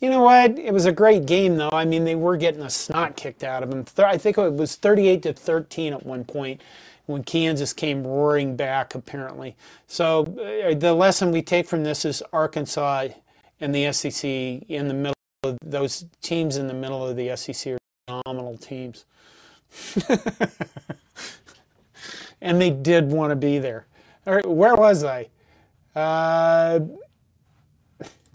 You 0.00 0.10
know 0.10 0.22
what? 0.22 0.58
It 0.58 0.72
was 0.72 0.86
a 0.86 0.92
great 0.92 1.26
game, 1.26 1.56
though. 1.56 1.70
I 1.72 1.84
mean, 1.84 2.04
they 2.04 2.14
were 2.14 2.36
getting 2.36 2.62
a 2.62 2.70
snot 2.70 3.16
kicked 3.16 3.42
out 3.42 3.62
of 3.62 3.70
them. 3.70 3.84
I 3.98 4.18
think 4.18 4.38
it 4.38 4.52
was 4.52 4.76
38 4.76 5.22
to 5.22 5.32
13 5.32 5.92
at 5.92 6.06
one 6.06 6.24
point 6.24 6.60
when 7.06 7.22
Kansas 7.22 7.72
came 7.72 8.06
roaring 8.06 8.56
back, 8.56 8.94
apparently. 8.94 9.56
So 9.86 10.22
uh, 10.22 10.74
the 10.74 10.94
lesson 10.94 11.30
we 11.30 11.42
take 11.42 11.66
from 11.68 11.84
this 11.84 12.04
is 12.04 12.22
Arkansas 12.32 13.08
and 13.60 13.74
the 13.74 13.92
SEC 13.92 14.24
in 14.24 14.88
the 14.88 14.94
middle 14.94 15.14
of 15.42 15.58
those 15.64 16.06
teams 16.22 16.56
in 16.56 16.66
the 16.66 16.74
middle 16.74 17.06
of 17.06 17.16
the 17.16 17.36
SEC 17.36 17.74
are 17.74 17.78
phenomenal 18.06 18.56
teams. 18.56 19.04
and 22.40 22.60
they 22.60 22.70
did 22.70 23.10
want 23.10 23.30
to 23.30 23.36
be 23.36 23.58
there. 23.58 23.86
All 24.26 24.34
right, 24.34 24.48
where 24.48 24.74
was 24.74 25.04
I? 25.04 25.28
Uh, 25.94 26.80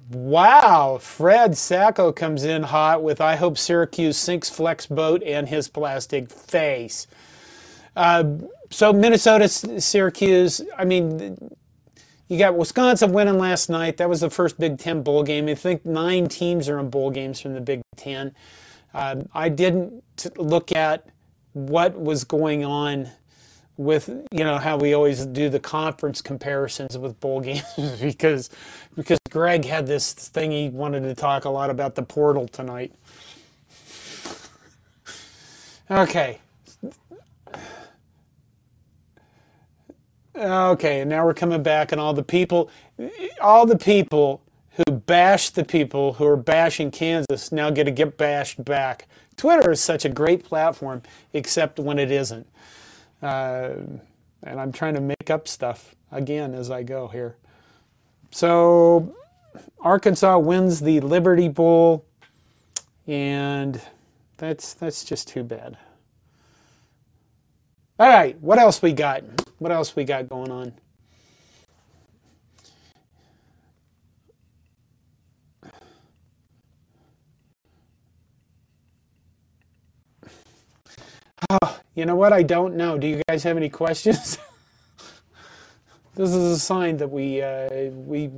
Wow, 0.10 0.98
Fred 1.00 1.56
Sacco 1.56 2.12
comes 2.12 2.44
in 2.44 2.64
hot 2.64 3.04
with 3.04 3.22
I 3.22 3.36
hope 3.36 3.60
Syracuse 3.60 4.18
sinks 4.18 4.50
Fleck's 4.50 4.88
boat 4.88 5.22
and 5.24 5.48
his 5.48 5.68
plastic 5.68 6.32
face. 6.32 7.06
Uh, 7.96 8.24
so 8.70 8.94
Minnesota, 8.94 9.48
Syracuse. 9.48 10.62
I 10.78 10.86
mean, 10.86 11.52
you 12.28 12.38
got 12.38 12.56
Wisconsin 12.56 13.12
winning 13.12 13.40
last 13.40 13.70
night. 13.70 13.98
That 13.98 14.10
was 14.10 14.22
the 14.22 14.30
first 14.30 14.60
Big 14.60 14.78
Ten 14.78 15.02
bowl 15.02 15.24
game. 15.24 15.48
I 15.48 15.56
think 15.56 15.86
nine 15.86 16.28
teams 16.28 16.70
are 16.70 16.80
in 16.80 16.90
bowl 16.90 17.10
games 17.10 17.40
from 17.40 17.56
the 17.56 17.62
Big 17.62 17.82
Ten. 17.96 18.34
Uh, 18.94 19.24
I 19.34 19.50
didn't 19.50 20.04
look 20.38 20.72
at 20.76 21.08
what 21.54 22.00
was 22.00 22.24
going 22.24 22.64
on 22.64 23.10
with 23.78 24.10
you 24.32 24.44
know 24.44 24.58
how 24.58 24.76
we 24.76 24.94
always 24.94 25.26
do 25.26 25.50
the 25.50 25.60
conference 25.60 26.22
comparisons 26.22 26.98
with 26.98 27.18
bowl 27.22 27.40
games 27.42 27.64
because 28.02 28.50
because 28.96 29.18
Greg 29.30 29.64
had 29.64 29.88
this 29.88 30.14
thing 30.14 30.52
he 30.52 30.70
wanted 30.70 31.02
to 31.04 31.16
talk 31.16 31.46
a 31.46 31.50
lot 31.50 31.70
about 31.70 31.96
the 31.96 32.04
portal 32.04 32.48
tonight. 32.48 32.94
Okay. 35.90 36.40
Okay, 40.40 41.02
and 41.02 41.10
now 41.10 41.26
we're 41.26 41.34
coming 41.34 41.62
back 41.62 41.92
and 41.92 42.00
all 42.00 42.14
the 42.14 42.24
people 42.24 42.70
all 43.42 43.66
the 43.66 43.78
people 43.78 44.42
who 44.72 44.94
bash 44.94 45.50
the 45.50 45.66
people 45.66 46.14
who 46.14 46.26
are 46.26 46.38
bashing 46.38 46.92
Kansas 46.92 47.52
now 47.52 47.70
get 47.70 47.84
to 47.84 47.92
get 47.92 48.18
bashed 48.18 48.64
back. 48.64 49.06
Twitter 49.36 49.72
is 49.72 49.82
such 49.82 50.06
a 50.06 50.10
great 50.10 50.46
platform 50.46 51.02
except 51.34 51.78
when 51.78 52.00
it 52.00 52.10
isn't. 52.10 52.48
Uh, 53.22 53.72
and 54.44 54.60
I'm 54.62 54.72
trying 54.72 54.94
to 54.94 55.02
make 55.02 55.30
up 55.30 55.46
stuff 55.46 55.94
again 56.10 56.54
as 56.54 56.72
I 56.72 56.84
go 56.84 57.10
here. 57.10 57.36
So 58.32 59.14
Arkansas 59.82 60.38
wins 60.38 60.80
the 60.80 61.02
Liberty 61.02 61.50
Bowl, 61.50 62.06
and 63.08 63.82
that's 64.38 64.74
that's 64.74 65.04
just 65.04 65.28
too 65.28 65.44
bad. 65.44 65.78
All 68.00 68.08
right, 68.10 68.40
what 68.42 68.60
else 68.60 68.82
we 68.82 68.94
got? 68.94 69.24
What 69.60 69.74
else 69.74 69.96
we 69.96 70.06
got 70.06 70.30
going 70.30 70.52
on? 70.52 70.74
Oh, 81.50 81.80
you 81.96 82.06
know 82.06 82.16
what? 82.16 82.34
I 82.34 82.44
don't 82.44 82.76
know. 82.76 82.98
Do 82.98 83.08
you 83.08 83.22
guys 83.30 83.44
have 83.44 83.58
any 83.58 83.70
questions? 83.70 84.38
this 86.16 86.30
is 86.30 86.36
a 86.36 86.60
sign 86.60 86.98
that 86.98 87.10
we 87.10 87.42
uh, 87.42 87.92
we 87.92 88.32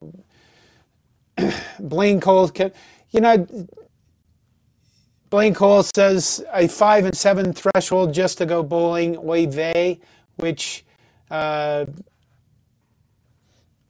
Blaine 1.80 2.20
Cole. 2.22 2.50
Can. 2.50 2.72
You 3.12 3.22
know, 3.22 3.48
Blaine 5.32 5.54
Cole 5.54 5.82
says 5.96 6.44
a 6.54 6.68
five 6.68 7.06
and 7.06 7.18
seven 7.18 7.54
threshold 7.54 8.14
just 8.14 8.38
to 8.40 8.46
go 8.46 8.62
bowling. 8.62 9.18
Oy 9.18 9.48
vey, 9.48 10.00
which. 10.36 10.86
Uh, 11.32 11.86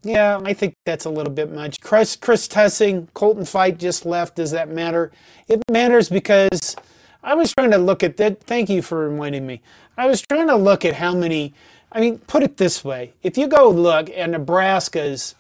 yeah, 0.04 0.40
I 0.44 0.54
think 0.54 0.76
that's 0.86 1.06
a 1.06 1.10
little 1.10 1.34
bit 1.34 1.52
much. 1.52 1.80
Chris, 1.82 2.16
Chris 2.16 2.48
Tussing, 2.48 3.08
Colton 3.14 3.46
Fight 3.46 3.78
just 3.78 4.06
left. 4.06 4.36
Does 4.36 4.52
that 4.52 4.70
matter? 4.70 5.12
It 5.48 5.62
matters 5.70 6.10
because 6.10 6.76
I 7.24 7.36
was 7.36 7.54
trying 7.54 7.72
to 7.72 7.78
look 7.78 8.02
at 8.04 8.18
that. 8.18 8.42
Thank 8.42 8.70
you 8.70 8.82
for 8.82 9.10
reminding 9.10 9.46
me. 9.46 9.62
I 9.98 10.08
was 10.08 10.22
trying 10.22 10.48
to 10.48 10.56
look 10.56 10.86
at 10.86 10.96
how 10.96 11.14
many. 11.14 11.54
I 11.92 12.00
mean, 12.00 12.20
put 12.20 12.44
it 12.44 12.58
this 12.58 12.84
way: 12.84 13.14
if 13.24 13.38
you 13.38 13.48
go 13.48 13.68
look 13.70 14.12
at 14.12 14.30
Nebraska's 14.30 15.36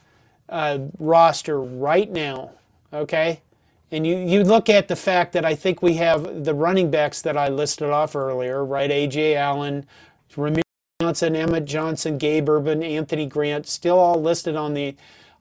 uh, 0.49 0.79
roster 0.99 1.59
right 1.59 2.11
now, 2.11 2.51
okay, 2.91 3.41
and 3.91 4.07
you 4.07 4.17
you 4.17 4.43
look 4.43 4.69
at 4.69 4.87
the 4.87 4.95
fact 4.95 5.33
that 5.33 5.45
I 5.45 5.55
think 5.55 5.81
we 5.81 5.95
have 5.95 6.45
the 6.45 6.53
running 6.53 6.89
backs 6.89 7.21
that 7.21 7.37
I 7.37 7.49
listed 7.49 7.89
off 7.89 8.15
earlier, 8.15 8.63
right? 8.63 8.89
Ajay 8.89 9.35
Allen, 9.35 9.85
Rahmir 10.33 10.61
Johnson, 11.01 11.35
Emmett 11.35 11.65
Johnson, 11.65 12.17
Gabe 12.17 12.47
Ervin, 12.47 12.83
Anthony 12.83 13.25
Grant, 13.25 13.67
still 13.67 13.99
all 13.99 14.21
listed 14.21 14.55
on 14.55 14.73
the 14.73 14.95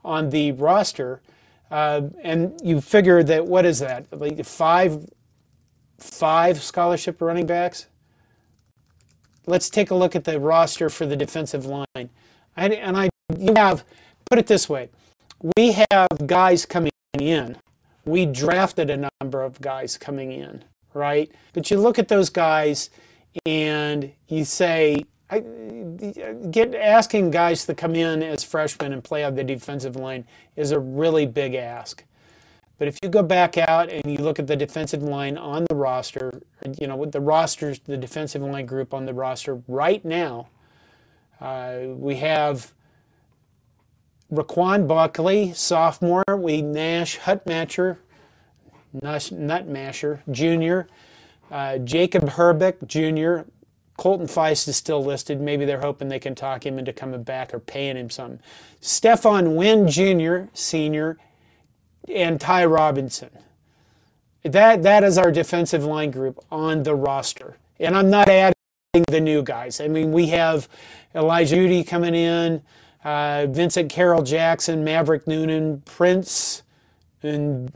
on 0.04 0.30
the 0.30 0.52
roster. 0.52 1.20
Uh, 1.70 2.08
and 2.22 2.60
you 2.64 2.80
figure 2.80 3.22
that 3.22 3.46
what 3.46 3.64
is 3.64 3.78
that? 3.78 4.06
Like 4.12 4.44
five 4.44 5.06
five 5.98 6.62
scholarship 6.62 7.20
running 7.20 7.46
backs. 7.46 7.86
Let's 9.46 9.70
take 9.70 9.90
a 9.90 9.94
look 9.94 10.16
at 10.16 10.24
the 10.24 10.40
roster 10.40 10.90
for 10.90 11.06
the 11.06 11.16
defensive 11.16 11.66
line. 11.66 12.10
and 12.56 12.96
I, 12.96 13.08
you 13.36 13.54
have, 13.56 13.84
put 14.28 14.38
it 14.38 14.46
this 14.46 14.68
way, 14.68 14.90
we 15.56 15.72
have 15.90 16.08
guys 16.26 16.66
coming 16.66 16.92
in. 17.18 17.56
We 18.10 18.26
drafted 18.26 18.90
a 18.90 19.08
number 19.20 19.42
of 19.42 19.60
guys 19.60 19.96
coming 19.96 20.32
in, 20.32 20.64
right? 20.94 21.30
But 21.52 21.70
you 21.70 21.78
look 21.78 21.96
at 21.96 22.08
those 22.08 22.28
guys 22.28 22.90
and 23.46 24.10
you 24.26 24.44
say, 24.44 25.04
I, 25.30 25.44
get 26.50 26.74
asking 26.74 27.30
guys 27.30 27.64
to 27.66 27.74
come 27.74 27.94
in 27.94 28.24
as 28.24 28.42
freshmen 28.42 28.92
and 28.92 29.04
play 29.04 29.22
on 29.22 29.36
the 29.36 29.44
defensive 29.44 29.94
line 29.94 30.24
is 30.56 30.72
a 30.72 30.80
really 30.80 31.24
big 31.24 31.54
ask. 31.54 32.02
But 32.78 32.88
if 32.88 32.98
you 33.00 33.08
go 33.08 33.22
back 33.22 33.56
out 33.56 33.90
and 33.90 34.10
you 34.10 34.18
look 34.18 34.40
at 34.40 34.48
the 34.48 34.56
defensive 34.56 35.04
line 35.04 35.38
on 35.38 35.66
the 35.68 35.76
roster, 35.76 36.42
you 36.80 36.88
know, 36.88 36.96
with 36.96 37.12
the 37.12 37.20
rosters, 37.20 37.78
the 37.78 37.96
defensive 37.96 38.42
line 38.42 38.66
group 38.66 38.92
on 38.92 39.06
the 39.06 39.14
roster 39.14 39.62
right 39.68 40.04
now, 40.04 40.48
uh, 41.40 41.78
we 41.86 42.16
have 42.16 42.72
Ru'Quan 44.32 44.86
Buckley, 44.86 45.52
sophomore. 45.54 46.24
We 46.36 46.62
Nash 46.62 47.18
Hutmacher, 47.18 47.98
Nutmasher, 48.94 50.20
junior. 50.30 50.86
Uh, 51.50 51.78
Jacob 51.78 52.30
Herbeck, 52.30 52.86
junior. 52.86 53.46
Colton 53.96 54.28
Feist 54.28 54.66
is 54.68 54.76
still 54.76 55.04
listed. 55.04 55.40
Maybe 55.40 55.64
they're 55.64 55.80
hoping 55.80 56.08
they 56.08 56.18
can 56.18 56.34
talk 56.34 56.64
him 56.64 56.78
into 56.78 56.92
coming 56.92 57.22
back 57.22 57.52
or 57.52 57.58
paying 57.58 57.96
him 57.96 58.08
something. 58.08 58.40
Stephon 58.80 59.56
Wynn 59.56 59.88
Jr., 59.88 60.48
senior, 60.54 61.18
and 62.08 62.40
Ty 62.40 62.64
Robinson. 62.64 63.30
That 64.42 64.82
that 64.84 65.04
is 65.04 65.18
our 65.18 65.30
defensive 65.30 65.84
line 65.84 66.12
group 66.12 66.42
on 66.50 66.84
the 66.84 66.94
roster. 66.94 67.58
And 67.78 67.94
I'm 67.96 68.08
not 68.08 68.28
adding 68.28 68.54
the 69.08 69.20
new 69.20 69.42
guys. 69.42 69.80
I 69.80 69.88
mean, 69.88 70.12
we 70.12 70.28
have 70.28 70.68
Elijah 71.14 71.56
Jeudy 71.56 71.86
coming 71.86 72.14
in, 72.14 72.62
uh, 73.04 73.46
Vincent 73.48 73.90
Carroll 73.90 74.22
Jackson, 74.22 74.84
Maverick 74.84 75.26
Noonan, 75.26 75.82
Prince, 75.84 76.62
and 77.22 77.72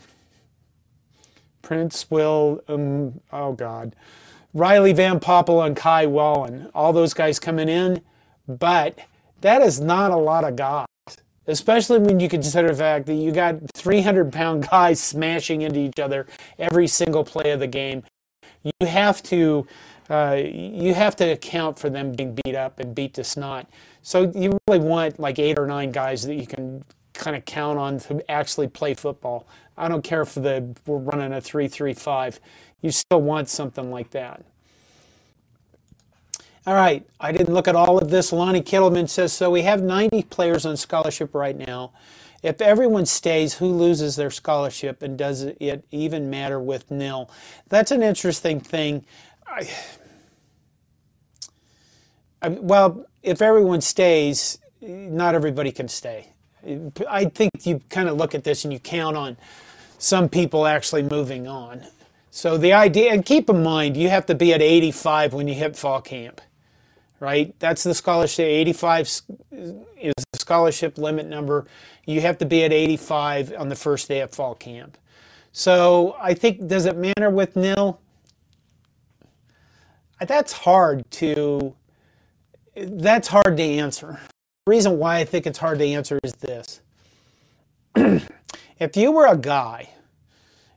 Prince 1.62 2.10
will, 2.10 2.62
um, 2.68 3.20
oh 3.32 3.52
God, 3.52 3.96
Riley 4.52 4.92
Van 4.92 5.20
Poppel 5.20 5.66
and 5.66 5.76
Kai 5.76 6.06
Wallen. 6.06 6.70
All 6.74 6.92
those 6.92 7.14
guys 7.14 7.38
coming 7.38 7.68
in, 7.68 8.02
but 8.46 8.98
that 9.40 9.62
is 9.62 9.80
not 9.80 10.10
a 10.10 10.16
lot 10.16 10.44
of 10.44 10.56
guys 10.56 10.87
especially 11.46 11.98
when 11.98 12.20
you 12.20 12.28
consider 12.28 12.68
the 12.68 12.74
fact 12.74 13.06
that 13.06 13.14
you 13.14 13.32
got 13.32 13.56
300 13.74 14.32
pound 14.32 14.68
guys 14.70 15.02
smashing 15.02 15.62
into 15.62 15.80
each 15.80 16.00
other 16.00 16.26
every 16.58 16.87
single 16.87 17.24
play 17.24 17.50
of 17.50 17.60
the 17.60 17.66
game. 17.66 18.02
You 18.62 18.87
have 18.87 19.22
to 19.24 19.66
uh, 20.10 20.38
you 20.44 20.92
have 20.92 21.16
to 21.16 21.24
account 21.24 21.78
for 21.78 21.88
them 21.88 22.12
being 22.12 22.37
beat 22.44 22.54
up 22.54 22.78
and 22.78 22.94
beat 22.94 23.14
to 23.14 23.24
snot. 23.24 23.66
So 24.04 24.30
you 24.34 24.58
really 24.68 24.84
want 24.84 25.18
like 25.18 25.38
eight 25.38 25.58
or 25.58 25.66
nine 25.66 25.90
guys 25.90 26.26
that 26.26 26.34
you 26.34 26.46
can 26.46 26.84
kind 27.14 27.34
of 27.34 27.46
count 27.46 27.78
on 27.78 27.98
to 28.00 28.30
actually 28.30 28.68
play 28.68 28.92
football. 28.92 29.46
I 29.78 29.88
don't 29.88 30.04
care 30.04 30.20
if 30.20 30.34
the 30.34 30.76
we're 30.86 30.98
running 30.98 31.32
a 31.32 31.40
three-three-five. 31.40 32.38
You 32.82 32.90
still 32.90 33.22
want 33.22 33.48
something 33.48 33.90
like 33.90 34.10
that. 34.10 34.44
All 36.66 36.74
right, 36.74 37.06
I 37.18 37.32
didn't 37.32 37.54
look 37.54 37.66
at 37.66 37.76
all 37.76 37.96
of 37.96 38.10
this. 38.10 38.30
Lonnie 38.30 38.60
Kittleman 38.60 39.08
says 39.08 39.32
so. 39.32 39.50
We 39.50 39.62
have 39.62 39.82
90 39.82 40.24
players 40.24 40.66
on 40.66 40.76
scholarship 40.76 41.34
right 41.34 41.56
now. 41.56 41.92
If 42.42 42.60
everyone 42.60 43.06
stays, 43.06 43.54
who 43.54 43.68
loses 43.68 44.16
their 44.16 44.30
scholarship, 44.30 45.02
and 45.02 45.16
does 45.16 45.42
it 45.42 45.84
even 45.90 46.28
matter 46.28 46.60
with 46.60 46.90
nil? 46.90 47.30
That's 47.70 47.90
an 47.90 48.02
interesting 48.02 48.60
thing. 48.60 49.06
I, 49.46 49.70
I, 52.42 52.48
well, 52.48 53.06
if 53.24 53.42
everyone 53.42 53.80
stays, 53.80 54.58
not 54.80 55.34
everybody 55.34 55.72
can 55.72 55.88
stay. 55.88 56.28
I 57.08 57.24
think 57.26 57.50
you 57.64 57.80
kind 57.90 58.08
of 58.08 58.16
look 58.16 58.34
at 58.34 58.44
this 58.44 58.64
and 58.64 58.72
you 58.72 58.78
count 58.78 59.16
on 59.16 59.37
some 59.98 60.28
people 60.28 60.66
actually 60.66 61.02
moving 61.02 61.46
on. 61.46 61.87
So 62.30 62.56
the 62.56 62.72
idea, 62.72 63.12
and 63.12 63.24
keep 63.24 63.48
in 63.48 63.62
mind, 63.62 63.96
you 63.96 64.08
have 64.08 64.26
to 64.26 64.34
be 64.34 64.52
at 64.52 64.62
85 64.62 65.34
when 65.34 65.48
you 65.48 65.54
hit 65.54 65.76
fall 65.76 66.00
camp 66.00 66.40
right? 67.24 67.58
That's 67.58 67.82
the 67.82 67.94
scholarship. 67.94 68.44
85 68.44 69.06
is 69.06 69.22
the 69.50 70.38
scholarship 70.38 70.98
limit 70.98 71.26
number. 71.26 71.66
You 72.06 72.20
have 72.20 72.37
to 72.38 72.46
be 72.46 72.64
at 72.64 72.72
85 72.72 73.54
on 73.56 73.70
the 73.70 73.76
first 73.76 74.08
day 74.08 74.20
of 74.20 74.30
fall 74.30 74.54
camp. 74.54 74.98
So 75.52 76.16
I 76.20 76.34
think, 76.34 76.66
does 76.66 76.84
it 76.84 76.96
matter 76.96 77.30
with 77.30 77.56
nil? 77.56 78.00
That's 80.20 80.52
hard 80.52 81.10
to, 81.12 81.74
that's 82.76 83.28
hard 83.28 83.56
to 83.56 83.62
answer. 83.62 84.20
The 84.66 84.70
reason 84.70 84.98
why 84.98 85.18
I 85.18 85.24
think 85.24 85.46
it's 85.46 85.58
hard 85.58 85.78
to 85.78 85.87
answer 85.87 86.18
is 86.22 86.34
this. 86.34 86.80
If 88.80 88.96
you 88.96 89.12
were 89.12 89.26
a 89.26 89.37
guy, 89.37 89.90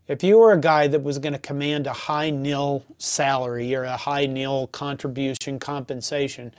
if 0.07 0.23
you 0.23 0.37
were 0.37 0.51
a 0.51 0.59
guy 0.59 0.87
that 0.87 1.01
was 1.01 1.17
going 1.17 1.33
to 1.33 1.39
command 1.39 1.87
a 1.87 1.93
high 1.93 2.29
nil 2.29 2.85
salary 2.99 3.73
or 3.73 3.83
a 3.83 3.97
high 3.97 4.27
nil 4.27 4.67
contribution 4.67 5.57
compensation, 5.57 6.53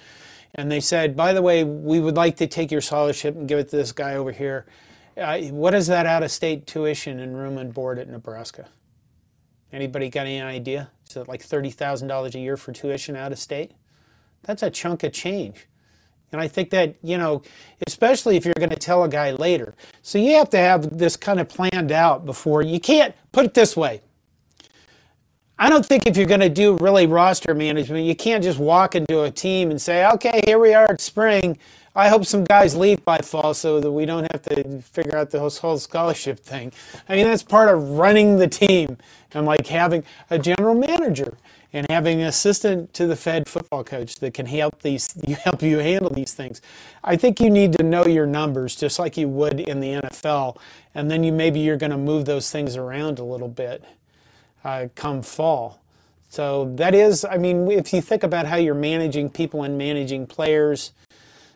and 0.54 0.70
they 0.70 0.80
said, 0.80 1.16
by 1.16 1.32
the 1.32 1.40
way, 1.40 1.62
we 1.62 2.00
would 2.00 2.16
like 2.16 2.36
to 2.38 2.48
take 2.48 2.72
your 2.72 2.80
scholarship 2.80 3.36
and 3.36 3.46
give 3.46 3.60
it 3.60 3.68
to 3.68 3.76
this 3.76 3.92
guy 3.92 4.14
over 4.14 4.32
here. 4.32 4.66
Uh, 5.16 5.38
what 5.42 5.74
is 5.74 5.86
that 5.86 6.06
out 6.06 6.22
of 6.24 6.30
state 6.32 6.66
tuition 6.66 7.20
and 7.20 7.36
room 7.36 7.56
and 7.56 7.72
board 7.72 7.98
at 7.98 8.08
Nebraska? 8.08 8.68
Anybody 9.72 10.08
got 10.08 10.26
any 10.26 10.40
idea? 10.40 10.90
Is 11.08 11.16
it 11.16 11.28
like 11.28 11.42
$30,000 11.42 12.34
a 12.34 12.38
year 12.38 12.56
for 12.56 12.72
tuition 12.72 13.14
out 13.14 13.30
of 13.30 13.38
state? 13.38 13.72
That's 14.42 14.62
a 14.62 14.70
chunk 14.70 15.02
of 15.02 15.12
change. 15.12 15.66
And 16.32 16.40
I 16.40 16.48
think 16.48 16.70
that, 16.70 16.96
you 17.02 17.16
know, 17.16 17.42
especially 17.86 18.36
if 18.36 18.44
you're 18.44 18.54
going 18.54 18.70
to 18.70 18.76
tell 18.76 19.02
a 19.04 19.08
guy 19.08 19.30
later. 19.30 19.74
So 20.02 20.18
you 20.18 20.34
have 20.36 20.50
to 20.50 20.58
have 20.58 20.98
this 20.98 21.16
kind 21.16 21.40
of 21.40 21.48
planned 21.48 21.90
out 21.90 22.26
before 22.26 22.62
you 22.62 22.80
can't 22.80 23.14
put 23.32 23.46
it 23.46 23.54
this 23.54 23.76
way. 23.76 24.02
I 25.58 25.68
don't 25.68 25.84
think 25.84 26.06
if 26.06 26.16
you're 26.16 26.26
going 26.26 26.40
to 26.40 26.48
do 26.48 26.76
really 26.76 27.06
roster 27.06 27.52
management, 27.54 28.04
you 28.04 28.14
can't 28.14 28.44
just 28.44 28.58
walk 28.58 28.94
into 28.94 29.22
a 29.22 29.30
team 29.30 29.70
and 29.70 29.80
say, 29.80 30.06
okay, 30.12 30.40
here 30.44 30.58
we 30.58 30.72
are 30.72 30.84
at 30.92 31.00
spring. 31.00 31.58
I 31.96 32.08
hope 32.08 32.26
some 32.26 32.44
guys 32.44 32.76
leave 32.76 33.04
by 33.04 33.18
fall 33.18 33.54
so 33.54 33.80
that 33.80 33.90
we 33.90 34.06
don't 34.06 34.30
have 34.30 34.42
to 34.42 34.80
figure 34.82 35.16
out 35.16 35.30
the 35.30 35.40
whole 35.40 35.78
scholarship 35.78 36.38
thing. 36.38 36.72
I 37.08 37.16
mean, 37.16 37.24
that's 37.24 37.42
part 37.42 37.74
of 37.74 37.90
running 37.98 38.36
the 38.36 38.46
team 38.46 38.98
and 39.32 39.46
like 39.46 39.66
having 39.66 40.04
a 40.30 40.38
general 40.38 40.76
manager 40.76 41.36
and 41.72 41.86
having 41.90 42.20
an 42.20 42.28
assistant 42.28 42.94
to 42.94 43.06
the 43.06 43.16
Fed 43.16 43.48
football 43.48 43.84
coach 43.84 44.16
that 44.16 44.34
can 44.34 44.46
help 44.46 44.82
these 44.82 45.14
you 45.26 45.36
help 45.36 45.62
you 45.62 45.78
handle 45.78 46.10
these 46.10 46.34
things. 46.34 46.60
I 47.04 47.16
think 47.16 47.40
you 47.40 47.50
need 47.50 47.72
to 47.74 47.82
know 47.82 48.06
your 48.06 48.26
numbers 48.26 48.76
just 48.76 48.98
like 48.98 49.16
you 49.16 49.28
would 49.28 49.60
in 49.60 49.80
the 49.80 50.00
NFL, 50.02 50.58
and 50.94 51.10
then 51.10 51.24
you 51.24 51.32
maybe 51.32 51.60
you're 51.60 51.76
going 51.76 51.92
to 51.92 51.98
move 51.98 52.24
those 52.24 52.50
things 52.50 52.76
around 52.76 53.18
a 53.18 53.24
little 53.24 53.48
bit 53.48 53.84
uh, 54.64 54.88
come 54.94 55.22
fall. 55.22 55.80
So 56.30 56.72
that 56.76 56.94
is, 56.94 57.24
I 57.24 57.38
mean, 57.38 57.70
if 57.70 57.92
you 57.92 58.02
think 58.02 58.22
about 58.22 58.46
how 58.46 58.56
you're 58.56 58.74
managing 58.74 59.30
people 59.30 59.62
and 59.62 59.78
managing 59.78 60.26
players, 60.26 60.92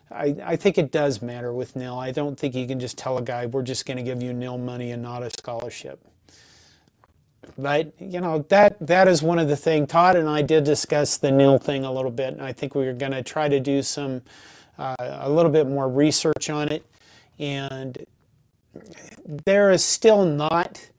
I, 0.09 0.35
I 0.43 0.55
think 0.55 0.77
it 0.77 0.91
does 0.91 1.21
matter 1.21 1.53
with 1.53 1.75
nil. 1.75 1.99
I 1.99 2.11
don't 2.11 2.39
think 2.39 2.55
you 2.55 2.65
can 2.65 2.79
just 2.79 2.97
tell 2.97 3.17
a 3.17 3.21
guy 3.21 3.45
we're 3.45 3.61
just 3.63 3.85
going 3.85 3.97
to 3.97 4.03
give 4.03 4.23
you 4.23 4.33
nil 4.33 4.57
money 4.57 4.91
and 4.91 5.01
not 5.01 5.21
a 5.23 5.29
scholarship. 5.29 5.99
But 7.57 7.93
you 7.99 8.19
know 8.19 8.45
that 8.49 8.77
that 8.85 9.07
is 9.07 9.21
one 9.21 9.39
of 9.39 9.47
the 9.47 9.55
things. 9.55 9.89
Todd 9.89 10.15
and 10.15 10.29
I 10.29 10.41
did 10.41 10.63
discuss 10.63 11.17
the 11.17 11.31
nil 11.31 11.57
thing 11.57 11.85
a 11.85 11.91
little 11.91 12.11
bit, 12.11 12.33
and 12.33 12.41
I 12.41 12.53
think 12.53 12.75
we 12.75 12.87
are 12.87 12.93
going 12.93 13.11
to 13.11 13.23
try 13.23 13.47
to 13.47 13.59
do 13.59 13.81
some 13.81 14.21
uh, 14.77 14.95
a 14.99 15.29
little 15.29 15.51
bit 15.51 15.67
more 15.67 15.87
research 15.87 16.49
on 16.49 16.69
it. 16.69 16.85
And 17.39 18.05
there 19.27 19.71
is 19.71 19.83
still 19.83 20.25
not. 20.25 20.89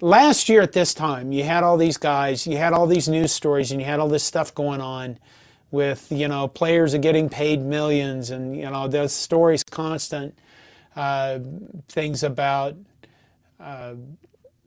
Last 0.00 0.48
year 0.48 0.62
at 0.62 0.72
this 0.72 0.94
time, 0.94 1.30
you 1.30 1.44
had 1.44 1.62
all 1.62 1.76
these 1.76 1.96
guys, 1.96 2.44
you 2.44 2.56
had 2.56 2.72
all 2.72 2.88
these 2.88 3.08
news 3.08 3.30
stories, 3.30 3.70
and 3.70 3.80
you 3.80 3.86
had 3.86 4.00
all 4.00 4.08
this 4.08 4.24
stuff 4.24 4.52
going 4.52 4.80
on 4.80 5.18
with 5.70 6.06
you 6.10 6.28
know 6.28 6.46
players 6.48 6.94
are 6.94 6.98
getting 6.98 7.28
paid 7.28 7.60
millions, 7.60 8.30
and 8.30 8.56
you 8.56 8.68
know 8.68 8.88
the 8.88 9.08
stories 9.08 9.64
constant 9.64 10.36
uh, 10.96 11.38
things 11.88 12.22
about. 12.22 12.76
Uh, 13.62 13.94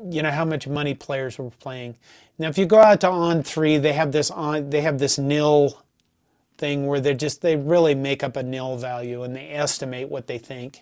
you 0.10 0.22
know 0.22 0.32
how 0.32 0.46
much 0.46 0.68
money 0.68 0.94
players 0.94 1.38
were 1.38 1.50
playing. 1.50 1.96
Now, 2.38 2.50
if 2.50 2.58
you 2.58 2.66
go 2.66 2.80
out 2.80 3.02
to 3.02 3.10
on 3.10 3.44
three, 3.44 3.78
they 3.78 3.94
have 3.94 4.12
this 4.12 4.30
on 4.30 4.70
they 4.70 4.82
have 4.82 5.00
this 5.00 5.18
nil 5.18 5.82
thing 6.58 6.88
where 6.88 7.00
they 7.00 7.14
just 7.14 7.42
they 7.42 7.56
really 7.56 7.96
make 7.96 8.24
up 8.24 8.36
a 8.36 8.44
nil 8.44 8.78
value 8.78 9.24
and 9.24 9.36
they 9.36 9.50
estimate 9.50 10.10
what 10.10 10.28
they 10.28 10.38
think 10.38 10.82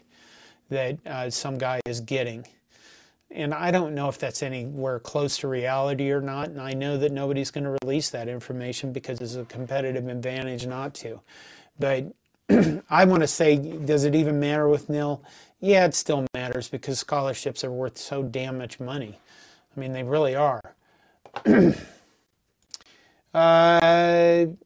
that 0.70 0.98
uh, 1.06 1.30
some 1.30 1.58
guy 1.58 1.82
is 1.86 2.00
getting. 2.02 2.46
And 3.30 3.54
I 3.54 3.72
don't 3.72 3.96
know 3.96 4.10
if 4.10 4.20
that's 4.20 4.44
anywhere 4.44 5.00
close 5.00 5.38
to 5.40 5.48
reality 5.48 6.12
or 6.12 6.22
not. 6.22 6.50
And 6.50 6.62
I 6.62 6.74
know 6.74 6.98
that 6.98 7.12
nobody's 7.12 7.50
going 7.50 7.64
to 7.64 7.76
release 7.84 8.12
that 8.12 8.28
information 8.28 8.94
because 8.94 9.20
it's 9.22 9.36
a 9.36 9.46
competitive 9.46 10.08
advantage 10.08 10.68
not 10.68 10.94
to. 10.96 11.20
But 11.80 12.14
I 12.90 13.06
want 13.06 13.22
to 13.22 13.28
say, 13.28 13.58
does 13.58 14.04
it 14.04 14.14
even 14.14 14.40
matter 14.40 14.70
with 14.70 14.88
nil? 14.88 15.24
Yeah, 15.60 15.86
it 15.86 15.96
still 15.96 16.28
matters 16.44 16.68
because 16.68 17.00
scholarships 17.00 17.64
are 17.64 17.72
worth 17.72 17.98
so 17.98 18.22
damn 18.22 18.58
much 18.58 18.78
money. 18.78 19.18
I 19.76 19.80
mean, 19.80 19.94
they 19.94 20.04
really 20.04 20.36
are. 20.36 20.76
uh, 23.34 23.34
Matt 23.34 24.58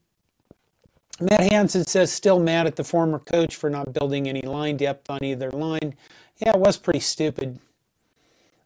Hansen 1.52 1.86
says, 1.86 2.12
still 2.12 2.40
mad 2.40 2.66
at 2.66 2.78
the 2.78 2.84
former 2.84 3.20
coach 3.20 3.56
for 3.56 3.70
not 3.70 3.94
building 3.94 4.28
any 4.28 4.42
line 4.42 4.78
depth 4.78 5.12
on 5.12 5.24
either 5.24 5.52
line. 5.52 5.94
Yeah, 6.38 6.56
it 6.56 6.60
was 6.60 6.78
pretty 6.78 7.00
stupid. 7.00 7.60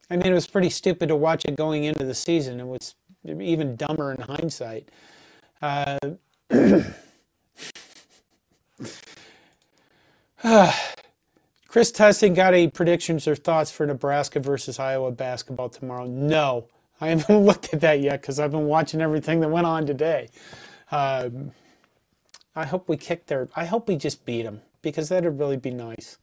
I 0.10 0.16
mean, 0.16 0.28
it 0.28 0.34
was 0.34 0.48
pretty 0.48 0.70
stupid 0.70 1.10
to 1.10 1.18
watch 1.18 1.44
it 1.44 1.58
going 1.58 1.84
into 1.84 2.06
the 2.06 2.16
season. 2.16 2.62
It 2.62 2.68
was 2.68 2.96
even 3.26 3.76
dumber 3.76 4.14
in 4.14 4.22
hindsight. 4.22 4.88
Uh, 5.62 5.98
Chris 11.72 11.90
Tussing 11.90 12.34
got 12.34 12.54
any 12.54 12.68
predictions 12.68 13.26
or 13.30 13.34
thoughts 13.34 13.72
for 13.72 13.86
Nebraska 13.86 14.42
versus 14.42 14.78
Iowa 14.78 15.10
basketball 15.10 15.70
tomorrow? 15.70 16.06
No, 16.06 16.68
I 17.00 17.08
haven't 17.08 17.46
looked 17.46 17.74
at 17.74 17.80
that 17.80 18.02
yet 18.02 18.20
because 18.20 18.42
I've 18.42 18.52
been 18.52 18.66
watching 18.66 19.00
everything 19.00 19.40
that 19.40 19.48
went 19.48 19.66
on 19.66 19.86
today. 19.86 20.28
Um, 20.92 21.54
I 22.58 22.66
hope 22.66 22.90
we 22.90 22.98
kick 22.98 23.28
their. 23.28 23.48
I 23.56 23.64
hope 23.64 23.88
we 23.88 23.96
just 23.96 24.26
beat 24.26 24.42
them 24.42 24.60
because 24.82 25.08
that'd 25.08 25.40
really 25.40 25.56
be 25.56 25.72
nice. 25.72 26.18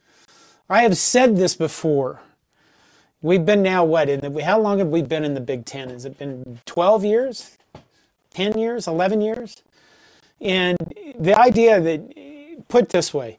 I 0.69 0.83
have 0.83 0.99
said 0.99 1.39
this 1.39 1.57
before. 1.57 2.21
We've 3.23 3.47
been 3.47 3.63
now 3.63 3.87
what? 3.87 4.11
In 4.11 4.21
the, 4.21 4.45
how 4.45 4.61
long 4.61 4.81
have 4.81 4.89
we 4.89 5.01
been 5.01 5.25
in 5.25 5.33
the 5.33 5.41
Big 5.41 5.65
Ten? 5.65 5.89
Has 5.89 6.05
it 6.05 6.19
been 6.19 6.61
12 6.67 7.07
years? 7.07 7.57
10 8.35 8.59
years? 8.59 8.87
11 8.87 9.23
years? 9.23 9.63
And 10.43 10.77
the 11.19 11.35
idea 11.35 11.81
that, 11.81 12.69
put 12.69 12.91
this 12.91 13.15
way, 13.15 13.39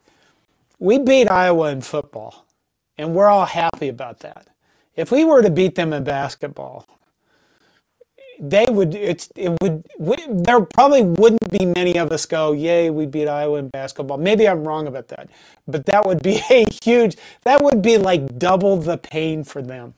we 0.80 0.98
beat 0.98 1.30
Iowa 1.30 1.72
in 1.72 1.82
football, 1.82 2.46
and 2.98 3.14
we're 3.14 3.28
all 3.28 3.46
happy 3.46 3.90
about 3.90 4.20
that. 4.22 4.48
If 4.96 5.12
we 5.12 5.24
were 5.24 5.42
to 5.42 5.50
beat 5.50 5.76
them 5.76 5.94
in 5.94 6.04
basketball, 6.04 6.88
they 8.40 8.66
would. 8.70 8.96
It's 8.96 9.30
it 9.36 9.58
would. 9.62 9.86
We, 10.00 10.16
there 10.30 10.62
probably 10.62 11.04
wouldn't 11.04 11.52
be 11.52 11.66
many 11.66 11.98
of 11.98 12.12
us 12.12 12.26
go, 12.26 12.54
"Yay, 12.54 12.90
we 12.90 13.06
beat 13.06 13.28
Iowa 13.28 13.60
in 13.60 13.70
basketball." 13.70 14.18
Maybe 14.18 14.48
I'm 14.48 14.66
wrong 14.66 14.88
about 14.88 15.10
that, 15.10 15.30
but 15.68 15.86
that 15.88 16.06
would 16.06 16.24
be 16.24 16.42
a 16.50 16.66
huge. 16.82 17.18
That 17.44 17.62
would 17.62 17.82
be 17.82 17.98
like 17.98 18.40
double 18.40 18.78
the 18.78 18.98
pain 18.98 19.44
for 19.44 19.62
them, 19.62 19.94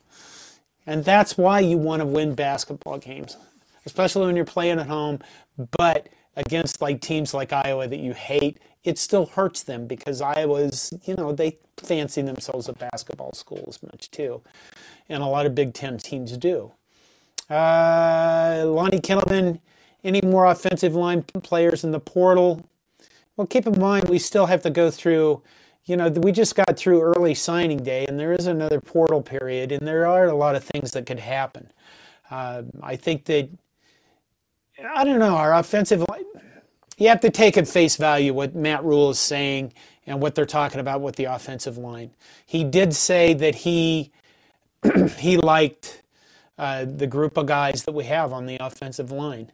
and 0.88 1.06
that's 1.06 1.38
why 1.38 1.60
you 1.60 1.78
want 1.78 2.02
to 2.02 2.06
win 2.06 2.34
basketball 2.34 2.98
games, 2.98 3.38
especially 3.86 4.26
when 4.26 4.36
you're 4.36 4.46
playing 4.46 4.80
at 4.80 4.88
home. 4.88 5.20
But 5.78 6.08
against 6.36 6.82
like 6.82 7.02
teams 7.02 7.34
like 7.34 7.54
Iowa 7.54 7.88
that 7.88 8.00
you 8.00 8.13
hate 8.13 8.58
it 8.84 8.98
still 8.98 9.28
hurts 9.28 9.63
them 9.63 9.86
because 9.86 10.22
Iowa's, 10.22 10.94
you 11.06 11.15
know, 11.15 11.32
they 11.32 11.58
fancy 11.78 12.22
themselves 12.22 12.67
a 12.67 12.74
basketball 12.74 13.34
school 13.34 13.65
as 13.67 13.82
much 13.84 14.10
too. 14.12 14.41
And 15.10 15.22
a 15.22 15.28
lot 15.28 15.46
of 15.46 15.54
Big 15.54 15.74
Ten 15.74 15.98
teams 15.98 16.36
do. 16.38 16.72
Uh, 17.50 18.63
Lonnie 18.65 19.00
Kittleman, 19.00 19.60
any 20.04 20.22
more 20.22 20.46
offensive 20.46 20.96
line 20.96 21.24
players 21.24 21.84
in 21.84 21.91
the 21.91 22.00
portal? 22.00 22.65
Well, 23.36 23.48
keep 23.48 23.67
in 23.67 23.80
mind, 23.80 24.10
we 24.10 24.20
still 24.20 24.46
have 24.48 24.62
to 24.63 24.70
go 24.70 24.89
through, 24.89 25.41
you 25.86 25.98
know, 25.98 26.10
we 26.10 26.32
just 26.32 26.56
got 26.56 26.78
through 26.78 27.02
early 27.02 27.36
signing 27.36 27.84
day 27.84 28.06
and 28.08 28.20
there 28.20 28.34
is 28.34 28.48
another 28.48 28.80
portal 28.80 29.22
period 29.22 29.72
and 29.72 29.88
there 29.88 30.08
are 30.08 30.28
a 30.28 30.36
lot 30.36 30.56
of 30.56 30.63
things 30.63 30.91
that 30.91 31.06
could 31.06 31.20
happen. 31.20 31.72
Uh, 32.30 32.63
I 32.82 32.96
think 32.96 33.26
that, 33.26 33.50
I 34.96 35.04
don't 35.04 35.20
know, 35.20 35.36
our 35.36 35.54
offensive 35.54 36.06
line, 36.10 36.24
you 37.02 37.10
have 37.10 37.20
to 37.22 37.32
take 37.32 37.58
at 37.58 37.68
face 37.68 37.96
value 37.96 38.32
what 38.32 38.56
Matt 38.56 38.84
Rhule 38.84 39.10
is 39.10 39.20
saying 39.20 39.74
and 40.06 40.22
what 40.22 40.36
they're 40.36 40.46
talking 40.46 40.80
about 40.80 41.02
with 41.02 41.16
the 41.16 41.26
offensive 41.26 41.78
line. 41.78 42.12
He 42.46 42.64
did 42.64 42.94
say 42.94 43.34
that 43.34 43.56
he 43.56 44.12
he 45.18 45.38
liked 45.38 46.04
uh, 46.60 46.86
the 46.86 47.08
group 47.08 47.38
of 47.38 47.48
guys 47.48 47.84
that 47.86 47.94
we 47.94 48.04
have 48.06 48.32
on 48.32 48.46
the 48.46 48.58
offensive 48.60 49.12
line, 49.12 49.52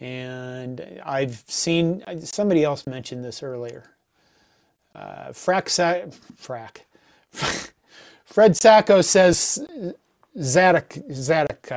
and 0.00 1.00
I've 1.04 1.44
seen 1.46 2.02
somebody 2.24 2.64
else 2.64 2.86
mentioned 2.88 3.24
this 3.24 3.42
earlier. 3.42 3.84
Uh, 4.94 5.28
Frack, 5.28 5.68
Sa- 5.68 6.06
Frack. 6.36 6.78
Fred 8.24 8.56
Sacco 8.56 9.00
says 9.00 9.64
Zadok, 10.40 10.96
Zadok, 11.12 11.70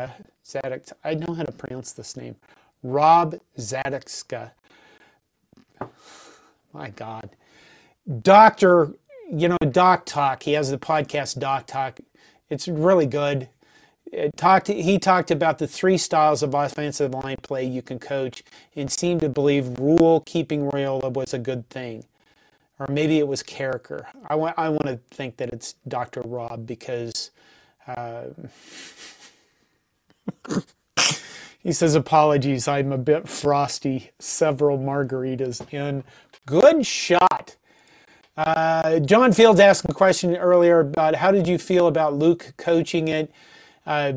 Zadok, 0.44 0.84
I 1.04 1.14
know 1.14 1.34
how 1.36 1.44
to 1.44 1.52
pronounce 1.52 1.92
this 1.92 2.18
name. 2.18 2.36
Rob 2.82 3.40
Zatechka 3.60 4.52
my 6.74 6.90
God. 6.92 7.30
Doctor, 8.22 8.94
you 9.32 9.50
know, 9.50 9.58
Doc 9.72 10.06
Talk, 10.06 10.44
he 10.44 10.54
has 10.54 10.72
the 10.72 10.78
podcast 10.78 11.40
Doc 11.40 11.68
Talk. 11.68 12.00
It's 12.50 12.68
really 12.68 13.06
good. 13.08 13.50
It 14.12 14.38
talked, 14.38 14.68
he 14.68 15.00
talked 15.00 15.32
about 15.32 15.58
the 15.60 15.68
three 15.68 15.98
styles 15.98 16.44
of 16.44 16.54
offensive 16.54 17.14
line 17.14 17.38
play 17.44 17.66
you 17.66 17.82
can 17.82 18.00
coach 18.00 18.44
and 18.76 18.90
seemed 18.92 19.22
to 19.22 19.30
believe 19.30 19.80
Rhule 19.80 20.22
keeping 20.22 20.70
Raiola 20.72 21.12
was 21.14 21.34
a 21.34 21.40
good 21.40 21.70
thing. 21.70 22.06
or 22.80 22.88
maybe 22.90 23.20
it 23.20 23.28
was 23.28 23.44
Carriker. 23.44 24.06
I 24.28 24.36
want 24.36 24.56
I 24.58 24.70
want 24.70 24.86
to 24.86 25.00
think 25.12 25.38
that 25.38 25.50
it's 25.50 25.76
Dr. 25.88 26.22
Rob 26.22 26.66
because 26.68 27.32
uh, 27.88 28.26
he 31.68 31.74
says 31.74 31.96
apologies. 31.96 32.66
I'm 32.66 32.94
a 32.94 32.98
bit 32.98 33.28
frosty. 33.28 34.12
Several 34.20 34.80
margaritas 34.80 35.74
in. 35.74 36.02
Good 36.46 36.86
shot. 36.86 37.58
Uh, 38.38 39.00
John 39.00 39.34
Fields 39.34 39.60
asked 39.60 39.84
a 39.90 39.94
question 39.94 40.38
earlier 40.38 40.80
about 40.80 41.16
how 41.16 41.30
did 41.30 41.46
you 41.46 41.58
feel 41.58 41.88
about 41.88 42.14
Luke 42.14 42.54
coaching 42.56 43.10
it. 43.10 43.34
Uh, 43.86 44.14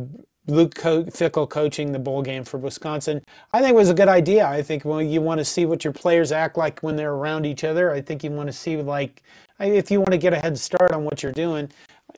Luke 0.47 0.77
Co- 0.77 1.03
Fickell 1.07 1.51
coaching 1.51 1.91
the 1.91 1.99
bowl 1.99 2.23
game 2.23 2.45
for 2.45 2.59
Wisconsin. 2.59 3.21
I 3.53 3.59
think 3.59 3.71
it 3.73 3.77
was 3.77 3.91
a 3.91 3.95
good 3.95 4.07
idea. 4.07 4.47
I 4.47 4.63
think 4.63 4.85
well, 4.85 5.03
you 5.03 5.21
want 5.21 5.39
to 5.39 5.45
see 5.45 5.67
what 5.67 5.83
your 5.83 5.93
players 5.93 6.31
act 6.31 6.57
like 6.57 6.79
when 6.85 6.95
they're 6.95 7.15
around 7.15 7.47
each 7.47 7.65
other. 7.65 7.91
I 7.91 8.01
think 8.01 8.23
you 8.23 8.31
want 8.31 8.47
to 8.47 8.53
see 8.53 8.77
like 8.77 9.25
if 9.59 9.91
you 9.91 9.99
want 9.99 10.13
to 10.13 10.19
get 10.19 10.33
a 10.33 10.39
head 10.39 10.57
start 10.57 10.93
on 10.93 11.03
what 11.03 11.25
you're 11.25 11.33
doing, 11.33 11.69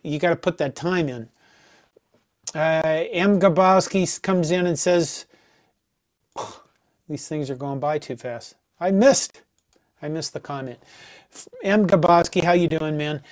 you 0.03 0.19
got 0.19 0.29
to 0.29 0.37
put 0.37 0.59
that 0.59 0.77
time 0.77 1.09
in. 1.09 1.31
Uh, 2.55 3.05
M. 3.11 3.41
Gaboski 3.41 4.21
comes 4.23 4.51
in 4.51 4.67
and 4.67 4.79
says, 4.79 5.27
"These 7.09 7.27
things 7.29 7.51
are 7.51 7.57
going 7.57 7.81
by 7.81 7.99
too 7.99 8.17
fast." 8.17 8.55
I 8.79 8.91
missed. 8.91 9.43
I 10.03 10.09
missed 10.09 10.33
the 10.33 10.41
comment. 10.41 10.79
M. 11.63 11.87
Gaboski, 11.87 12.43
how 12.43 12.53
you 12.53 12.69
doing, 12.69 12.97
man? 12.97 13.23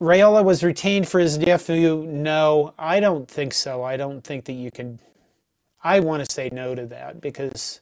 Raiola 0.00 0.44
was 0.44 0.62
retained 0.62 1.08
for 1.08 1.18
his 1.18 1.38
nephew. 1.38 2.04
No, 2.06 2.74
I 2.78 3.00
don't 3.00 3.28
think 3.28 3.54
so. 3.54 3.82
I 3.82 3.96
don't 3.96 4.22
think 4.22 4.44
that 4.44 4.52
you 4.52 4.70
can. 4.70 5.00
I 5.82 6.00
want 6.00 6.24
to 6.24 6.30
say 6.30 6.50
no 6.52 6.74
to 6.74 6.86
that 6.86 7.20
because, 7.20 7.80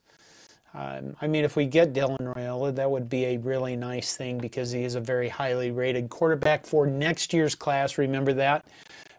um, 0.73 1.17
I 1.21 1.27
mean, 1.27 1.45
if 1.45 1.57
we 1.57 1.67
get 1.67 1.95
Dylan 1.95 2.35
Raiola, 2.35 2.75
that 2.77 2.91
would 2.91 3.09
be 3.09 3.25
a 3.25 3.39
really 3.39 3.75
nice 3.75 4.17
thing 4.17 4.39
because 4.39 4.71
he 4.71 4.85
is 4.85 4.95
a 4.95 5.01
very 5.01 5.29
highly 5.29 5.71
rated 5.73 6.11
quarterback 6.11 6.65
for 6.65 6.87
next 6.87 7.33
year's 7.33 7.55
class. 7.55 7.99
Remember 7.99 8.33
that. 8.35 8.67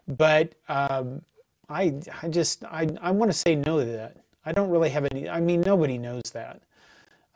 But 0.06 0.54
um, 0.68 1.22
I, 1.68 1.94
I 2.22 2.28
just, 2.28 2.64
I, 2.64 2.88
I 3.00 3.10
want 3.10 3.30
to 3.30 3.36
say 3.36 3.54
no 3.54 3.78
to 3.78 3.84
that. 3.84 4.16
I 4.44 4.52
don't 4.52 4.70
really 4.70 4.90
have 4.90 5.06
any. 5.10 5.28
I 5.28 5.40
mean, 5.40 5.60
nobody 5.60 5.98
knows 5.98 6.22
that. 6.32 6.62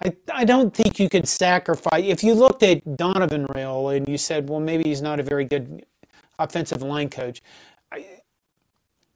I, 0.05 0.17
I 0.33 0.45
don't 0.45 0.75
think 0.75 0.99
you 0.99 1.09
could 1.09 1.29
sacrifice. 1.29 2.05
If 2.05 2.25
you 2.25 2.35
looked 2.35 2.63
at 2.63 2.97
Donovan 2.97 3.47
Raiola 3.49 3.99
and 3.99 4.09
you 4.09 4.19
said, 4.19 4.49
well, 4.49 4.61
maybe 4.61 4.85
he's 4.85 5.03
not 5.03 5.21
a 5.21 5.23
very 5.23 5.45
good 5.45 5.85
offensive 6.39 6.83
line 6.83 7.11
coach, 7.11 7.43
I, 7.93 8.07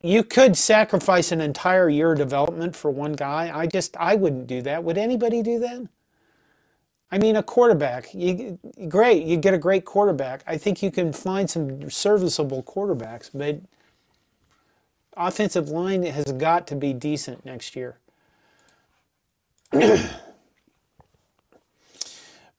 you 0.03 0.23
could 0.23 0.57
sacrifice 0.57 1.33
an 1.33 1.41
entire 1.41 1.89
year 1.89 2.13
of 2.13 2.19
development 2.19 2.77
for 2.77 2.91
one 2.91 3.15
guy. 3.15 3.51
I 3.53 3.67
just, 3.67 3.97
I 3.97 4.15
wouldn't 4.15 4.47
do 4.47 4.63
that. 4.63 4.85
Would 4.85 4.99
anybody 4.99 5.43
do 5.43 5.59
that? 5.61 5.89
I 7.11 7.19
mean, 7.19 7.37
a 7.37 7.43
quarterback, 7.43 8.13
you, 8.13 8.59
great, 8.89 9.25
you 9.25 9.37
get 9.37 9.55
a 9.55 9.59
great 9.59 9.85
quarterback. 9.85 10.43
I 10.47 10.59
think 10.59 10.83
you 10.83 10.91
can 10.91 11.13
find 11.13 11.49
some 11.49 11.89
serviceable 11.89 12.63
quarterbacks, 12.65 13.31
but 13.33 13.61
offensive 15.17 15.69
line 15.71 16.03
has 16.05 16.33
got 16.33 16.67
to 16.69 16.77
be 16.77 16.93
decent 16.93 17.45
next 17.45 17.77
year. 17.77 17.99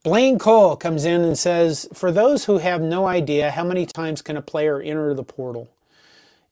Blaine 0.03 0.39
Cole 0.39 0.75
comes 0.77 1.05
in 1.05 1.21
and 1.21 1.37
says, 1.37 1.87
For 1.93 2.11
those 2.11 2.45
who 2.45 2.59
have 2.59 2.81
no 2.81 3.07
idea, 3.07 3.51
how 3.51 3.63
many 3.63 3.85
times 3.85 4.21
can 4.21 4.37
a 4.37 4.41
player 4.41 4.81
enter 4.81 5.13
the 5.13 5.23
portal? 5.23 5.69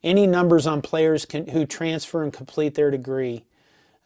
Any 0.03 0.27
numbers 0.27 0.67
on 0.67 0.81
players 0.81 1.25
can, 1.25 1.47
who 1.47 1.65
transfer 1.65 2.23
and 2.23 2.33
complete 2.33 2.75
their 2.75 2.91
degree? 2.91 3.45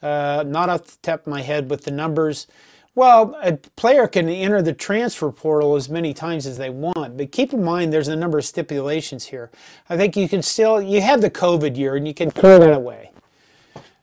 Uh, 0.02 0.44
not 0.48 0.70
off 0.70 0.86
the 0.86 0.98
top 1.02 1.22
of 1.22 1.28
my 1.28 1.42
head 1.42 1.70
with 1.70 1.86
the 1.86 1.92
numbers. 1.92 2.48
Well, 2.96 3.38
a 3.42 3.54
player 3.54 4.08
can 4.08 4.28
enter 4.28 4.62
the 4.62 4.74
transfer 4.74 5.32
portal 5.32 5.76
as 5.76 5.90
many 5.90 6.14
times 6.14 6.46
as 6.46 6.58
they 6.58 6.70
want, 6.70 7.18
but 7.18 7.32
keep 7.32 7.54
in 7.54 7.64
mind 7.64 7.94
there's 7.94 8.08
a 8.08 8.16
number 8.16 8.38
of 8.38 8.46
stipulations 8.46 9.26
here. 9.26 9.52
I 9.90 9.96
think 9.96 10.18
you 10.18 10.28
can 10.28 10.42
still, 10.42 10.82
you 10.82 11.02
have 11.02 11.22
the 11.22 11.32
COVID 11.32 11.78
year 11.78 11.96
and 11.96 12.08
you 12.08 12.14
can 12.14 12.30
throw 12.30 12.60
that 12.60 12.74
away. 12.74 13.12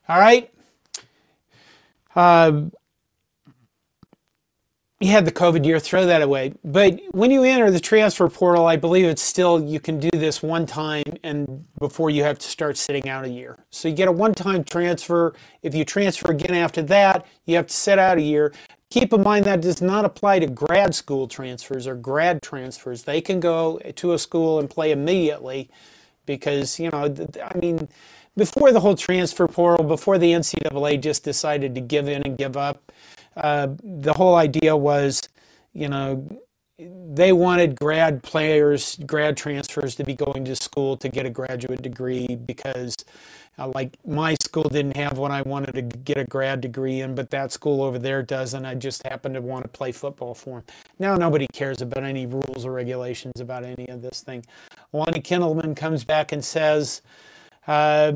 All 0.09 0.19
right? 0.19 0.51
Uh, 2.15 2.63
you 5.01 5.11
had 5.11 5.27
the 5.27 5.33
COVID 5.33 5.67
year, 5.67 5.79
throw 5.79 6.07
that 6.07 6.23
away. 6.23 6.55
But 6.65 6.99
when 7.11 7.31
you 7.31 7.43
enter 7.45 7.71
the 7.71 7.81
transfer 7.81 8.31
portal, 8.31 8.67
I 8.67 8.77
believe 8.77 9.05
it's 9.05 9.21
still 9.21 9.63
you 9.63 9.79
can 9.79 10.01
do 10.01 10.09
this 10.11 10.43
one 10.43 10.65
time 10.65 11.05
and 11.23 11.67
before 11.79 12.09
you 12.09 12.23
have 12.23 12.39
to 12.39 12.47
start 12.47 12.79
sitting 12.79 13.07
out 13.07 13.27
a 13.27 13.29
year. 13.29 13.59
So 13.69 13.89
you 13.89 13.95
get 13.95 14.09
a 14.09 14.13
one-time 14.13 14.65
transfer. 14.65 15.35
If 15.63 15.75
you 15.75 15.85
transfer 15.85 16.31
again 16.31 16.55
after 16.55 16.81
that, 16.83 17.27
you 17.45 17.57
have 17.57 17.67
to 17.67 17.75
sit 17.75 17.99
out 17.99 18.17
a 18.17 18.23
year. 18.23 18.55
Keep 18.97 19.13
in 19.13 19.23
mind 19.23 19.45
that 19.45 19.61
does 19.61 19.83
not 19.83 20.07
apply 20.07 20.39
to 20.39 20.47
grad 20.47 20.95
school 20.95 21.29
transfers 21.29 21.87
or 21.87 21.95
grad 21.95 22.41
transfers. 22.41 23.03
They 23.03 23.21
can 23.21 23.41
go 23.41 23.79
to 23.95 24.15
a 24.15 24.19
school 24.19 24.59
and 24.59 24.71
play 24.71 24.91
immediately 24.91 25.69
because, 26.25 26.81
you 26.81 26.89
know, 26.89 27.15
I 27.45 27.59
mean, 27.59 27.89
before 28.39 28.73
the 28.73 28.81
whole 28.81 28.95
transfer 28.95 29.47
portal, 29.49 29.85
before 29.85 30.17
the 30.17 30.33
NCAA 30.33 31.03
just 31.03 31.25
decided 31.25 31.75
to 31.75 31.83
give 31.83 32.09
in 32.09 32.23
and 32.23 32.39
give 32.39 32.57
up, 32.57 32.91
uh, 33.37 33.69
the 33.83 34.15
whole 34.15 34.35
idea 34.35 34.75
was, 34.75 35.29
you 35.75 35.91
know, 35.91 36.27
they 36.79 37.33
wanted 37.33 37.79
grad 37.79 38.23
players, 38.23 38.99
grad 39.07 39.37
transfers 39.37 39.95
to 39.95 40.05
be 40.05 40.15
going 40.15 40.45
to 40.45 40.55
school 40.55 40.97
to 40.99 41.09
get 41.09 41.25
a 41.25 41.31
graduate 41.31 41.81
degree 41.81 42.37
because, 42.37 42.95
uh, 43.59 43.73
like, 43.75 43.97
my 44.07 44.35
school 44.43 44.69
didn't 44.69 44.95
have 44.97 45.17
what 45.17 45.31
I 45.31 45.41
wanted 45.41 45.75
to 45.75 45.83
get 45.83 46.19
a 46.19 46.25
grad 46.25 46.61
degree 46.61 47.01
in, 47.01 47.15
but 47.15 47.31
that 47.31 47.51
school 47.51 47.83
over 47.83 47.99
there 47.99 48.23
does, 48.23 48.53
and 48.53 48.67
I 48.67 48.75
just 48.75 49.07
happen 49.07 49.33
to 49.33 49.41
want 49.41 49.65
to 49.65 49.69
play 49.69 49.91
football 49.91 50.35
for 50.35 50.57
them. 50.57 50.65
Now 50.99 51.17
nobody 51.17 51.47
cares 51.55 51.81
about 51.81 52.05
any 52.05 52.27
rules 52.27 52.67
or 52.67 52.73
regulations 52.73 53.41
about 53.41 53.65
any 53.65 53.89
of 53.89 54.03
this 54.03 54.21
thing. 54.23 54.45
Lonnie 54.93 55.23
Kindleman 55.23 55.75
comes 55.75 56.05
back 56.05 56.33
and 56.33 56.45
says, 56.45 57.01
uh, 57.67 58.13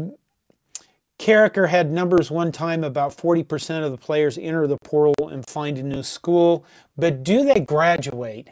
Carriker 1.20 1.68
had 1.68 1.92
numbers 1.92 2.30
one 2.30 2.50
time 2.50 2.83
about 2.83 3.14
40% 3.14 3.85
of 3.85 3.90
the 3.90 3.98
players 3.98 4.38
enter 4.38 4.66
the 4.66 4.78
portal 4.78 5.28
and 5.28 5.46
find 5.46 5.76
a 5.76 5.83
new 5.83 6.02
school, 6.02 6.64
but 6.96 7.22
do 7.22 7.44
they 7.44 7.61
graduate? 7.61 8.48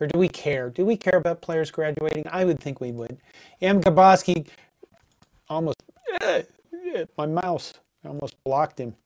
Or 0.00 0.06
do 0.06 0.18
we 0.18 0.30
care? 0.30 0.70
Do 0.70 0.86
we 0.86 0.96
care 0.96 1.18
about 1.18 1.42
players 1.42 1.70
graduating? 1.70 2.24
I 2.32 2.46
would 2.46 2.58
think 2.58 2.80
we 2.80 2.90
would. 2.90 3.18
M. 3.60 3.82
Gaboski 3.82 4.46
almost, 5.50 5.82
uh, 6.22 6.40
my 7.18 7.26
mouse 7.26 7.74
almost 8.02 8.42
blocked 8.44 8.80
him. 8.80 8.96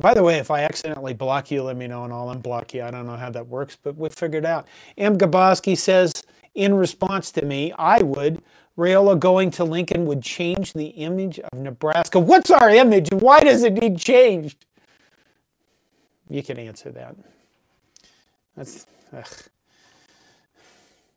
By 0.00 0.14
the 0.14 0.24
way, 0.24 0.38
if 0.38 0.50
I 0.50 0.64
accidentally 0.64 1.14
block 1.14 1.48
you, 1.52 1.62
let 1.62 1.76
me 1.76 1.86
know 1.86 2.02
and 2.02 2.12
I'll 2.12 2.34
unblock 2.34 2.74
you. 2.74 2.82
I 2.82 2.90
don't 2.90 3.06
know 3.06 3.16
how 3.16 3.30
that 3.30 3.46
works, 3.46 3.78
but 3.80 3.96
we 3.96 4.08
figured 4.08 4.44
out. 4.44 4.66
M. 4.98 5.16
Gaboski 5.16 5.78
says, 5.78 6.12
in 6.56 6.74
response 6.74 7.30
to 7.32 7.44
me, 7.44 7.72
I 7.78 8.02
would 8.02 8.42
Raiola 8.76 9.18
going 9.18 9.50
to 9.52 9.64
Lincoln 9.64 10.04
would 10.06 10.22
change 10.22 10.72
the 10.72 10.86
image 10.86 11.38
of 11.38 11.58
Nebraska. 11.58 12.18
What's 12.18 12.50
our 12.50 12.70
image? 12.70 13.10
and 13.12 13.20
Why 13.20 13.40
does 13.40 13.62
it 13.62 13.74
need 13.74 13.98
changed? 13.98 14.64
You 16.28 16.42
can 16.42 16.58
answer 16.58 16.90
that. 16.90 17.14
That's 18.56 18.86
ugh. 19.16 19.26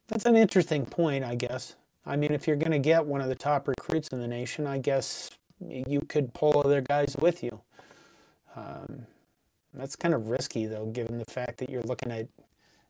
that's 0.08 0.26
an 0.26 0.36
interesting 0.36 0.86
point, 0.86 1.24
I 1.24 1.36
guess. 1.36 1.76
I 2.06 2.16
mean, 2.16 2.32
if 2.32 2.48
you're 2.48 2.56
going 2.56 2.72
to 2.72 2.80
get 2.80 3.06
one 3.06 3.22
of 3.22 3.28
the 3.28 3.36
top 3.36 3.68
recruits 3.68 4.10
in 4.10 4.20
the 4.20 4.28
nation, 4.28 4.68
I 4.68 4.78
guess 4.78 5.30
you 5.60 6.02
could 6.02 6.34
pull 6.34 6.60
other 6.60 6.82
guys 6.82 7.16
with 7.20 7.44
you. 7.44 7.62
Um, 8.56 9.06
that's 9.74 9.96
kind 9.96 10.14
of 10.14 10.30
risky, 10.30 10.66
though, 10.66 10.86
given 10.86 11.18
the 11.18 11.26
fact 11.26 11.58
that 11.58 11.70
you're 11.70 11.84
looking 11.84 12.12
at 12.12 12.28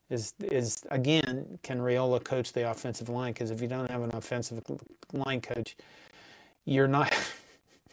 is 0.10 0.34
is 0.41 0.84
again 0.89 1.60
can 1.63 1.80
Raiola 1.80 2.24
coach 2.24 2.54
the 2.54 2.70
offensive 2.70 3.10
line? 3.10 3.34
Because 3.34 3.52
if 3.52 3.62
you 3.62 3.67
don't 3.67 3.89
have 3.91 4.02
an 4.02 4.12
offensive 4.13 4.62
line 5.13 5.41
coach, 5.41 5.76
you're 6.65 6.88
not 6.88 7.13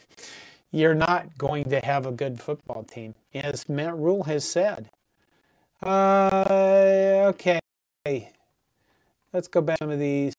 you're 0.71 0.95
not 0.95 1.37
going 1.39 1.65
to 1.71 1.81
have 1.81 2.07
a 2.07 2.13
good 2.13 2.41
football 2.41 2.85
team, 2.85 3.15
as 3.35 3.69
Matt 3.69 3.97
Rhule 3.97 4.25
has 4.25 4.45
said. 4.45 4.91
Uh, 5.83 7.33
okay, 7.35 7.61
let's 9.33 9.49
go 9.49 9.61
back 9.61 9.79
to 9.79 9.85
some 9.85 9.91
of 9.91 9.99
these. 9.99 10.35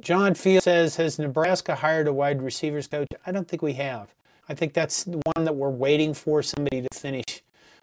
John 0.00 0.34
Field 0.34 0.62
says, 0.62 0.96
Has 0.96 1.18
Nebraska 1.18 1.74
hired 1.74 2.06
a 2.06 2.12
wide 2.12 2.40
receivers 2.40 2.86
coach? 2.86 3.08
I 3.26 3.32
don't 3.32 3.48
think 3.48 3.62
we 3.62 3.72
have. 3.74 4.14
I 4.48 4.54
think 4.54 4.72
that's 4.72 5.04
one 5.06 5.44
that 5.44 5.56
we're 5.56 5.68
waiting 5.68 6.14
for 6.14 6.42
somebody 6.42 6.82
to 6.82 6.88
finish 6.94 7.42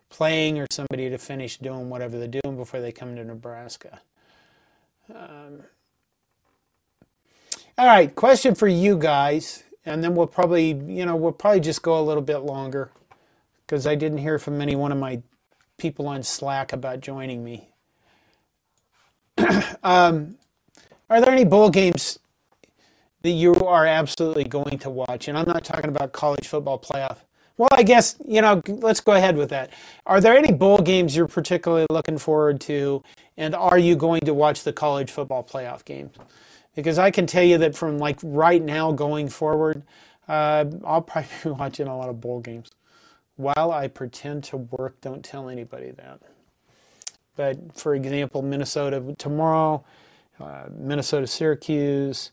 playing 0.10 0.60
or 0.60 0.68
somebody 0.72 1.10
to 1.10 1.18
finish 1.18 1.58
doing 1.58 1.90
whatever 1.90 2.18
they're 2.18 2.28
doing 2.28 2.56
before 2.56 2.80
they 2.80 2.92
come 2.92 3.16
to 3.16 3.24
Nebraska. 3.24 4.02
Um, 5.14 5.64
all 7.78 7.88
right, 7.88 8.16
question 8.16 8.56
for 8.56 8.68
you 8.68 8.98
guys, 8.98 9.64
and 9.86 10.04
then 10.04 10.16
we'll 10.16 10.28
probably, 10.28 10.70
you 10.70 11.06
know, 11.06 11.16
we'll 11.16 11.32
probably 11.32 11.60
just 11.60 11.82
go 11.82 12.00
a 12.00 12.04
little 12.04 12.24
bit 12.24 12.40
longer 12.40 12.92
because 13.66 13.86
I 13.86 13.96
didn't 13.96 14.20
hear 14.20 14.40
from 14.40 14.62
any 14.62 14.76
one 14.76 14.92
of 14.92 14.98
my 14.98 15.22
people 15.78 16.08
on 16.08 16.24
Slack 16.24 16.72
about 16.72 17.02
joining 17.02 17.44
me. 17.44 17.70
um, 19.84 20.38
are 21.10 21.20
there 21.22 21.32
any 21.32 21.46
bowl 21.46 21.70
games 21.70 22.18
that 23.22 23.32
you 23.32 23.54
are 23.56 23.86
absolutely 23.86 24.46
going 24.46 24.80
to 24.80 24.90
watch? 24.90 25.28
And 25.28 25.38
I'm 25.38 25.48
not 25.48 25.64
talking 25.64 25.90
about 25.90 26.14
college 26.14 26.48
football 26.48 26.80
playoff 26.80 27.18
Well, 27.58 27.70
I 27.72 27.84
guess, 27.84 28.18
you 28.28 28.42
know, 28.42 28.62
let's 28.68 29.00
go 29.00 29.14
ahead 29.14 29.38
with 29.38 29.50
that. 29.50 29.70
Are 30.06 30.20
there 30.20 30.38
any 30.38 30.52
bowl 30.52 30.80
games 30.80 31.16
you're 31.16 31.28
particularly 31.28 31.86
looking 31.90 32.18
forward 32.18 32.60
to? 32.62 33.02
And 33.38 33.56
are 33.56 33.78
you 33.78 33.96
going 33.96 34.22
to 34.22 34.34
watch 34.34 34.64
the 34.64 34.74
college 34.74 35.10
football 35.10 35.44
playoff 35.44 35.86
games? 35.86 36.16
Because 36.76 37.00
I 37.00 37.12
can 37.12 37.26
tell 37.26 37.44
you 37.44 37.58
that 37.60 37.74
from 37.76 37.98
like 37.98 38.20
right 38.24 38.62
now 38.62 38.92
going 38.92 39.30
forward, 39.30 39.84
uh, 40.28 40.66
I'll 40.84 41.02
probably 41.02 41.30
be 41.44 41.50
watching 41.52 41.88
a 41.88 41.98
lot 41.98 42.10
of 42.10 42.20
bowl 42.20 42.42
games. 42.42 42.72
While 43.38 43.72
I 43.72 43.88
pretend 43.88 44.44
to 44.46 44.58
work, 44.58 45.00
don't 45.00 45.24
tell 45.24 45.50
anybody 45.50 45.92
that. 45.92 46.22
But 47.38 47.78
for 47.78 47.96
example, 47.96 48.42
Minnesota 48.42 49.16
tomorrow, 49.18 49.84
uh, 50.40 50.66
Minnesota 50.78 51.28
Syracuse, 51.28 52.32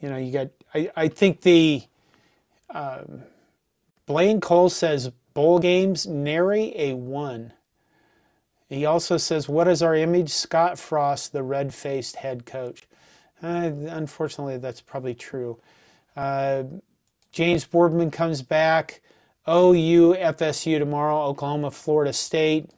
you 0.00 0.08
know, 0.08 0.16
you 0.16 0.32
got, 0.32 0.48
I, 0.74 0.90
I 0.96 1.08
think 1.08 1.42
the, 1.42 1.82
um, 2.70 3.22
Blaine 4.06 4.40
Cole 4.40 4.68
says 4.68 5.10
bowl 5.34 5.58
games, 5.58 6.06
nary 6.06 6.72
a 6.76 6.94
one. 6.94 7.52
He 8.68 8.86
also 8.86 9.16
says, 9.16 9.48
What 9.48 9.68
is 9.68 9.82
our 9.82 9.94
image? 9.94 10.30
Scott 10.30 10.78
Frost, 10.78 11.32
the 11.32 11.42
red 11.42 11.74
faced 11.74 12.16
head 12.16 12.46
coach. 12.46 12.84
Uh, 13.42 13.70
unfortunately, 13.88 14.56
that's 14.56 14.80
probably 14.80 15.14
true. 15.14 15.58
Uh, 16.16 16.64
James 17.32 17.64
Boardman 17.64 18.10
comes 18.10 18.42
back. 18.42 19.00
OU, 19.48 20.14
FSU 20.14 20.78
tomorrow, 20.78 21.22
Oklahoma, 21.24 21.70
Florida 21.70 22.12
State. 22.12 22.70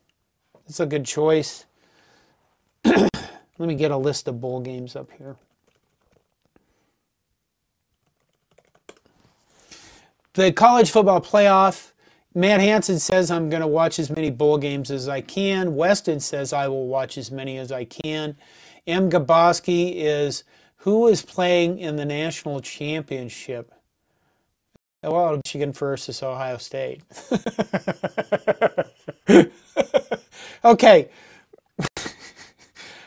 It's 0.66 0.81
a 0.81 0.87
good 0.87 1.05
choice. 1.05 1.66
Let 2.85 3.11
me 3.59 3.75
get 3.75 3.91
a 3.91 3.97
list 3.97 4.29
of 4.29 4.41
bowl 4.41 4.61
games 4.61 4.97
up 4.97 5.11
here. 5.12 5.37
The 10.35 10.53
college 10.53 10.91
football 10.91 11.20
playoff, 11.20 11.93
Matt 12.35 12.61
Hanson 12.61 12.99
says 12.99 13.30
I'm 13.30 13.49
going 13.51 13.61
to 13.61 13.68
watch 13.68 14.01
as 14.01 14.11
many 14.11 14.30
bowl 14.30 14.59
games 14.59 14.91
as 14.91 15.09
I 15.09 15.20
can. 15.20 15.76
Weston 15.76 16.18
says 16.18 16.53
I 16.53 16.66
will 16.66 16.89
watch 16.89 17.16
as 17.16 17.30
many 17.30 17.57
as 17.57 17.70
I 17.70 17.85
can. 17.85 18.37
M. 18.85 19.11
Gaboski 19.11 19.93
is 19.95 20.43
who 20.78 21.07
is 21.07 21.22
playing 21.22 21.78
in 21.78 21.95
the 21.95 22.05
national 22.05 22.61
championship? 22.61 23.72
Well, 25.05 25.41
Michigan 25.45 25.72
versus 25.72 26.20
Ohio 26.20 26.57
State. 26.57 27.03
okay. 30.64 31.11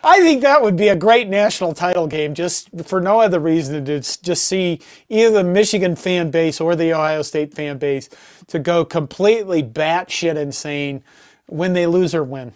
I 0.04 0.20
think 0.20 0.42
that 0.42 0.62
would 0.62 0.78
be 0.78 0.90
a 0.90 0.96
great 0.96 1.28
national 1.28 1.74
title 1.74 2.08
game 2.08 2.34
just 2.34 2.70
for 2.86 3.02
no 3.02 3.20
other 3.20 3.40
reason 3.40 3.84
than 3.84 4.02
to 4.02 4.22
just 4.22 4.46
see 4.46 4.80
either 5.10 5.32
the 5.32 5.44
Michigan 5.44 5.96
fan 5.96 6.30
base 6.32 6.62
or 6.62 6.76
the 6.76 6.94
Ohio 6.94 7.22
State 7.24 7.54
fan 7.54 7.78
base 7.78 8.10
to 8.48 8.60
go 8.60 8.86
completely 8.86 9.64
batshit 9.64 10.36
insane 10.38 11.04
when 11.48 11.74
they 11.74 11.88
lose 11.88 12.14
or 12.14 12.24
win. 12.24 12.54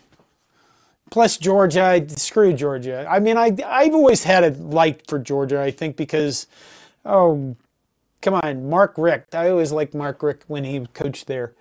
Plus 1.09 1.37
Georgia, 1.37 2.05
screw 2.09 2.53
Georgia. 2.53 3.05
I 3.09 3.19
mean, 3.19 3.37
I 3.37 3.55
I've 3.65 3.93
always 3.93 4.23
had 4.23 4.43
a 4.45 4.51
like 4.51 5.07
for 5.07 5.19
Georgia. 5.19 5.61
I 5.61 5.71
think 5.71 5.97
because, 5.97 6.47
oh, 7.05 7.57
come 8.21 8.35
on, 8.35 8.69
Mark 8.69 8.93
Richt. 8.97 9.35
I 9.35 9.49
always 9.49 9.73
liked 9.73 9.93
Mark 9.93 10.23
Richt 10.23 10.45
when 10.47 10.63
he 10.63 10.85
coached 10.93 11.27
there, 11.27 11.53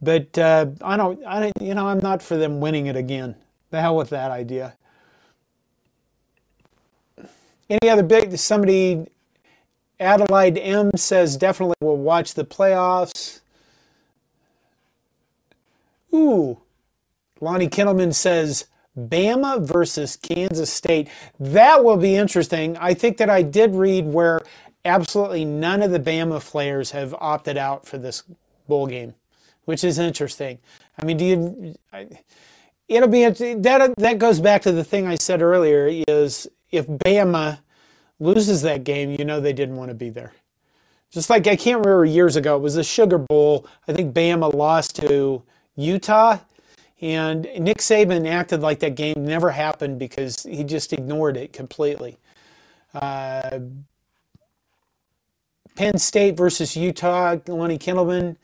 but 0.00 0.38
uh, 0.38 0.66
I 0.80 0.96
don't. 0.96 1.22
I 1.26 1.52
you 1.60 1.74
know 1.74 1.86
I'm 1.88 2.00
not 2.00 2.22
for 2.22 2.38
them 2.38 2.60
winning 2.60 2.86
it 2.86 2.96
again. 2.96 3.34
The 3.70 3.82
hell 3.82 3.96
with 3.96 4.08
that 4.10 4.30
idea. 4.30 4.74
Any 7.70 7.90
other 7.90 8.02
big, 8.02 8.36
somebody, 8.36 9.06
Adelaide 9.98 10.58
M 10.58 10.90
says 10.96 11.36
definitely 11.36 11.76
will 11.80 11.96
watch 11.96 12.34
the 12.34 12.44
playoffs. 12.44 13.40
Ooh, 16.12 16.58
Lonnie 17.40 17.68
Kittleman 17.68 18.14
says 18.14 18.66
Bama 18.96 19.60
versus 19.60 20.16
Kansas 20.16 20.72
State. 20.72 21.08
That 21.40 21.82
will 21.84 21.96
be 21.96 22.14
interesting. 22.14 22.76
I 22.76 22.94
think 22.94 23.16
that 23.16 23.30
I 23.30 23.42
did 23.42 23.74
read 23.74 24.06
where 24.06 24.40
absolutely 24.84 25.44
none 25.44 25.82
of 25.82 25.90
the 25.90 25.98
Bama 26.00 26.40
players 26.40 26.92
have 26.92 27.14
opted 27.18 27.56
out 27.56 27.86
for 27.86 27.98
this 27.98 28.22
bowl 28.68 28.86
game, 28.86 29.14
which 29.64 29.82
is 29.82 29.98
interesting. 29.98 30.58
I 30.98 31.04
mean, 31.04 31.16
do 31.16 31.24
you? 31.24 31.74
I, 31.92 32.08
it'll 32.88 33.08
be 33.08 33.24
that 33.24 33.94
that 33.96 34.18
goes 34.18 34.40
back 34.40 34.62
to 34.62 34.72
the 34.72 34.84
thing 34.84 35.06
I 35.06 35.16
said 35.16 35.42
earlier 35.42 35.88
is 36.06 36.48
if 36.74 36.86
Bama 36.86 37.60
loses 38.18 38.62
that 38.62 38.84
game, 38.84 39.14
you 39.18 39.24
know 39.24 39.40
they 39.40 39.52
didn't 39.52 39.76
want 39.76 39.90
to 39.90 39.94
be 39.94 40.10
there. 40.10 40.32
Just 41.10 41.30
like 41.30 41.46
I 41.46 41.56
can't 41.56 41.78
remember 41.78 42.04
years 42.04 42.36
ago, 42.36 42.56
it 42.56 42.60
was 42.60 42.74
the 42.74 42.84
Sugar 42.84 43.18
Bowl. 43.18 43.66
I 43.86 43.92
think 43.92 44.14
Bama 44.14 44.52
lost 44.52 44.96
to 44.96 45.42
Utah, 45.76 46.38
and 47.00 47.42
Nick 47.58 47.78
Saban 47.78 48.28
acted 48.28 48.60
like 48.60 48.80
that 48.80 48.96
game 48.96 49.24
never 49.24 49.50
happened 49.50 49.98
because 49.98 50.42
he 50.42 50.64
just 50.64 50.92
ignored 50.92 51.36
it 51.36 51.52
completely. 51.52 52.18
Uh, 52.92 53.60
Penn 55.76 55.98
State 55.98 56.36
versus 56.36 56.76
Utah, 56.76 57.36
Lonnie 57.46 57.78
Kittleman. 57.78 58.36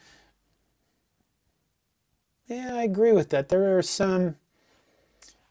Yeah, 2.47 2.75
I 2.75 2.83
agree 2.83 3.13
with 3.13 3.31
that. 3.31 3.49
There 3.49 3.79
are 3.79 3.83
some 3.83 4.37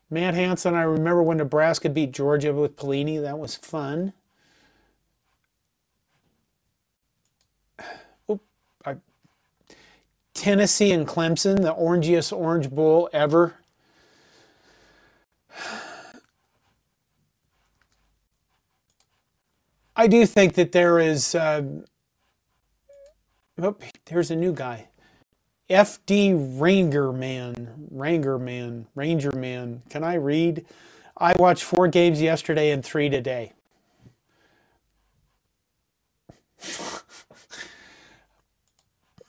Matt 0.10 0.34
Hanson, 0.34 0.74
I 0.74 0.82
remember 0.84 1.22
when 1.22 1.38
Nebraska 1.38 1.89
beat 1.89 2.12
Georgia 2.12 2.51
with 2.53 2.76
Pelini. 2.76 3.22
That 3.22 3.38
was 3.38 3.55
fun. 3.55 4.14
Oop, 8.30 8.41
I, 8.86 8.95
Tennessee 10.34 10.91
and 10.91 11.07
Clemson, 11.07 11.62
the 11.62 11.74
orangiest 11.74 12.36
Orange 12.36 12.72
Bowl 12.72 13.10
ever. 13.14 13.55
I 19.95 20.07
do 20.07 20.26
think 20.26 20.53
that 20.55 20.72
there 20.72 20.97
is. 20.97 21.36
Uh, 21.36 21.64
oh, 23.62 23.76
there's 24.05 24.32
a 24.32 24.36
new 24.36 24.53
guy. 24.53 24.88
FD 25.70 26.59
Ranger 26.59 27.11
Man, 27.11 27.88
Ranger 27.91 28.39
Man, 28.39 28.88
Ranger 28.95 29.32
Man. 29.32 29.84
Can 29.89 30.03
I 30.03 30.15
read? 30.15 30.65
I 31.15 31.34
watched 31.38 31.63
four 31.63 31.88
games 31.88 32.22
yesterday 32.22 32.72
and 32.72 32.84
three 32.84 33.09
today. 33.09 33.53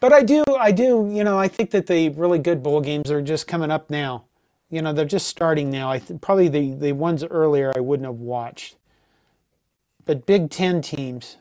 but 0.01 0.12
I 0.12 0.22
do, 0.22 0.43
I 0.59 0.72
do, 0.72 1.11
you 1.12 1.24
know, 1.24 1.38
I 1.38 1.49
think 1.49 1.72
that 1.72 1.86
the 1.86 2.09
really 2.11 2.38
good 2.38 2.62
bowl 2.62 2.80
games 2.80 3.11
are 3.11 3.20
just 3.20 3.47
coming 3.47 3.70
up 3.70 3.91
now. 3.91 4.24
You 4.70 4.80
know, 4.82 4.93
they're 4.95 5.05
just 5.05 5.26
starting 5.26 5.68
now. 5.70 5.91
I 5.91 5.99
th- 5.99 6.20
probably 6.20 6.49
the, 6.49 6.72
the 6.74 6.93
ones 6.93 7.22
earlier 7.24 7.72
I 7.76 7.80
wouldn't 7.80 8.07
have 8.07 8.20
watched. 8.20 8.76
But 10.07 10.24
Big 10.26 10.49
Ten 10.49 10.80
teams, 10.80 11.36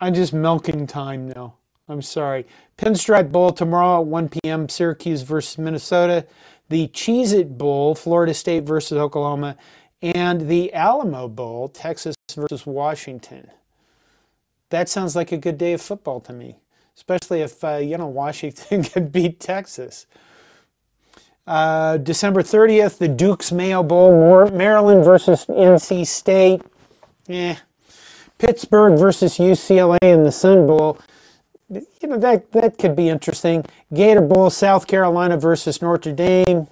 I'm 0.00 0.14
just 0.14 0.32
milking 0.32 0.86
time 0.86 1.28
now. 1.28 1.54
I'm 1.88 2.02
sorry. 2.02 2.46
Pinstripe 2.78 3.30
Bowl 3.30 3.52
tomorrow 3.52 4.00
at 4.00 4.06
1 4.06 4.28
p.m. 4.28 4.68
Syracuse 4.68 5.22
versus 5.22 5.58
Minnesota. 5.58 6.26
The 6.68 6.88
Cheez 6.88 7.32
It 7.34 7.58
Bowl, 7.58 7.94
Florida 7.94 8.32
State 8.32 8.62
versus 8.62 8.96
Oklahoma. 8.96 9.56
And 10.00 10.48
the 10.48 10.72
Alamo 10.72 11.28
Bowl, 11.28 11.68
Texas 11.68 12.14
versus 12.34 12.64
Washington. 12.64 13.50
That 14.70 14.88
sounds 14.88 15.16
like 15.16 15.32
a 15.32 15.36
good 15.36 15.58
day 15.58 15.72
of 15.72 15.82
football 15.82 16.20
to 16.20 16.32
me, 16.32 16.60
especially 16.96 17.40
if, 17.40 17.62
uh, 17.62 17.76
you 17.76 17.98
know, 17.98 18.06
Washington 18.06 18.82
can 18.84 19.08
beat 19.08 19.40
Texas. 19.40 20.06
Uh, 21.46 21.96
December 21.96 22.42
30th, 22.42 22.98
the 22.98 23.08
Duke's 23.08 23.50
Mayo 23.50 23.82
Bowl, 23.82 24.48
Maryland 24.50 25.04
versus 25.04 25.44
NC 25.46 26.06
State. 26.06 26.62
Yeah, 27.26 27.56
Pittsburgh 28.40 28.98
versus 28.98 29.36
UCLA 29.36 29.98
in 30.00 30.24
the 30.24 30.32
Sun 30.32 30.66
Bowl. 30.66 30.98
You 31.68 32.08
know, 32.08 32.18
that, 32.18 32.50
that 32.52 32.78
could 32.78 32.96
be 32.96 33.10
interesting. 33.10 33.64
Gator 33.92 34.22
Bowl, 34.22 34.48
South 34.48 34.86
Carolina 34.86 35.36
versus 35.36 35.82
Notre 35.82 36.12
Dame. 36.12 36.66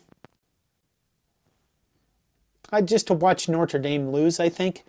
I 2.73 2.81
just 2.81 3.07
to 3.09 3.15
watch 3.15 3.49
Notre 3.51 3.79
Dame 3.79 4.11
lose, 4.11 4.41
I 4.41 4.49
think. 4.49 4.85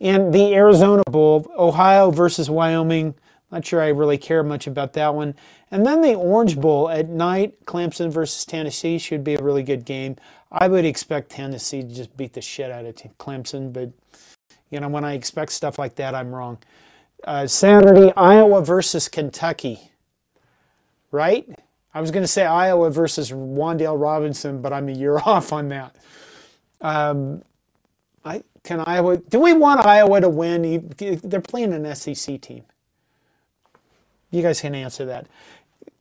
And 0.00 0.32
the 0.32 0.54
Arizona 0.54 1.02
Bowl, 1.10 1.50
Ohio 1.58 2.12
versus 2.12 2.48
Wyoming. 2.48 3.14
Not 3.50 3.66
sure 3.66 3.82
I 3.82 3.88
really 3.88 4.16
care 4.16 4.44
much 4.44 4.68
about 4.68 4.92
that 4.92 5.14
one. 5.14 5.34
And 5.72 5.84
then 5.84 6.00
the 6.00 6.14
Orange 6.14 6.56
Bowl 6.56 6.88
at 6.88 7.08
night, 7.08 7.64
Clemson 7.66 8.10
versus 8.12 8.44
Tennessee 8.44 8.98
should 8.98 9.24
be 9.24 9.34
a 9.34 9.42
really 9.42 9.64
good 9.64 9.84
game. 9.84 10.16
I 10.52 10.68
would 10.68 10.84
expect 10.84 11.30
Tennessee 11.30 11.82
to 11.82 11.88
just 11.88 12.16
beat 12.16 12.34
the 12.34 12.40
shit 12.40 12.70
out 12.70 12.84
of 12.84 12.94
Clemson, 13.18 13.72
but 13.72 13.90
you 14.70 14.80
know, 14.80 14.88
when 14.88 15.04
I 15.04 15.14
expect 15.14 15.52
stuff 15.52 15.78
like 15.78 15.96
that, 15.96 16.14
I'm 16.14 16.32
wrong. 16.32 16.58
Uh, 17.24 17.46
Saturday, 17.46 18.12
Iowa 18.16 18.64
versus 18.64 19.08
Kentucky. 19.08 19.90
Right? 21.10 21.48
I 21.92 22.00
was 22.00 22.10
going 22.10 22.22
to 22.22 22.28
say 22.28 22.44
Iowa 22.44 22.90
versus 22.90 23.32
Wan'Dale 23.32 24.00
Robinson, 24.00 24.62
but 24.62 24.72
I'm 24.72 24.88
a 24.88 24.92
year 24.92 25.18
off 25.24 25.52
on 25.52 25.68
that. 25.68 25.96
Um, 26.80 27.42
I 28.24 28.42
can 28.62 28.80
Iowa. 28.80 29.16
Do 29.16 29.40
we 29.40 29.52
want 29.52 29.84
Iowa 29.84 30.20
to 30.20 30.28
win? 30.28 30.92
They're 30.96 31.40
playing 31.40 31.72
an 31.72 31.94
SEC 31.94 32.40
team. 32.40 32.64
You 34.30 34.42
guys 34.42 34.60
can 34.60 34.74
answer 34.74 35.04
that. 35.06 35.26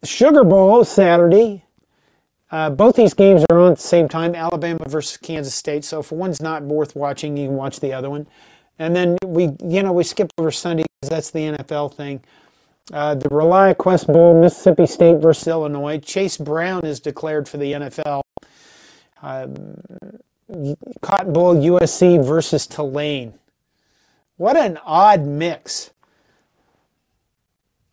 Sugar 0.04 0.44
Bowl 0.44 0.84
Saturday. 0.86 1.64
Uh, 2.52 2.70
both 2.70 2.96
these 2.96 3.14
games 3.14 3.46
are 3.50 3.60
on 3.60 3.72
at 3.74 3.78
the 3.78 3.84
same 3.84 4.08
time. 4.08 4.34
Alabama 4.34 4.84
versus 4.88 5.18
Kansas 5.18 5.54
State. 5.54 5.84
So 5.86 6.00
if 6.00 6.12
one's 6.12 6.42
not 6.42 6.64
worth 6.64 6.96
watching, 6.96 7.38
you 7.38 7.48
can 7.48 7.56
watch 7.56 7.80
the 7.80 7.94
other 7.94 8.10
one. 8.10 8.28
And 8.80 8.96
then 8.96 9.18
we, 9.26 9.50
you 9.64 9.84
know, 9.84 9.92
we 9.92 10.04
skip 10.04 10.32
over 10.38 10.52
Sunday 10.52 10.86
because 11.02 11.10
that's 11.10 11.32
the 11.32 11.40
NFL 11.40 11.94
thing. 11.94 12.22
Uh, 12.92 13.14
the 13.16 13.30
ReliaQuest 13.30 14.08
Bowl, 14.12 14.42
Mississippi 14.42 14.88
State 14.88 15.18
versus 15.18 15.48
Illinois. 15.48 16.00
Chase 16.00 16.38
Brown 16.38 16.86
is 16.86 17.00
declared 17.00 17.48
for 17.48 17.58
the 17.58 17.74
NFL. 17.74 18.22
Um, 19.22 19.76
Cotton 21.02 21.34
Bowl, 21.34 21.56
USC 21.56 22.26
versus 22.26 22.66
Tulane. 22.66 23.34
What 24.38 24.58
an 24.58 24.80
odd 24.86 25.28
mix. 25.28 25.92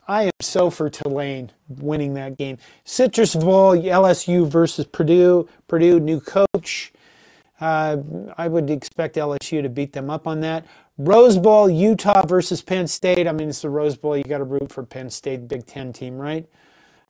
I 0.09 0.24
am 0.24 0.30
so 0.41 0.70
for 0.70 0.89
Tulane 0.89 1.51
winning 1.68 2.14
that 2.14 2.39
game. 2.39 2.59
Citrus 2.84 3.34
Bowl, 3.34 3.74
LSU 3.76 4.49
versus 4.49 4.87
Purdue. 4.87 5.49
Purdue, 5.66 5.99
new 5.99 6.20
coach. 6.20 6.93
Uh, 7.61 7.98
I 8.36 8.48
would 8.48 8.70
expect 8.70 9.16
LSU 9.16 9.62
to 9.62 9.68
beat 9.68 9.92
them 9.92 10.11
up 10.11 10.26
on 10.26 10.40
that. 10.40 10.66
Rose 10.98 11.38
Bowl, 11.38 11.68
Utah 11.68 12.24
versus 12.26 12.62
Penn 12.62 12.86
State. 12.86 13.26
I 13.26 13.32
mean, 13.32 13.48
it's 13.48 13.62
the 13.62 13.70
Rose 13.70 13.96
Bowl. 13.96 14.16
You 14.16 14.24
got 14.24 14.38
to 14.38 14.44
root 14.44 14.72
for 14.72 14.82
Penn 14.82 15.11
State, 15.11 15.48
Big 15.48 15.66
Ten 15.66 15.92
team, 15.92 16.16
right? 16.18 16.46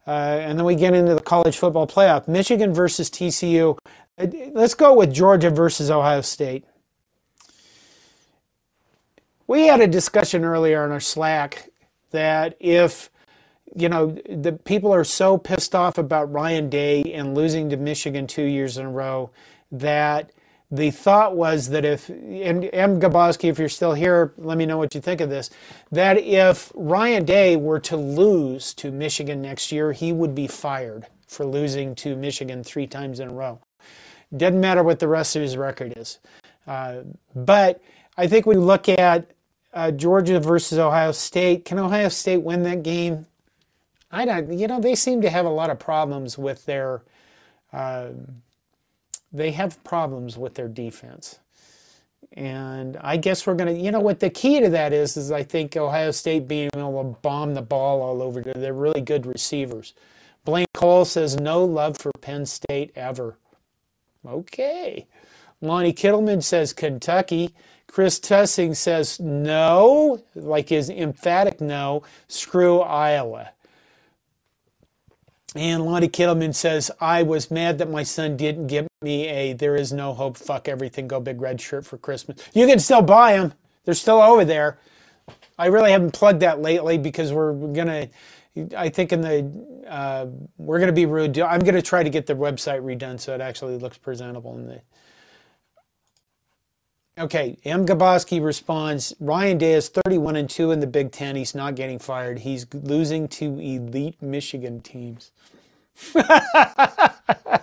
Uh, 0.07 0.39
and 0.41 0.59
then 0.59 0.65
we 0.65 0.77
get 0.77 0.95
into 0.95 1.15
the 1.15 1.21
college 1.21 1.59
football 1.59 1.87
playoff. 1.87 2.29
Michigan 2.29 2.73
versus 2.73 3.11
TCU. 3.11 3.77
Uh, 4.19 4.27
let's 4.53 4.75
go 4.75 4.95
with 4.95 5.13
Georgia 5.13 5.51
versus 5.51 5.91
Ohio 5.91 6.21
State. 6.21 6.65
We 9.49 9.67
had 9.67 9.81
a 9.81 9.87
discussion 9.87 10.45
earlier 10.45 10.83
on 10.85 10.91
our 10.91 11.01
Slack 11.01 11.71
that 12.11 12.57
if 12.59 13.11
you 13.75 13.89
know 13.89 14.17
the 14.29 14.53
people 14.53 14.93
are 14.93 15.05
so 15.05 15.39
pissed 15.39 15.75
off 15.75 15.99
about 15.99 16.33
Ryan 16.33 16.69
Day 16.69 17.03
and 17.13 17.35
losing 17.35 17.69
to 17.71 17.77
Michigan 17.77 18.27
two 18.27 18.45
years 18.45 18.79
in 18.79 18.87
a 18.87 18.91
row 18.91 19.31
that 19.71 20.31
the 20.71 20.91
thought 20.91 21.37
was 21.37 21.69
that 21.69 21.85
if 21.85 22.09
and 22.09 22.69
M. 22.73 23.01
Gaboski, 23.01 23.49
if 23.49 23.59
you're 23.59 23.69
still 23.69 23.95
here, 23.95 24.33
let 24.37 24.59
me 24.59 24.67
know 24.67 24.79
what 24.79 24.95
you 24.95 25.01
think 25.01 25.21
of 25.21 25.31
this. 25.31 25.51
That 25.93 26.19
if 26.19 26.73
Ryan 26.75 27.25
Day 27.25 27.57
were 27.57 27.79
to 27.81 27.97
lose 27.97 28.75
to 28.75 28.91
Michigan 28.91 29.41
next 29.41 29.71
year, 29.71 29.93
he 29.93 30.13
would 30.13 30.35
be 30.35 30.49
fired 30.49 31.07
for 31.29 31.45
losing 31.47 31.95
to 31.97 32.17
Michigan 32.17 32.65
three 32.65 32.87
times 32.87 33.21
in 33.21 33.29
a 33.29 33.33
row. 33.33 33.61
Doesn't 34.37 34.61
matter 34.61 34.83
what 34.83 34.99
the 34.99 35.09
rest 35.09 35.37
of 35.37 35.43
his 35.43 35.57
record 35.57 35.95
is. 35.97 36.19
Uh, 36.67 37.03
but 37.35 37.81
I 38.17 38.27
think 38.27 38.45
we 38.45 38.57
look 38.57 38.89
at 38.89 39.31
uh, 39.73 39.93
Georgia 39.93 40.41
versus 40.41 40.79
Ohio 40.79 41.13
State. 41.13 41.65
Can 41.65 41.79
Ohio 41.79 42.09
State 42.09 42.39
win 42.39 42.65
that 42.65 42.83
game? 42.83 43.27
I 44.11 44.25
don't. 44.25 44.59
You 44.59 44.67
know, 44.67 44.81
they 44.81 44.97
seem 44.97 45.23
to 45.23 45.31
have 45.31 45.47
a 45.47 45.51
lot 45.51 45.71
of 45.71 45.79
problems 45.79 46.37
with 46.37 46.65
their. 46.67 47.03
Uh, 47.73 48.09
they 49.33 49.51
have 49.53 49.83
problems 49.85 50.39
with 50.39 50.55
their 50.55 50.69
defense, 50.69 51.39
and 52.33 52.97
I 52.99 53.17
guess 53.17 53.47
we're 53.47 53.55
gonna. 53.55 53.73
You 53.73 53.91
know 53.91 54.01
what 54.01 54.21
the 54.21 54.31
key 54.31 54.61
to 54.61 54.69
that 54.71 54.93
is? 54.93 55.17
Is 55.17 55.33
I 55.33 55.43
think 55.43 55.77
Ohio 55.77 56.11
State 56.11 56.49
being 56.49 56.71
able 56.75 57.03
to 57.03 57.21
bomb 57.21 57.55
the 57.55 57.63
ball 57.63 58.03
all 58.03 58.23
over. 58.23 58.41
They're 58.41 58.73
really 58.73 59.01
good 59.01 59.27
receivers. 59.27 59.95
Blaine 60.45 60.67
Cole 60.75 61.05
says 61.05 61.39
no 61.39 61.65
love 61.65 61.99
for 61.99 62.13
Penn 62.21 62.47
State 62.47 62.93
ever. 62.95 63.37
Okay. 64.25 65.07
Lonnie 65.61 65.93
Kittleman 65.93 66.43
says 66.43 66.73
Kentucky. 66.73 67.55
Chris 67.89 68.19
Tussing 68.19 68.75
says 68.75 69.19
no, 69.21 70.23
like 70.35 70.69
his 70.69 70.91
emphatic 70.91 71.61
no, 71.61 72.03
screw 72.29 72.81
Iowa. 72.81 73.51
And 75.59 75.85
Lonnie 75.85 76.09
Kittleman 76.09 76.55
says, 76.55 76.91
I 77.01 77.23
was 77.23 77.51
mad 77.51 77.79
that 77.79 77.91
my 77.91 78.03
son 78.03 78.37
didn't 78.37 78.67
give 78.67 78.87
me 79.03 79.27
a 79.29 79.53
there 79.53 79.77
is 79.77 79.93
no 79.93 80.15
hope, 80.15 80.37
fuck 80.37 80.69
everything, 80.69 81.09
go 81.09 81.21
big 81.21 81.41
red 81.41 81.61
shirt 81.61 81.85
for 81.85 81.99
Christmas. 81.99 82.39
You 82.55 82.67
can 82.67 82.79
still 82.79 83.03
buy 83.03 83.35
them. 83.35 83.55
They're 83.85 83.95
still 83.95 84.21
over 84.21 84.45
there. 84.45 84.79
I 85.59 85.67
really 85.67 85.93
haven't 85.93 86.13
plugged 86.13 86.41
that 86.41 86.61
lately 86.61 86.99
because 86.99 87.33
we're 87.33 87.53
gonna 87.53 88.09
I 88.77 88.89
think 88.89 89.13
in 89.13 89.21
the 89.21 89.87
uh, 89.89 90.27
we're 90.57 90.79
gonna 90.81 90.93
be 90.93 91.07
rude. 91.07 91.39
I'm 91.39 91.61
gonna 91.61 91.83
try 91.83 92.03
to 92.03 92.11
get 92.11 92.27
the 92.27 92.35
website 92.35 92.83
redone 92.83 93.21
so 93.21 93.35
it 93.35 93.41
actually 93.41 93.77
looks 93.77 93.99
presentable 93.99 94.57
in 94.57 94.67
the 94.67 94.81
Okay, 97.19 97.57
M. 97.65 97.87
Gaboski 97.87 98.45
responds 98.45 99.15
Ryan 99.21 99.57
Day 99.57 99.73
is 99.73 99.89
31 99.89 100.37
and 100.37 100.51
2 100.51 100.71
in 100.71 100.81
the 100.81 100.87
Big 100.87 101.13
Ten. 101.13 101.35
He's 101.35 101.55
not 101.55 101.75
getting 101.75 101.99
fired. 101.99 102.41
He's 102.41 102.67
losing 102.75 103.27
to 103.29 103.59
elite 103.59 104.21
Michigan 104.21 104.83
teams. 104.83 105.31
that 106.13 107.63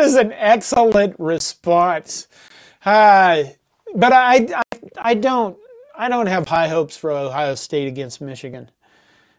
is 0.00 0.16
an 0.16 0.32
excellent 0.32 1.14
response. 1.20 2.26
Uh, 2.84 3.44
but 3.94 4.12
I, 4.12 4.48
I, 4.52 4.62
I 4.98 5.14
don't 5.14 5.56
I 5.96 6.08
don't 6.08 6.26
have 6.26 6.48
high 6.48 6.66
hopes 6.66 6.96
for 6.96 7.12
Ohio 7.12 7.54
State 7.54 7.86
against 7.86 8.20
Michigan. 8.20 8.68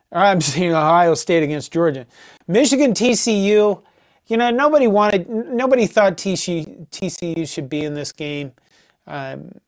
I'm 0.10 0.40
seeing 0.42 0.72
Ohio 0.72 1.16
State 1.16 1.44
against 1.44 1.74
Georgia. 1.74 2.08
Michigan 2.48 2.94
TCU 2.94 3.82
you 4.30 4.38
know, 4.38 4.52
nobody 4.52 4.88
wanted, 4.88 5.28
nobody 5.28 5.88
thought 5.88 6.16
TCU, 6.16 7.50
should 7.50 7.68
be 7.68 7.84
in 7.84 7.96
this 7.96 8.12
game. 8.12 8.54
Um, 9.08 9.60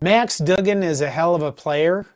Max 0.00 0.38
Duggan 0.38 0.82
is 0.82 1.02
a 1.02 1.10
hell 1.10 1.34
of 1.34 1.42
a 1.42 1.52
player, 1.52 2.06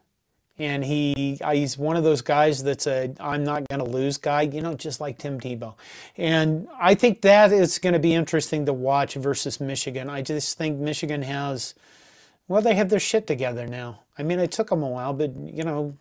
and 0.59 0.83
he 0.83 1.39
he's 1.53 1.77
one 1.77 1.97
of 1.97 2.05
those 2.05 2.23
guys 2.23 2.63
that's 2.63 2.87
a 2.87 3.13
I'm 3.21 3.45
not 3.45 3.69
going 3.69 3.81
to 3.81 3.91
lose 3.91 4.17
guy, 4.17 4.43
you 4.43 4.63
know, 4.63 4.73
just 4.73 4.99
like 4.99 5.19
Tim 5.19 5.39
Tebow. 5.39 5.75
And 6.17 6.67
I 6.81 6.95
think 6.95 7.21
that 7.21 7.53
is 7.53 7.79
going 7.79 7.93
to 7.93 7.99
be 7.99 8.15
interesting 8.15 8.65
to 8.65 8.73
watch 8.73 9.15
versus 9.15 9.61
Michigan. 9.61 10.09
I 10.09 10.23
just 10.23 10.57
think 10.57 10.79
Michigan 10.79 11.21
has, 11.21 11.75
well, 12.49 12.63
they 12.63 12.75
have 12.75 12.89
their 12.89 12.99
shit 12.99 13.27
together 13.27 13.67
now. 13.67 14.01
I 14.17 14.23
mean, 14.23 14.39
it 14.39 14.51
took 14.51 14.71
them 14.71 14.83
a 14.83 14.89
while, 14.89 15.13
but 15.13 15.37
you 15.37 15.63
know, 15.63 15.95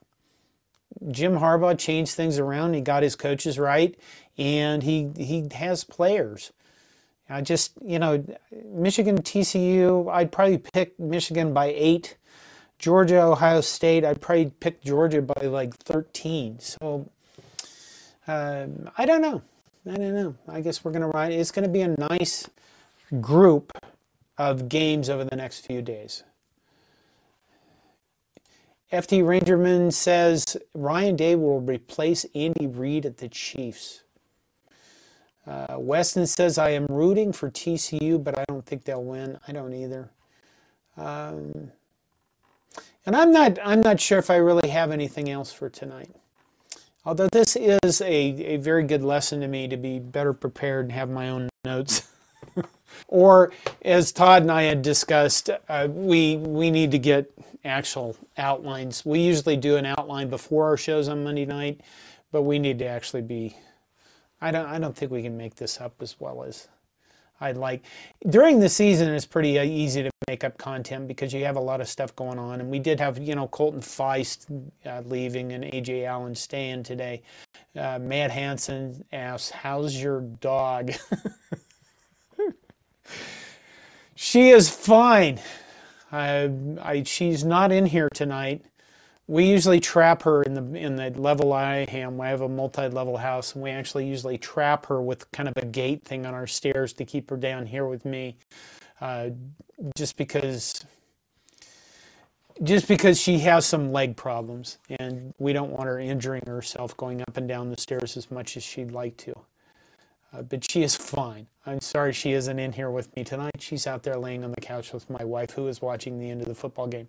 Jim 1.11 1.33
Harbaugh 1.33 1.77
changed 1.77 2.13
things 2.13 2.39
around. 2.39 2.73
He 2.73 2.81
got 2.81 3.03
his 3.03 3.15
coaches 3.15 3.59
right, 3.59 3.97
and 4.37 4.83
he 4.83 5.11
he 5.17 5.47
has 5.53 5.83
players. 5.83 6.51
I 7.29 7.41
just 7.41 7.73
you 7.83 7.99
know, 7.99 8.23
Michigan, 8.65 9.17
TCU. 9.17 10.11
I'd 10.11 10.31
probably 10.31 10.57
pick 10.57 10.99
Michigan 10.99 11.53
by 11.53 11.67
eight. 11.67 12.17
Georgia, 12.77 13.21
Ohio 13.21 13.61
State. 13.61 14.03
I'd 14.03 14.19
probably 14.21 14.51
pick 14.59 14.83
Georgia 14.83 15.21
by 15.21 15.45
like 15.45 15.75
thirteen. 15.75 16.59
So 16.59 17.09
um, 18.27 18.89
I 18.97 19.05
don't 19.05 19.21
know. 19.21 19.41
I 19.87 19.95
don't 19.95 20.15
know. 20.15 20.35
I 20.47 20.61
guess 20.61 20.83
we're 20.83 20.91
gonna 20.91 21.09
ride. 21.09 21.31
It's 21.31 21.51
gonna 21.51 21.67
be 21.67 21.81
a 21.81 21.95
nice 21.97 22.49
group 23.21 23.71
of 24.37 24.67
games 24.67 25.09
over 25.09 25.23
the 25.23 25.35
next 25.35 25.65
few 25.65 25.81
days. 25.81 26.23
FT 28.91 29.23
Rangerman 29.23 29.91
says 29.91 30.57
Ryan 30.73 31.15
Day 31.15 31.35
will 31.35 31.59
replace 31.59 32.25
Andy 32.35 32.67
Reid 32.67 33.05
at 33.05 33.17
the 33.17 33.27
Chiefs. 33.27 34.03
Uh, 35.47 35.77
Weston 35.77 36.25
says 36.25 36.57
I 36.57 36.69
am 36.69 36.85
rooting 36.89 37.31
for 37.31 37.49
TCU, 37.49 38.23
but 38.23 38.37
I 38.37 38.43
don't 38.47 38.65
think 38.65 38.83
they'll 38.83 39.03
win. 39.03 39.37
I 39.47 39.51
don't 39.51 39.73
either. 39.73 40.09
Um, 40.97 41.71
and 43.05 43.15
I'm 43.15 43.31
not 43.31 43.59
I'm 43.63 43.81
not 43.81 43.99
sure 43.99 44.17
if 44.17 44.29
I 44.29 44.37
really 44.37 44.69
have 44.69 44.91
anything 44.91 45.29
else 45.29 45.51
for 45.51 45.69
tonight. 45.69 46.09
Although 47.05 47.27
this 47.31 47.55
is 47.55 48.01
a, 48.01 48.07
a 48.07 48.57
very 48.57 48.83
good 48.83 49.03
lesson 49.03 49.41
to 49.41 49.47
me 49.47 49.67
to 49.67 49.77
be 49.77 49.99
better 49.99 50.33
prepared 50.33 50.85
and 50.85 50.91
have 50.93 51.09
my 51.09 51.29
own 51.29 51.49
notes. 51.63 52.11
or 53.07 53.51
as 53.83 54.11
Todd 54.11 54.43
and 54.43 54.51
I 54.51 54.63
had 54.63 54.81
discussed, 54.81 55.49
uh, 55.69 55.87
we 55.89 56.37
we 56.37 56.71
need 56.71 56.91
to 56.91 56.99
get 56.99 57.31
actual 57.63 58.15
outlines. 58.37 59.05
We 59.05 59.19
usually 59.19 59.57
do 59.57 59.77
an 59.77 59.85
outline 59.85 60.29
before 60.29 60.65
our 60.65 60.77
shows 60.77 61.07
on 61.07 61.23
Monday 61.23 61.45
night, 61.45 61.81
but 62.31 62.43
we 62.43 62.59
need 62.59 62.79
to 62.79 62.85
actually 62.85 63.23
be. 63.23 63.57
I 64.41 64.51
don't. 64.51 64.67
I 64.67 64.79
don't 64.79 64.95
think 64.95 65.11
we 65.11 65.23
can 65.23 65.37
make 65.37 65.55
this 65.55 65.81
up 65.81 65.95
as 66.01 66.19
well 66.19 66.43
as 66.43 66.67
I'd 67.41 67.57
like. 67.57 67.83
During 68.29 68.59
the 68.59 68.69
season, 68.69 69.13
it's 69.13 69.25
pretty 69.25 69.59
uh, 69.59 69.63
easy 69.63 70.03
to 70.03 70.11
make 70.27 70.43
up 70.43 70.57
content 70.57 71.07
because 71.07 71.33
you 71.33 71.43
have 71.45 71.55
a 71.55 71.61
lot 71.61 71.81
of 71.81 71.87
stuff 71.87 72.15
going 72.15 72.39
on, 72.39 72.61
and 72.61 72.69
we 72.69 72.79
did 72.79 72.99
have 72.99 73.17
you 73.17 73.35
know 73.35 73.47
Colton 73.47 73.81
Feist 73.81 74.71
uh, 74.85 75.01
leaving 75.05 75.51
and 75.51 75.63
Ajay 75.63 76.05
Allen 76.05 76.35
staying 76.35 76.83
today. 76.83 77.23
Uh, 77.75 77.99
Matt 77.99 78.31
Hanson 78.31 79.03
asks, 79.11 79.49
"How's 79.49 79.95
your 80.01 80.21
dog?" 80.21 80.91
she 84.15 84.49
is 84.49 84.69
fine. 84.69 85.39
I, 86.11 86.49
I, 86.81 87.03
she's 87.03 87.43
not 87.43 87.71
in 87.71 87.85
here 87.85 88.09
tonight. 88.13 88.65
We 89.27 89.45
usually 89.45 89.79
trap 89.79 90.21
her 90.23 90.43
in 90.43 90.53
the 90.53 90.79
in 90.79 90.95
the 90.95 91.09
level 91.19 91.51
I 91.51 91.77
am. 91.89 92.21
I 92.21 92.29
have 92.29 92.41
a 92.41 92.49
multi-level 92.49 93.17
house, 93.17 93.53
and 93.53 93.63
we 93.63 93.71
actually 93.71 94.07
usually 94.07 94.37
trap 94.37 94.85
her 94.85 95.01
with 95.01 95.29
kind 95.31 95.49
of 95.49 95.57
a 95.57 95.65
gate 95.65 96.05
thing 96.05 96.27
on 96.27 96.35
our 96.35 96.45
stairs 96.45 96.93
to 96.93 97.05
keep 97.05 97.31
her 97.31 97.37
down 97.37 97.65
here 97.65 97.87
with 97.87 98.05
me, 98.05 98.37
uh, 99.01 99.31
just 99.97 100.15
because 100.15 100.85
just 102.63 102.87
because 102.87 103.19
she 103.19 103.39
has 103.39 103.65
some 103.65 103.91
leg 103.91 104.15
problems, 104.15 104.77
and 104.99 105.33
we 105.39 105.53
don't 105.53 105.71
want 105.71 105.85
her 105.85 105.99
injuring 105.99 106.43
herself 106.45 106.95
going 106.95 107.21
up 107.21 107.35
and 107.35 107.47
down 107.47 107.71
the 107.71 107.81
stairs 107.81 108.15
as 108.15 108.29
much 108.29 108.55
as 108.55 108.63
she'd 108.63 108.91
like 108.91 109.17
to. 109.17 109.33
Uh, 110.35 110.41
but 110.41 110.69
she 110.69 110.83
is 110.83 110.95
fine. 110.95 111.47
I'm 111.65 111.81
sorry 111.81 112.13
she 112.13 112.33
isn't 112.33 112.59
in 112.59 112.73
here 112.73 112.89
with 112.89 113.15
me 113.15 113.23
tonight. 113.23 113.55
She's 113.59 113.87
out 113.87 114.03
there 114.03 114.17
laying 114.17 114.43
on 114.43 114.51
the 114.51 114.61
couch 114.61 114.93
with 114.93 115.09
my 115.09 115.23
wife, 115.23 115.51
who 115.51 115.67
is 115.67 115.81
watching 115.81 116.19
the 116.19 116.29
end 116.29 116.41
of 116.41 116.47
the 116.47 116.55
football 116.55 116.87
game. 116.87 117.07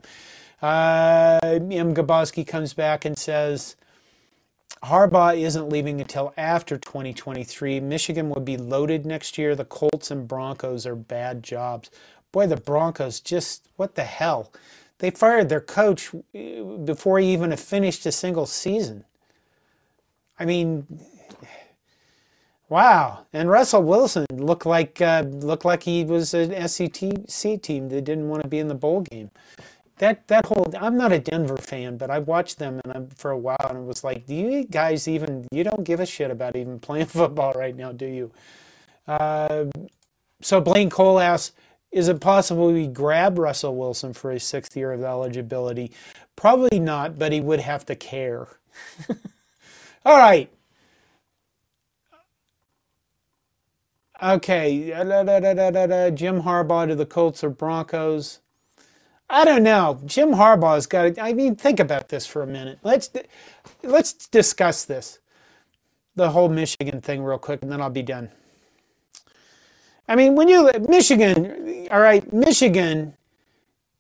Uh, 0.62 1.38
M. 1.42 1.94
Gaboski 1.94 2.46
comes 2.46 2.72
back 2.72 3.04
and 3.04 3.18
says, 3.18 3.76
Harbaugh 4.82 5.38
isn't 5.38 5.68
leaving 5.68 6.00
until 6.00 6.32
after 6.36 6.76
2023. 6.76 7.80
Michigan 7.80 8.30
will 8.30 8.42
be 8.42 8.56
loaded 8.56 9.04
next 9.04 9.36
year. 9.36 9.54
The 9.54 9.64
Colts 9.64 10.10
and 10.10 10.28
Broncos 10.28 10.86
are 10.86 10.96
bad 10.96 11.42
jobs. 11.42 11.90
Boy, 12.32 12.46
the 12.46 12.56
Broncos 12.56 13.20
just, 13.20 13.68
what 13.76 13.94
the 13.94 14.04
hell? 14.04 14.52
They 14.98 15.10
fired 15.10 15.48
their 15.48 15.60
coach 15.60 16.14
uh, 16.14 16.62
before 16.84 17.18
he 17.18 17.32
even 17.32 17.54
finished 17.56 18.06
a 18.06 18.12
single 18.12 18.46
season. 18.46 19.04
I 20.38 20.44
mean, 20.44 20.86
wow. 22.68 23.26
And 23.32 23.48
Russell 23.50 23.82
Wilson 23.82 24.26
looked 24.32 24.66
like 24.66 25.00
uh, 25.00 25.24
looked 25.28 25.64
like 25.64 25.82
he 25.82 26.04
was 26.04 26.34
an 26.34 26.68
SEC 26.68 27.62
team 27.62 27.88
that 27.88 28.02
didn't 28.04 28.28
want 28.28 28.42
to 28.42 28.48
be 28.48 28.58
in 28.58 28.68
the 28.68 28.74
bowl 28.74 29.02
game 29.02 29.30
that 29.98 30.28
that 30.28 30.46
whole 30.46 30.66
I'm 30.78 30.96
not 30.96 31.12
a 31.12 31.18
Denver 31.18 31.56
fan, 31.56 31.96
but 31.96 32.10
I 32.10 32.18
watched 32.18 32.58
them 32.58 32.80
and 32.84 32.92
I'm, 32.92 33.08
for 33.08 33.30
a 33.30 33.38
while 33.38 33.56
and 33.68 33.78
it 33.78 33.84
was 33.84 34.04
like, 34.04 34.26
do 34.26 34.34
you 34.34 34.64
guys 34.64 35.08
even 35.08 35.46
you 35.50 35.64
don't 35.64 35.84
give 35.84 36.00
a 36.00 36.06
shit 36.06 36.30
about 36.30 36.56
even 36.56 36.78
playing 36.78 37.06
football 37.06 37.52
right 37.52 37.74
now, 37.74 37.92
do 37.92 38.06
you? 38.06 38.32
Uh, 39.06 39.66
so 40.42 40.60
Blaine 40.60 40.90
Cole 40.90 41.18
asks, 41.18 41.54
is 41.92 42.08
it 42.08 42.20
possible 42.20 42.72
we 42.72 42.86
grab 42.86 43.38
Russell 43.38 43.76
Wilson 43.76 44.12
for 44.12 44.30
his 44.30 44.44
sixth 44.44 44.76
year 44.76 44.92
of 44.92 45.02
eligibility? 45.02 45.92
Probably 46.34 46.78
not, 46.78 47.18
but 47.18 47.32
he 47.32 47.40
would 47.40 47.60
have 47.60 47.86
to 47.86 47.94
care. 47.94 48.48
All 50.04 50.18
right. 50.18 50.50
Okay, 54.22 54.90
da, 54.90 55.22
da, 55.22 55.86
da, 55.86 56.10
Jim 56.10 56.42
Harbaugh 56.42 56.88
to 56.88 56.94
the 56.94 57.04
Colts 57.04 57.44
or 57.44 57.50
Broncos. 57.50 58.40
I 59.28 59.44
don't 59.44 59.62
know. 59.62 60.00
Jim 60.06 60.30
Harbaugh's 60.30 60.86
got. 60.86 61.18
I 61.18 61.32
mean, 61.32 61.56
think 61.56 61.80
about 61.80 62.08
this 62.08 62.26
for 62.26 62.42
a 62.42 62.46
minute. 62.46 62.78
Let's 62.82 63.10
let's 63.82 64.12
discuss 64.28 64.84
this, 64.84 65.18
the 66.14 66.30
whole 66.30 66.48
Michigan 66.48 67.00
thing, 67.00 67.22
real 67.22 67.38
quick, 67.38 67.60
and 67.62 67.70
then 67.70 67.80
I'll 67.80 67.90
be 67.90 68.02
done. 68.02 68.30
I 70.08 70.14
mean, 70.14 70.36
when 70.36 70.48
you 70.48 70.70
Michigan, 70.88 71.88
all 71.90 72.00
right, 72.00 72.32
Michigan 72.32 73.14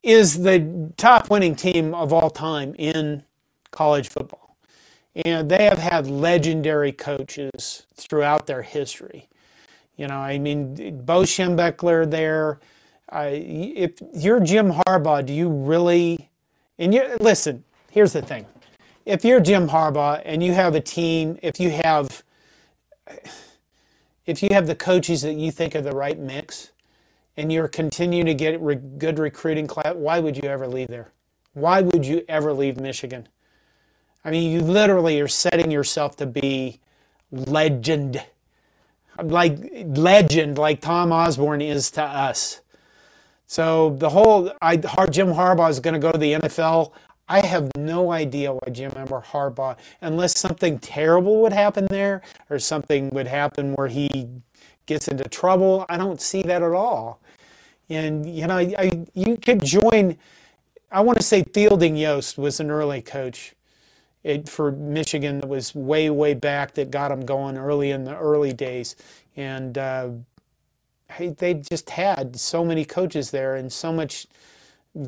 is 0.02 0.42
the 0.42 0.92
top 0.96 1.28
winning 1.28 1.56
team 1.56 1.92
of 1.92 2.12
all 2.12 2.30
time 2.30 2.74
in 2.78 3.24
college 3.72 4.08
football, 4.08 4.56
and 5.14 5.50
they 5.50 5.64
have 5.64 5.78
had 5.78 6.06
legendary 6.06 6.92
coaches 6.92 7.86
throughout 7.94 8.46
their 8.46 8.62
history. 8.62 9.28
You 9.96 10.06
know, 10.08 10.18
I 10.18 10.38
mean, 10.38 11.00
Bo 11.04 11.22
Schembechler 11.22 12.10
there. 12.10 12.60
Uh, 13.10 13.30
if 13.30 13.92
you're 14.12 14.40
Jim 14.40 14.72
Harbaugh, 14.72 15.24
do 15.24 15.32
you 15.32 15.48
really? 15.48 16.30
And 16.78 16.92
you 16.92 17.16
listen. 17.20 17.64
Here's 17.90 18.12
the 18.12 18.22
thing: 18.22 18.46
if 19.06 19.24
you're 19.24 19.40
Jim 19.40 19.68
Harbaugh 19.68 20.20
and 20.24 20.42
you 20.42 20.52
have 20.52 20.74
a 20.74 20.80
team, 20.80 21.38
if 21.42 21.58
you 21.58 21.70
have, 21.70 22.22
if 24.26 24.42
you 24.42 24.48
have 24.50 24.66
the 24.66 24.74
coaches 24.74 25.22
that 25.22 25.34
you 25.34 25.50
think 25.50 25.74
are 25.74 25.80
the 25.80 25.92
right 25.92 26.18
mix, 26.18 26.72
and 27.36 27.52
you're 27.52 27.68
continuing 27.68 28.26
to 28.26 28.34
get 28.34 28.60
re- 28.60 28.74
good 28.74 29.18
recruiting 29.18 29.66
class, 29.66 29.94
why 29.94 30.18
would 30.18 30.36
you 30.36 30.48
ever 30.48 30.66
leave 30.66 30.88
there? 30.88 31.12
Why 31.54 31.80
would 31.80 32.04
you 32.04 32.24
ever 32.28 32.52
leave 32.52 32.78
Michigan? 32.78 33.28
I 34.24 34.30
mean, 34.30 34.50
you 34.50 34.60
literally 34.60 35.20
are 35.20 35.28
setting 35.28 35.70
yourself 35.70 36.16
to 36.16 36.26
be 36.26 36.80
legend, 37.30 38.22
like 39.22 39.58
legend, 39.86 40.58
like 40.58 40.80
Tom 40.80 41.12
Osborne 41.12 41.62
is 41.62 41.90
to 41.92 42.02
us. 42.02 42.60
So 43.46 43.96
the 43.98 44.10
whole 44.10 44.52
I, 44.60 44.76
Jim 44.76 45.28
Harbaugh 45.28 45.70
is 45.70 45.80
going 45.80 45.94
to 45.94 46.00
go 46.00 46.10
to 46.12 46.18
the 46.18 46.32
NFL. 46.32 46.92
I 47.28 47.44
have 47.44 47.70
no 47.76 48.12
idea 48.12 48.52
why 48.52 48.68
Jim 48.70 48.92
Ember 48.96 49.20
Harbaugh, 49.20 49.76
unless 50.00 50.38
something 50.38 50.78
terrible 50.78 51.42
would 51.42 51.52
happen 51.52 51.86
there 51.86 52.22
or 52.50 52.58
something 52.58 53.10
would 53.10 53.26
happen 53.26 53.74
where 53.74 53.88
he 53.88 54.28
gets 54.86 55.08
into 55.08 55.28
trouble. 55.28 55.84
I 55.88 55.96
don't 55.96 56.20
see 56.20 56.42
that 56.42 56.62
at 56.62 56.72
all. 56.72 57.20
And 57.88 58.28
you 58.28 58.46
know, 58.46 58.58
I, 58.58 59.06
you 59.14 59.36
could 59.36 59.64
join. 59.64 60.16
I 60.90 61.00
want 61.00 61.18
to 61.18 61.24
say 61.24 61.42
Fielding 61.42 61.96
Yost 61.96 62.38
was 62.38 62.60
an 62.60 62.70
early 62.70 63.02
coach 63.02 63.54
it, 64.26 64.48
for 64.48 64.72
Michigan 64.72 65.40
that 65.40 65.48
was 65.48 65.74
way 65.74 66.10
way 66.10 66.34
back 66.34 66.74
that 66.74 66.90
got 66.90 67.10
them 67.10 67.26
going 67.26 67.58
early 67.58 67.92
in 67.92 68.04
the 68.04 68.16
early 68.18 68.52
days, 68.54 68.96
and. 69.36 69.78
Uh, 69.78 70.10
they 71.38 71.54
just 71.54 71.90
had 71.90 72.36
so 72.38 72.64
many 72.64 72.84
coaches 72.84 73.30
there 73.30 73.56
and 73.56 73.72
so 73.72 73.92
much, 73.92 74.26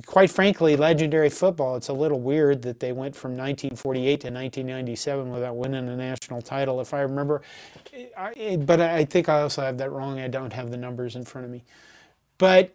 quite 0.06 0.30
frankly, 0.30 0.76
legendary 0.76 1.30
football. 1.30 1.76
It's 1.76 1.88
a 1.88 1.92
little 1.92 2.20
weird 2.20 2.62
that 2.62 2.80
they 2.80 2.92
went 2.92 3.16
from 3.16 3.32
1948 3.32 4.04
to 4.22 4.28
1997 4.28 5.30
without 5.30 5.56
winning 5.56 5.88
a 5.88 5.96
national 5.96 6.42
title, 6.42 6.80
if 6.80 6.94
I 6.94 7.02
remember. 7.02 7.42
but 8.60 8.80
I 8.80 9.04
think 9.06 9.28
I 9.28 9.42
also 9.42 9.62
have 9.62 9.78
that 9.78 9.92
wrong. 9.92 10.20
I 10.20 10.28
don't 10.28 10.52
have 10.52 10.70
the 10.70 10.78
numbers 10.78 11.16
in 11.16 11.24
front 11.24 11.46
of 11.46 11.50
me. 11.50 11.64
But 12.38 12.74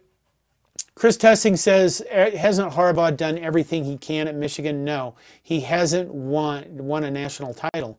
Chris 0.94 1.16
Tussing 1.16 1.56
says, 1.56 2.02
hasn't 2.10 2.72
Harbaugh 2.72 3.16
done 3.16 3.36
everything 3.38 3.84
he 3.84 3.96
can 3.96 4.28
at 4.28 4.36
Michigan? 4.36 4.84
No, 4.84 5.14
he 5.42 5.60
hasn't 5.60 6.12
won 6.12 6.64
won 6.78 7.04
a 7.04 7.10
national 7.10 7.54
title. 7.54 7.98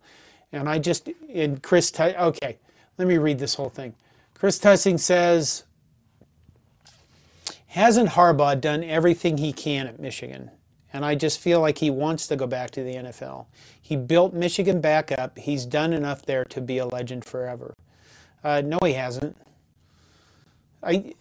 And 0.51 0.69
I 0.69 0.79
just, 0.79 1.09
in 1.27 1.57
Chris, 1.57 1.91
okay, 1.99 2.57
let 2.97 3.07
me 3.07 3.17
read 3.17 3.39
this 3.39 3.55
whole 3.55 3.69
thing. 3.69 3.93
Chris 4.33 4.57
Tussing 4.57 4.97
says, 4.97 5.63
hasn't 7.67 8.09
Harbaugh 8.09 8.59
done 8.59 8.83
everything 8.83 9.37
he 9.37 9.51
can 9.51 9.87
at 9.87 9.99
Michigan? 9.99 10.51
And 10.93 11.03
I 11.03 11.15
just 11.15 11.39
feel 11.41 11.59
like 11.59 11.79
he 11.79 11.89
wants 11.89 12.25
to 12.27 12.37
go 12.37 12.47
back 12.47 12.71
to 12.71 12.83
the 12.83 12.95
NFL. 12.95 13.47
He 13.81 13.97
built 13.97 14.33
Michigan 14.33 14.79
back 14.79 15.11
up. 15.11 15.37
He's 15.37 15.65
done 15.65 15.91
enough 15.91 16.25
there 16.25 16.45
to 16.45 16.61
be 16.61 16.77
a 16.77 16.85
legend 16.85 17.25
forever. 17.25 17.73
Uh, 18.41 18.61
no, 18.63 18.79
he 18.81 18.93
hasn't. 18.93 19.35
I, 20.81 21.13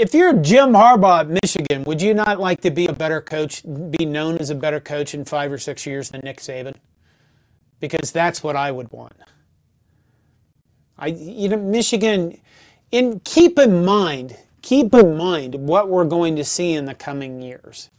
if 0.00 0.14
you're 0.14 0.32
Jim 0.32 0.72
Harbaugh 0.72 1.20
at 1.20 1.28
Michigan, 1.28 1.84
would 1.84 2.00
you 2.00 2.14
not 2.14 2.40
like 2.40 2.62
to 2.62 2.70
be 2.70 2.86
a 2.86 2.92
better 2.92 3.20
coach, 3.20 3.62
be 3.90 4.06
known 4.06 4.38
as 4.38 4.48
a 4.48 4.54
better 4.54 4.80
coach 4.80 5.12
in 5.12 5.26
five 5.26 5.52
or 5.52 5.58
six 5.58 5.84
years 5.84 6.08
than 6.08 6.22
Nick 6.24 6.38
Saban? 6.38 6.74
Because 7.80 8.10
that's 8.10 8.42
what 8.42 8.56
I 8.56 8.72
would 8.72 8.90
want. 8.92 9.12
I, 10.98 11.08
you 11.08 11.50
know, 11.50 11.58
Michigan, 11.58 12.40
and 12.90 13.22
keep 13.24 13.58
in 13.58 13.84
mind, 13.84 14.38
keep 14.62 14.94
in 14.94 15.18
mind 15.18 15.54
what 15.54 15.90
we're 15.90 16.06
going 16.06 16.34
to 16.36 16.44
see 16.44 16.72
in 16.72 16.86
the 16.86 16.94
coming 16.94 17.42
years. 17.42 17.90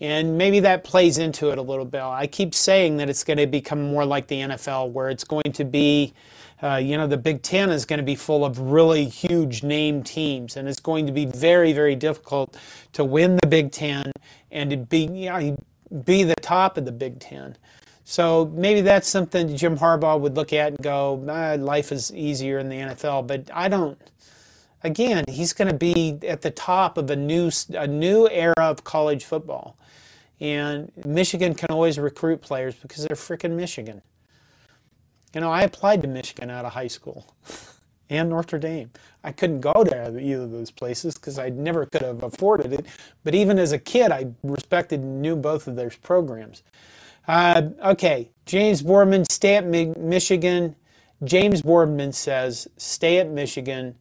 And 0.00 0.38
maybe 0.38 0.60
that 0.60 0.84
plays 0.84 1.18
into 1.18 1.50
it 1.50 1.58
a 1.58 1.62
little 1.62 1.84
bit. 1.84 2.00
I 2.00 2.28
keep 2.28 2.54
saying 2.54 2.98
that 2.98 3.10
it's 3.10 3.24
going 3.24 3.38
to 3.38 3.48
become 3.48 3.82
more 3.82 4.04
like 4.04 4.28
the 4.28 4.40
NFL, 4.40 4.92
where 4.92 5.10
it's 5.10 5.24
going 5.24 5.52
to 5.52 5.64
be, 5.64 6.14
uh, 6.62 6.76
you 6.76 6.96
know, 6.96 7.06
the 7.06 7.16
Big 7.16 7.42
Ten 7.42 7.70
is 7.70 7.84
going 7.84 7.98
to 7.98 8.04
be 8.04 8.14
full 8.14 8.44
of 8.44 8.58
really 8.58 9.06
huge 9.06 9.62
name 9.62 10.02
teams, 10.02 10.56
and 10.56 10.68
it's 10.68 10.80
going 10.80 11.06
to 11.06 11.12
be 11.12 11.26
very, 11.26 11.72
very 11.72 11.96
difficult 11.96 12.56
to 12.92 13.04
win 13.04 13.36
the 13.36 13.46
Big 13.46 13.72
Ten 13.72 14.12
and 14.50 14.70
to 14.70 14.76
be, 14.76 15.06
you 15.06 15.28
know, 15.28 15.56
be 16.04 16.22
the 16.22 16.36
top 16.36 16.76
of 16.76 16.84
the 16.84 16.92
Big 16.92 17.18
Ten. 17.18 17.56
So 18.04 18.50
maybe 18.54 18.82
that's 18.82 19.08
something 19.08 19.56
Jim 19.56 19.78
Harbaugh 19.78 20.20
would 20.20 20.36
look 20.36 20.52
at 20.52 20.68
and 20.68 20.78
go, 20.78 21.24
ah, 21.28 21.56
life 21.58 21.90
is 21.90 22.12
easier 22.14 22.58
in 22.58 22.68
the 22.68 22.76
NFL. 22.76 23.26
But 23.26 23.50
I 23.52 23.68
don't. 23.68 23.98
Again, 24.82 25.24
he's 25.28 25.54
going 25.54 25.70
to 25.70 25.76
be 25.76 26.18
at 26.28 26.42
the 26.42 26.50
top 26.50 26.98
of 26.98 27.10
a 27.10 27.16
new 27.16 27.50
a 27.72 27.86
new 27.86 28.28
era 28.28 28.54
of 28.58 28.84
college 28.84 29.24
football, 29.24 29.78
and 30.40 30.92
Michigan 31.06 31.54
can 31.54 31.70
always 31.70 31.98
recruit 31.98 32.42
players 32.42 32.74
because 32.74 33.04
they're 33.04 33.16
freaking 33.16 33.56
Michigan. 33.56 34.02
You 35.34 35.40
know, 35.40 35.50
I 35.50 35.62
applied 35.62 36.02
to 36.02 36.08
Michigan 36.08 36.50
out 36.50 36.64
of 36.64 36.72
high 36.72 36.88
school. 36.88 37.34
and 38.10 38.30
Notre 38.30 38.58
Dame. 38.58 38.90
I 39.22 39.32
couldn't 39.32 39.60
go 39.60 39.72
to 39.72 40.20
either 40.20 40.42
of 40.42 40.50
those 40.50 40.70
places 40.70 41.14
because 41.14 41.38
I 41.38 41.48
never 41.48 41.86
could 41.86 42.02
have 42.02 42.22
afforded 42.22 42.72
it. 42.72 42.86
But 43.22 43.34
even 43.34 43.58
as 43.58 43.72
a 43.72 43.78
kid, 43.78 44.12
I 44.12 44.26
respected 44.42 45.00
and 45.00 45.22
knew 45.22 45.36
both 45.36 45.66
of 45.66 45.76
those 45.76 45.96
programs. 45.96 46.62
Uh, 47.26 47.62
okay, 47.82 48.30
James 48.44 48.82
Boardman, 48.82 49.24
stay 49.30 49.56
at 49.56 49.66
Mi- 49.66 49.94
Michigan. 49.96 50.76
James 51.22 51.62
Boardman 51.62 52.12
says, 52.12 52.68
stay 52.76 53.18
at 53.18 53.30
Michigan, 53.30 53.94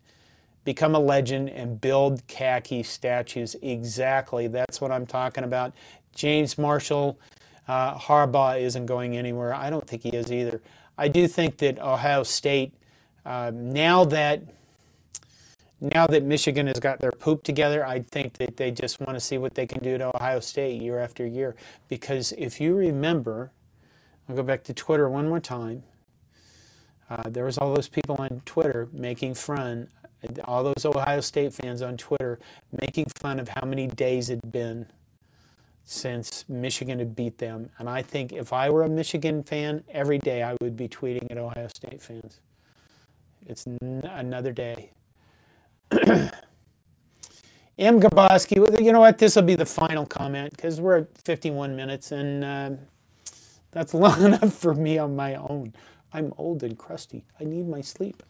become 0.66 0.94
a 0.94 1.00
legend, 1.00 1.50
and 1.50 1.80
build 1.80 2.26
khaki 2.28 2.84
statues. 2.84 3.56
Exactly, 3.62 4.48
that's 4.48 4.82
what 4.82 4.92
I'm 4.92 5.06
talking 5.06 5.46
about. 5.46 5.72
James 6.14 6.58
Marshall, 6.58 7.18
uh, 7.70 7.98
Harbaugh 7.98 8.60
isn't 8.60 8.88
going 8.88 9.16
anywhere. 9.16 9.54
I 9.54 9.70
don't 9.70 9.88
think 9.88 10.04
he 10.04 10.10
is 10.10 10.32
either. 10.32 10.62
I 10.98 11.08
do 11.08 11.28
think 11.28 11.58
that 11.58 11.80
Ohio 11.80 12.24
State, 12.24 12.74
uh, 13.26 13.52
now 13.54 14.06
that 14.06 14.44
now 15.82 16.08
that 16.08 16.24
Michigan 16.24 16.68
has 16.68 16.80
got 16.80 17.00
their 17.00 17.12
poop 17.12 17.44
together, 17.44 17.86
I 17.86 18.00
think 18.00 18.34
that 18.38 18.56
they 18.56 18.72
just 18.72 19.02
want 19.02 19.16
to 19.16 19.20
see 19.20 19.38
what 19.38 19.54
they 19.54 19.68
can 19.68 19.84
do 19.84 19.98
to 19.98 20.16
Ohio 20.16 20.40
State 20.40 20.82
year 20.82 20.98
after 20.98 21.28
year. 21.28 21.56
Because 21.90 22.32
if 22.38 22.62
you 22.62 22.74
remember, 22.74 23.52
I'll 24.30 24.36
go 24.36 24.44
back 24.44 24.64
to 24.66 24.74
Twitter 24.74 25.10
one 25.10 25.28
more 25.28 25.42
time. 25.42 25.84
Uh, 27.10 27.30
there 27.30 27.44
was 27.44 27.58
all 27.58 27.74
those 27.74 27.90
people 27.90 28.16
on 28.18 28.42
Twitter 28.46 28.88
making 28.94 29.34
fun, 29.34 29.90
all 30.46 30.64
those 30.64 30.86
Ohio 30.86 31.20
State 31.20 31.54
fans 31.54 31.82
on 31.82 31.98
Twitter 31.98 32.40
making 32.82 33.06
fun 33.20 33.38
of 33.38 33.50
how 33.50 33.68
many 33.68 33.88
days 33.88 34.30
it 34.30 34.40
had 34.42 34.54
been 34.54 34.86
since 35.84 36.46
Michigan 36.48 37.00
had 37.00 37.16
beat 37.16 37.38
them. 37.38 37.70
And 37.78 37.90
I 37.90 38.02
think 38.02 38.32
if 38.32 38.54
I 38.54 38.70
were 38.70 38.84
a 38.84 38.90
Michigan 38.90 39.44
fan, 39.44 39.84
every 39.90 40.18
day 40.18 40.44
I 40.44 40.56
would 40.62 40.78
be 40.78 40.88
tweeting 40.88 41.30
at 41.30 41.38
Ohio 41.38 41.68
State 41.68 42.02
fans. 42.02 42.40
It's 43.46 43.68
n- 43.68 44.02
another 44.10 44.52
day. 44.52 44.92
M. 47.78 48.00
Gaboski, 48.00 48.82
you 48.84 48.92
know 48.92 49.00
what? 49.00 49.18
This 49.18 49.36
will 49.36 49.44
be 49.44 49.56
the 49.56 49.66
final 49.66 50.06
comment 50.06 50.52
because 50.56 50.80
we're 50.80 51.00
at 51.00 51.18
51 51.26 51.76
minutes 51.76 52.12
and 52.12 52.44
uh, 52.44 52.70
that's 53.72 53.94
long 53.96 54.24
enough 54.24 54.54
for 54.54 54.74
me 54.74 54.98
on 54.98 55.16
my 55.16 55.36
own. 55.36 55.74
I'm 56.14 56.34
old 56.38 56.64
and 56.64 56.78
crusty. 56.78 57.26
I 57.40 57.44
need 57.44 57.68
my 57.68 57.82
sleep. 57.82 58.22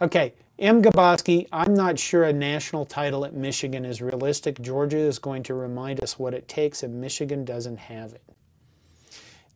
Okay, 0.00 0.34
M. 0.58 0.82
Gaboski, 0.82 1.46
I'm 1.52 1.74
not 1.74 1.98
sure 1.98 2.24
a 2.24 2.32
national 2.32 2.86
title 2.86 3.26
at 3.26 3.34
Michigan 3.34 3.84
is 3.84 4.00
realistic. 4.00 4.58
Georgia 4.62 4.96
is 4.96 5.18
going 5.18 5.42
to 5.42 5.54
remind 5.54 6.02
us 6.02 6.18
what 6.18 6.32
it 6.32 6.48
takes, 6.48 6.82
and 6.82 6.98
Michigan 6.98 7.44
doesn't 7.44 7.76
have 7.76 8.14
it. 8.14 8.22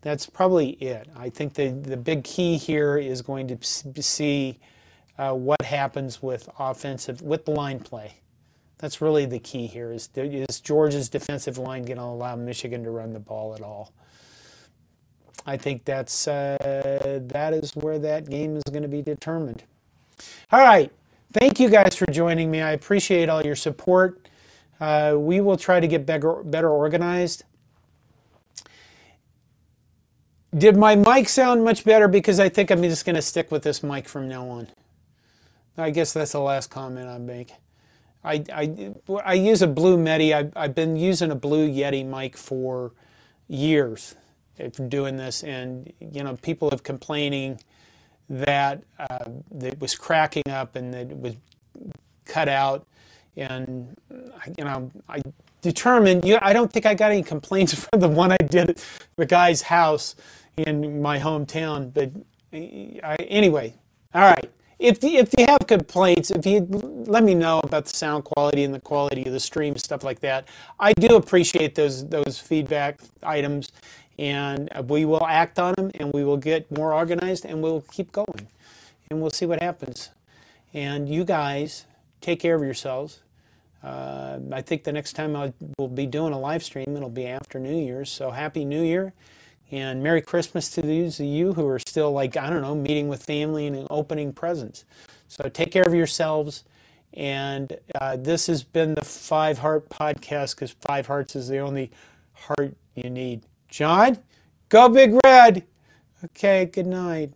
That's 0.03 0.27
probably 0.27 0.71
it. 0.73 1.09
I 1.17 1.31
think 1.31 1.55
the, 1.55 1.69
the 1.69 1.97
big 1.97 2.25
key 2.25 2.59
here 2.59 2.99
is 2.99 3.23
going 3.23 3.49
to 3.49 4.03
see 4.03 4.59
uh, 5.17 5.33
what 5.33 5.63
happens 5.63 6.23
with 6.23 6.51
offensive, 6.59 7.23
with 7.23 7.47
the 7.47 7.53
line 7.53 7.81
play. 7.81 8.17
That's 8.77 9.01
really 9.01 9.25
the 9.25 9.39
key 9.39 9.67
here. 9.67 9.93
Is, 9.93 10.11
is 10.15 10.61
Georgia's 10.61 11.09
defensive 11.09 11.57
line 11.57 11.85
going 11.85 11.99
to 11.99 12.05
allow 12.05 12.37
Michigan 12.37 12.85
to 12.85 12.91
run 12.91 13.15
the 13.15 13.21
ball 13.21 13.55
at 13.55 13.63
all? 13.63 13.95
I 15.47 15.57
think 15.57 15.87
that's 15.87 16.29
uh, 16.29 16.57
that 16.61 17.55
is 17.55 17.75
where 17.75 17.99
that 17.99 18.29
game 18.29 18.57
is 18.57 18.63
going 18.71 18.83
to 18.83 18.89
be 18.89 19.01
determined. 19.01 19.65
All 20.53 20.61
right, 20.61 20.91
thank 21.33 21.61
you 21.61 21.69
guys 21.69 21.95
for 21.95 22.07
joining 22.11 22.51
me. 22.51 22.61
I 22.61 22.73
appreciate 22.73 23.29
all 23.29 23.45
your 23.45 23.57
support. 23.57 24.29
Uh, 24.81 25.15
we 25.19 25.41
will 25.41 25.57
try 25.57 25.81
to 25.81 25.87
get 25.87 26.07
better 26.07 26.43
better 26.43 26.71
organized. 26.71 27.45
Did 30.57 30.77
my 30.77 30.97
mic 30.97 31.29
sound 31.29 31.65
much 31.65 31.85
better? 31.85 32.09
Because 32.09 32.41
I 32.41 32.49
think 32.49 32.71
I'm 32.71 32.83
just 32.83 33.05
going 33.05 33.15
to 33.15 33.23
stick 33.23 33.53
with 33.53 33.63
this 33.63 33.83
mic 33.83 34.09
from 34.09 34.29
now 34.29 34.49
on. 34.49 34.69
I 35.79 35.91
guess 35.91 36.13
that's 36.13 36.33
the 36.33 36.41
last 36.41 36.71
comment 36.71 37.09
I 37.09 37.19
make. 37.19 37.53
I, 38.25 38.45
I, 38.53 38.93
I 39.25 39.35
use 39.35 39.63
a 39.63 39.67
Blue 39.67 39.97
Yeti. 39.97 40.35
I, 40.35 40.51
I've 40.61 40.75
been 40.75 40.97
using 40.97 41.31
a 41.31 41.35
Blue 41.35 41.69
Yeti 41.69 42.05
mic 42.05 42.37
for 42.37 42.93
years 43.49 44.15
from 44.75 44.89
doing 44.89 45.17
this, 45.17 45.43
and 45.43 45.93
you 46.01 46.23
know 46.23 46.37
people 46.37 46.71
have 46.71 46.83
complaining 46.83 47.61
that 48.31 48.83
uh, 48.99 49.25
that 49.51 49.79
was 49.81 49.95
cracking 49.95 50.49
up 50.49 50.77
and 50.77 50.95
that 50.95 51.09
was 51.19 51.35
cut 52.25 52.49
out, 52.49 52.87
and 53.37 53.97
you 54.57 54.65
know 54.65 54.91
I 55.09 55.21
determined. 55.61 56.25
You 56.25 56.35
know, 56.35 56.41
I 56.43 56.53
don't 56.53 56.73
think 56.73 56.87
I 56.87 56.95
got 56.95 57.11
any 57.11 57.23
complaints 57.23 57.75
from 57.91 58.01
the 58.01 58.09
one 58.09 58.33
I 58.33 58.39
did 58.39 58.71
at 58.71 58.85
the 59.17 59.27
guy's 59.27 59.63
house 59.63 60.15
in 60.57 61.03
my 61.03 61.19
hometown, 61.19 61.93
but 61.93 62.11
I, 62.53 63.17
anyway, 63.29 63.75
all 64.15 64.23
right. 64.23 64.51
If 64.79 65.05
if 65.05 65.31
you 65.37 65.45
have 65.47 65.67
complaints, 65.67 66.31
if 66.31 66.47
you 66.47 66.61
let 67.07 67.23
me 67.23 67.35
know 67.35 67.61
about 67.65 67.85
the 67.85 67.95
sound 67.95 68.25
quality 68.25 68.65
and 68.65 68.73
the 68.73 68.81
quality 68.81 69.27
of 69.27 69.33
the 69.33 69.41
stream, 69.41 69.77
stuff 69.77 70.03
like 70.05 70.21
that, 70.21 70.49
I 70.79 70.95
do 70.95 71.17
appreciate 71.17 71.75
those 71.75 72.09
those 72.09 72.39
feedback 72.39 73.01
items, 73.23 73.73
and 74.21 74.69
we 74.87 75.07
will 75.07 75.27
act 75.27 75.59
on 75.59 75.73
them, 75.77 75.91
and 75.95 76.13
we 76.13 76.25
will 76.25 76.37
get 76.37 76.71
more 76.71 76.93
organized, 76.93 77.47
and 77.47 77.63
we'll 77.63 77.81
keep 77.91 78.13
going, 78.13 78.49
and 79.11 79.19
we'll 79.19 79.31
see 79.31 79.47
what 79.47 79.63
happens. 79.63 80.11
And 80.75 81.09
you 81.09 81.25
guys 81.25 81.87
take 82.21 82.39
care 82.39 82.55
of 82.55 82.63
yourselves. 82.63 83.21
Uh, 83.83 84.39
I 84.53 84.61
think 84.61 84.85
the 84.85 84.93
next 84.93 85.15
time 85.15 85.35
I 85.35 85.55
will 85.79 85.89
be 85.89 86.05
doing 86.05 86.35
a 86.35 86.39
live 86.39 86.63
stream, 86.63 86.95
it'll 86.95 87.09
be 87.09 87.27
after 87.27 87.59
New 87.59 87.75
Year's. 87.75 88.11
So 88.11 88.31
happy 88.31 88.67
New 88.67 88.83
Year. 88.83 89.15
And 89.71 90.03
Merry 90.03 90.21
Christmas 90.21 90.69
to 90.73 90.83
those 90.83 91.19
of 91.19 91.25
you 91.25 91.55
who 91.55 91.67
are 91.69 91.79
still 91.79 92.13
like, 92.13 92.37
I 92.37 92.51
don't 92.51 92.61
know, 92.61 92.75
meeting 92.75 93.09
with 93.09 93.25
family 93.25 93.67
and 93.67 93.87
opening 93.89 94.35
presents. 94.35 94.85
So 95.29 95.49
take 95.49 95.73
care 95.73 95.85
of 95.85 95.95
yourselves. 95.95 96.65
And 97.15 97.79
uh, 97.99 98.17
this 98.17 98.49
has 98.49 98.65
been 98.65 98.95
the 98.95 99.05
Five 99.05 99.59
Heart 99.59 99.89
Podcast 99.89 100.57
because 100.57 100.73
Five 100.73 101.07
Hearts 101.07 101.35
is 101.35 101.49
the 101.49 101.59
only 101.59 101.91
heart 102.35 102.77
you 102.95 103.09
need. 103.09 103.45
John, 103.71 104.19
go 104.69 104.89
Big 104.89 105.17
Red. 105.25 105.65
Okay, 106.25 106.67
good 106.67 106.87
night. 106.87 107.33